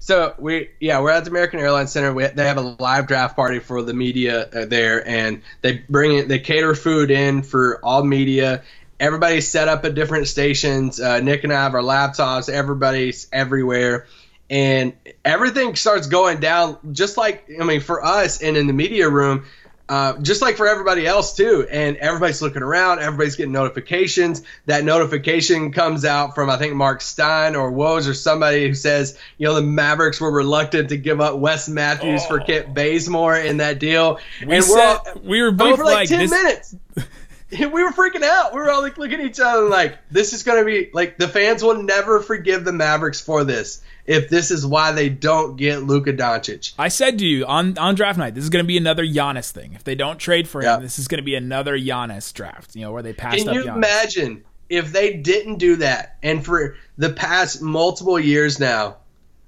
So 0.03 0.35
we, 0.37 0.71
yeah, 0.81 1.01
we're 1.01 1.13
at 1.13 1.27
the 1.27 1.31
American 1.31 1.61
Airlines 1.61 1.93
Center. 1.93 2.13
We, 2.13 2.27
they 2.27 2.49
have 2.49 2.57
a 2.57 2.75
live 2.81 3.07
draft 3.07 3.37
party 3.37 3.61
for 3.61 3.83
the 3.83 3.95
media 3.95 4.49
uh, 4.49 4.65
there, 4.65 5.07
and 5.07 5.43
they 5.61 5.75
bring 5.89 6.19
it. 6.19 6.27
They 6.27 6.41
cater 6.41 6.75
food 6.75 7.13
in 7.13 7.45
for 7.45 7.79
all 7.85 8.03
media. 8.03 8.65
Everybody's 8.99 9.47
set 9.47 9.69
up 9.69 9.85
at 9.85 9.95
different 9.95 10.27
stations. 10.27 10.99
Uh, 10.99 11.21
Nick 11.21 11.45
and 11.45 11.53
I 11.53 11.63
have 11.63 11.75
our 11.77 11.83
laptops. 11.83 12.49
Everybody's 12.49 13.29
everywhere, 13.33 14.09
and 14.51 14.95
everything 15.25 15.77
starts 15.77 16.09
going 16.09 16.41
down. 16.41 16.79
Just 16.91 17.17
like 17.17 17.49
I 17.61 17.63
mean, 17.63 17.81
for 17.81 18.05
us 18.05 18.43
and 18.43 18.57
in 18.57 18.67
the 18.67 18.73
media 18.73 19.09
room, 19.09 19.45
uh, 19.93 20.17
just 20.23 20.41
like 20.41 20.57
for 20.57 20.67
everybody 20.67 21.07
else 21.07 21.37
too. 21.37 21.67
And 21.71 21.99
everybody's 21.99 22.41
looking 22.41 22.63
around. 22.63 23.01
Everybody's 23.01 23.37
getting 23.37 23.53
notifications. 23.53 24.43
That 24.65 24.85
notification 24.85 25.71
comes 25.71 26.07
out 26.07 26.35
from 26.35 26.49
I 26.49 26.57
think 26.57 26.75
Marc 26.75 27.03
Stein 27.03 27.55
or 27.55 27.71
Woj 27.71 28.09
or 28.09 28.15
somebody 28.15 28.67
who 28.67 28.75
says, 28.75 29.19
you 29.37 29.47
know, 29.47 29.53
the 29.55 29.61
Mavericks 29.61 30.19
were 30.19 30.31
reluctant 30.33 30.89
to 30.89 30.97
give 30.97 31.21
up 31.21 31.37
Wes 31.37 31.69
Matthews 31.69 32.25
for 32.25 32.41
Kent 32.41 32.73
Bazemore 32.73 33.37
in 33.37 33.59
that 33.59 33.81
deal. 33.81 34.19
We 34.47 34.57
and 34.57 34.65
said- 34.65 34.99
we're 35.17 35.21
we 35.23 35.43
were 35.43 35.49
I 35.49 35.51
mean, 35.51 35.57
both 35.59 35.79
like, 35.81 35.95
like, 35.95 36.09
ten 36.09 36.21
this- 36.21 36.31
minutes. 36.31 36.77
we 37.61 37.83
were 37.83 37.91
freaking 37.93 38.23
out. 38.23 38.55
We 38.55 38.61
were 38.61 38.71
all 38.71 38.83
like 38.83 38.99
looking 38.99 39.21
at 39.21 39.27
each 39.27 39.41
other 39.41 39.69
like, 39.69 39.99
this 40.11 40.33
is 40.33 40.43
gonna 40.43 40.65
be 40.65 40.91
like 40.93 41.19
the 41.19 41.29
fans 41.29 41.63
will 41.63 41.83
never 41.83 42.21
forgive 42.21 42.65
the 42.65 42.73
Mavericks 42.73 43.21
for 43.21 43.45
this 43.45 43.83
if 44.07 44.29
this 44.29 44.51
is 44.51 44.67
why 44.67 44.91
they 44.93 45.09
don't 45.09 45.57
get 45.57 45.85
Luka 45.85 46.13
Doncic. 46.13 46.73
I 46.79 46.89
said 46.89 47.19
to 47.21 47.27
you 47.27 47.47
on 47.47 47.79
on 47.79 47.95
draft 47.95 48.19
night, 48.19 48.35
this 48.35 48.43
is 48.45 48.51
going 48.51 48.65
to 48.65 48.67
be 48.67 48.77
another 48.77 49.05
Giannis 49.07 49.53
thing. 49.53 49.75
If 49.75 49.85
they 49.85 49.95
don't 49.95 50.19
trade 50.19 50.49
for 50.49 50.61
him, 50.61 50.65
Yeah. 50.65 50.77
this 50.79 50.99
is 50.99 51.07
going 51.07 51.19
to 51.19 51.25
be 51.25 51.37
another 51.37 51.79
Giannis 51.79 52.33
draft. 52.35 52.75
You 52.75 52.83
know, 52.83 52.93
where 52.93 53.03
they 53.03 53.13
passed 53.13 53.39
Can 53.39 53.49
up 53.51 53.55
you 53.55 53.63
Giannis. 53.65 53.77
imagine 53.77 54.45
if 54.69 54.91
they 54.93 55.15
didn't 55.15 55.59
do 55.59 55.77
that 55.77 56.17
and 56.23 56.45
for 56.45 56.77
the 56.99 57.11
past 57.11 57.63
multiple 57.63 58.19
years 58.19 58.59
now, 58.59 58.97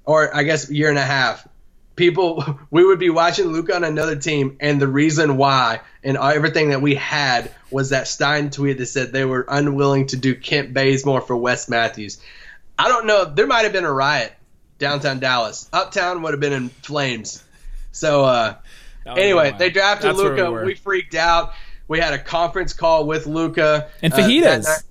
or 0.05 0.33
I 0.33 0.43
guess 0.43 0.69
year 0.71 0.87
and 0.89 0.97
a 0.97 1.03
half, 1.03 1.45
people 1.95 2.59
we 2.71 2.85
would 2.85 2.99
be 2.99 3.09
watching 3.09 3.47
Luka 3.47 3.75
on 3.75 3.83
another 3.83 4.15
team, 4.15 4.57
and 4.59 4.81
the 4.81 4.87
reason 4.87 5.37
why 5.37 5.81
and 6.03 6.17
everything 6.17 6.69
that 6.69 6.81
we 6.81 6.95
had 6.95 7.51
was 7.71 7.89
that 7.89 8.07
Stein 8.07 8.51
tweet 8.51 8.77
that 8.77 8.85
said 8.85 9.11
they 9.11 9.25
were 9.25 9.45
unwilling 9.47 10.07
to 10.07 10.17
do 10.17 10.35
Kent 10.35 10.73
Bazemore 10.73 11.21
for 11.21 11.35
Wes 11.35 11.67
Matthews. 11.67 12.21
I 12.77 12.89
don't 12.89 13.07
know. 13.07 13.25
There 13.25 13.47
might 13.47 13.63
have 13.63 13.73
been 13.73 13.85
a 13.85 13.91
riot 13.91 14.33
downtown 14.77 15.19
Dallas. 15.19 15.69
Uptown 15.71 16.21
would 16.21 16.33
have 16.33 16.39
been 16.39 16.53
in 16.53 16.69
flames. 16.69 17.43
So 17.91 18.25
uh, 18.25 18.55
anyway, 19.05 19.55
they 19.57 19.69
drafted 19.69 20.15
Luka. 20.15 20.51
we 20.51 20.63
We, 20.65 20.75
freaked 20.75 21.15
out. 21.15 21.53
We 21.87 21.99
had 21.99 22.13
a 22.13 22.19
conference 22.19 22.73
call 22.73 23.05
with 23.07 23.25
Luka 23.25 23.89
And 24.01 24.11
fajitas. 24.11 24.83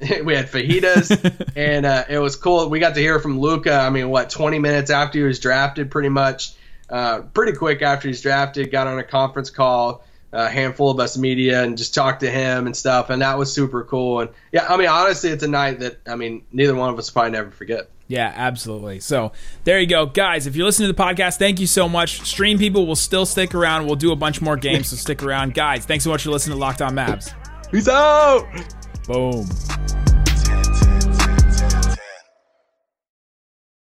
we 0.24 0.34
had 0.34 0.46
fajitas, 0.46 1.50
and 1.56 1.84
uh, 1.84 2.04
it 2.08 2.18
was 2.18 2.36
cool. 2.36 2.68
We 2.68 2.78
got 2.78 2.94
to 2.94 3.00
hear 3.00 3.18
from 3.18 3.38
Luka. 3.40 3.74
I 3.74 3.90
mean, 3.90 4.10
what, 4.10 4.30
20 4.30 4.58
minutes 4.58 4.90
after 4.90 5.18
he 5.18 5.24
was 5.24 5.40
drafted, 5.40 5.90
pretty 5.90 6.08
much. 6.08 6.52
Uh, 6.88 7.20
pretty 7.34 7.52
quick 7.52 7.82
after 7.82 8.08
he's 8.08 8.22
drafted, 8.22 8.70
got 8.70 8.86
on 8.86 8.98
a 8.98 9.04
conference 9.04 9.50
call, 9.50 10.04
a 10.32 10.48
handful 10.48 10.90
of 10.90 10.98
us 11.00 11.18
media, 11.18 11.62
and 11.62 11.76
just 11.76 11.94
talked 11.94 12.20
to 12.20 12.30
him 12.30 12.66
and 12.66 12.76
stuff. 12.76 13.10
And 13.10 13.20
that 13.22 13.36
was 13.36 13.52
super 13.52 13.84
cool. 13.84 14.20
And 14.20 14.30
yeah, 14.52 14.66
I 14.68 14.76
mean, 14.76 14.88
honestly, 14.88 15.30
it's 15.30 15.42
a 15.42 15.48
night 15.48 15.80
that 15.80 15.98
I 16.06 16.14
mean, 16.14 16.44
neither 16.52 16.74
one 16.74 16.90
of 16.90 16.98
us 16.98 17.10
will 17.10 17.20
probably 17.20 17.32
never 17.32 17.50
forget. 17.50 17.90
Yeah, 18.06 18.32
absolutely. 18.34 19.00
So 19.00 19.32
there 19.64 19.78
you 19.78 19.86
go, 19.86 20.06
guys. 20.06 20.46
If 20.46 20.56
you're 20.56 20.64
listening 20.64 20.88
to 20.88 20.94
the 20.94 21.02
podcast, 21.02 21.38
thank 21.38 21.60
you 21.60 21.66
so 21.66 21.88
much. 21.88 22.22
Stream 22.22 22.56
people 22.56 22.86
will 22.86 22.96
still 22.96 23.26
stick 23.26 23.54
around. 23.54 23.84
We'll 23.84 23.96
do 23.96 24.12
a 24.12 24.16
bunch 24.16 24.40
more 24.40 24.56
games, 24.56 24.88
so 24.88 24.96
stick 24.96 25.22
around, 25.22 25.52
guys. 25.52 25.84
Thanks 25.84 26.04
so 26.04 26.10
much 26.10 26.22
for 26.22 26.30
listening 26.30 26.56
to 26.56 26.60
Locked 26.60 26.80
On 26.80 26.94
Mavs. 26.94 27.34
Peace 27.70 27.86
out. 27.86 28.46
Boom. 29.08 29.48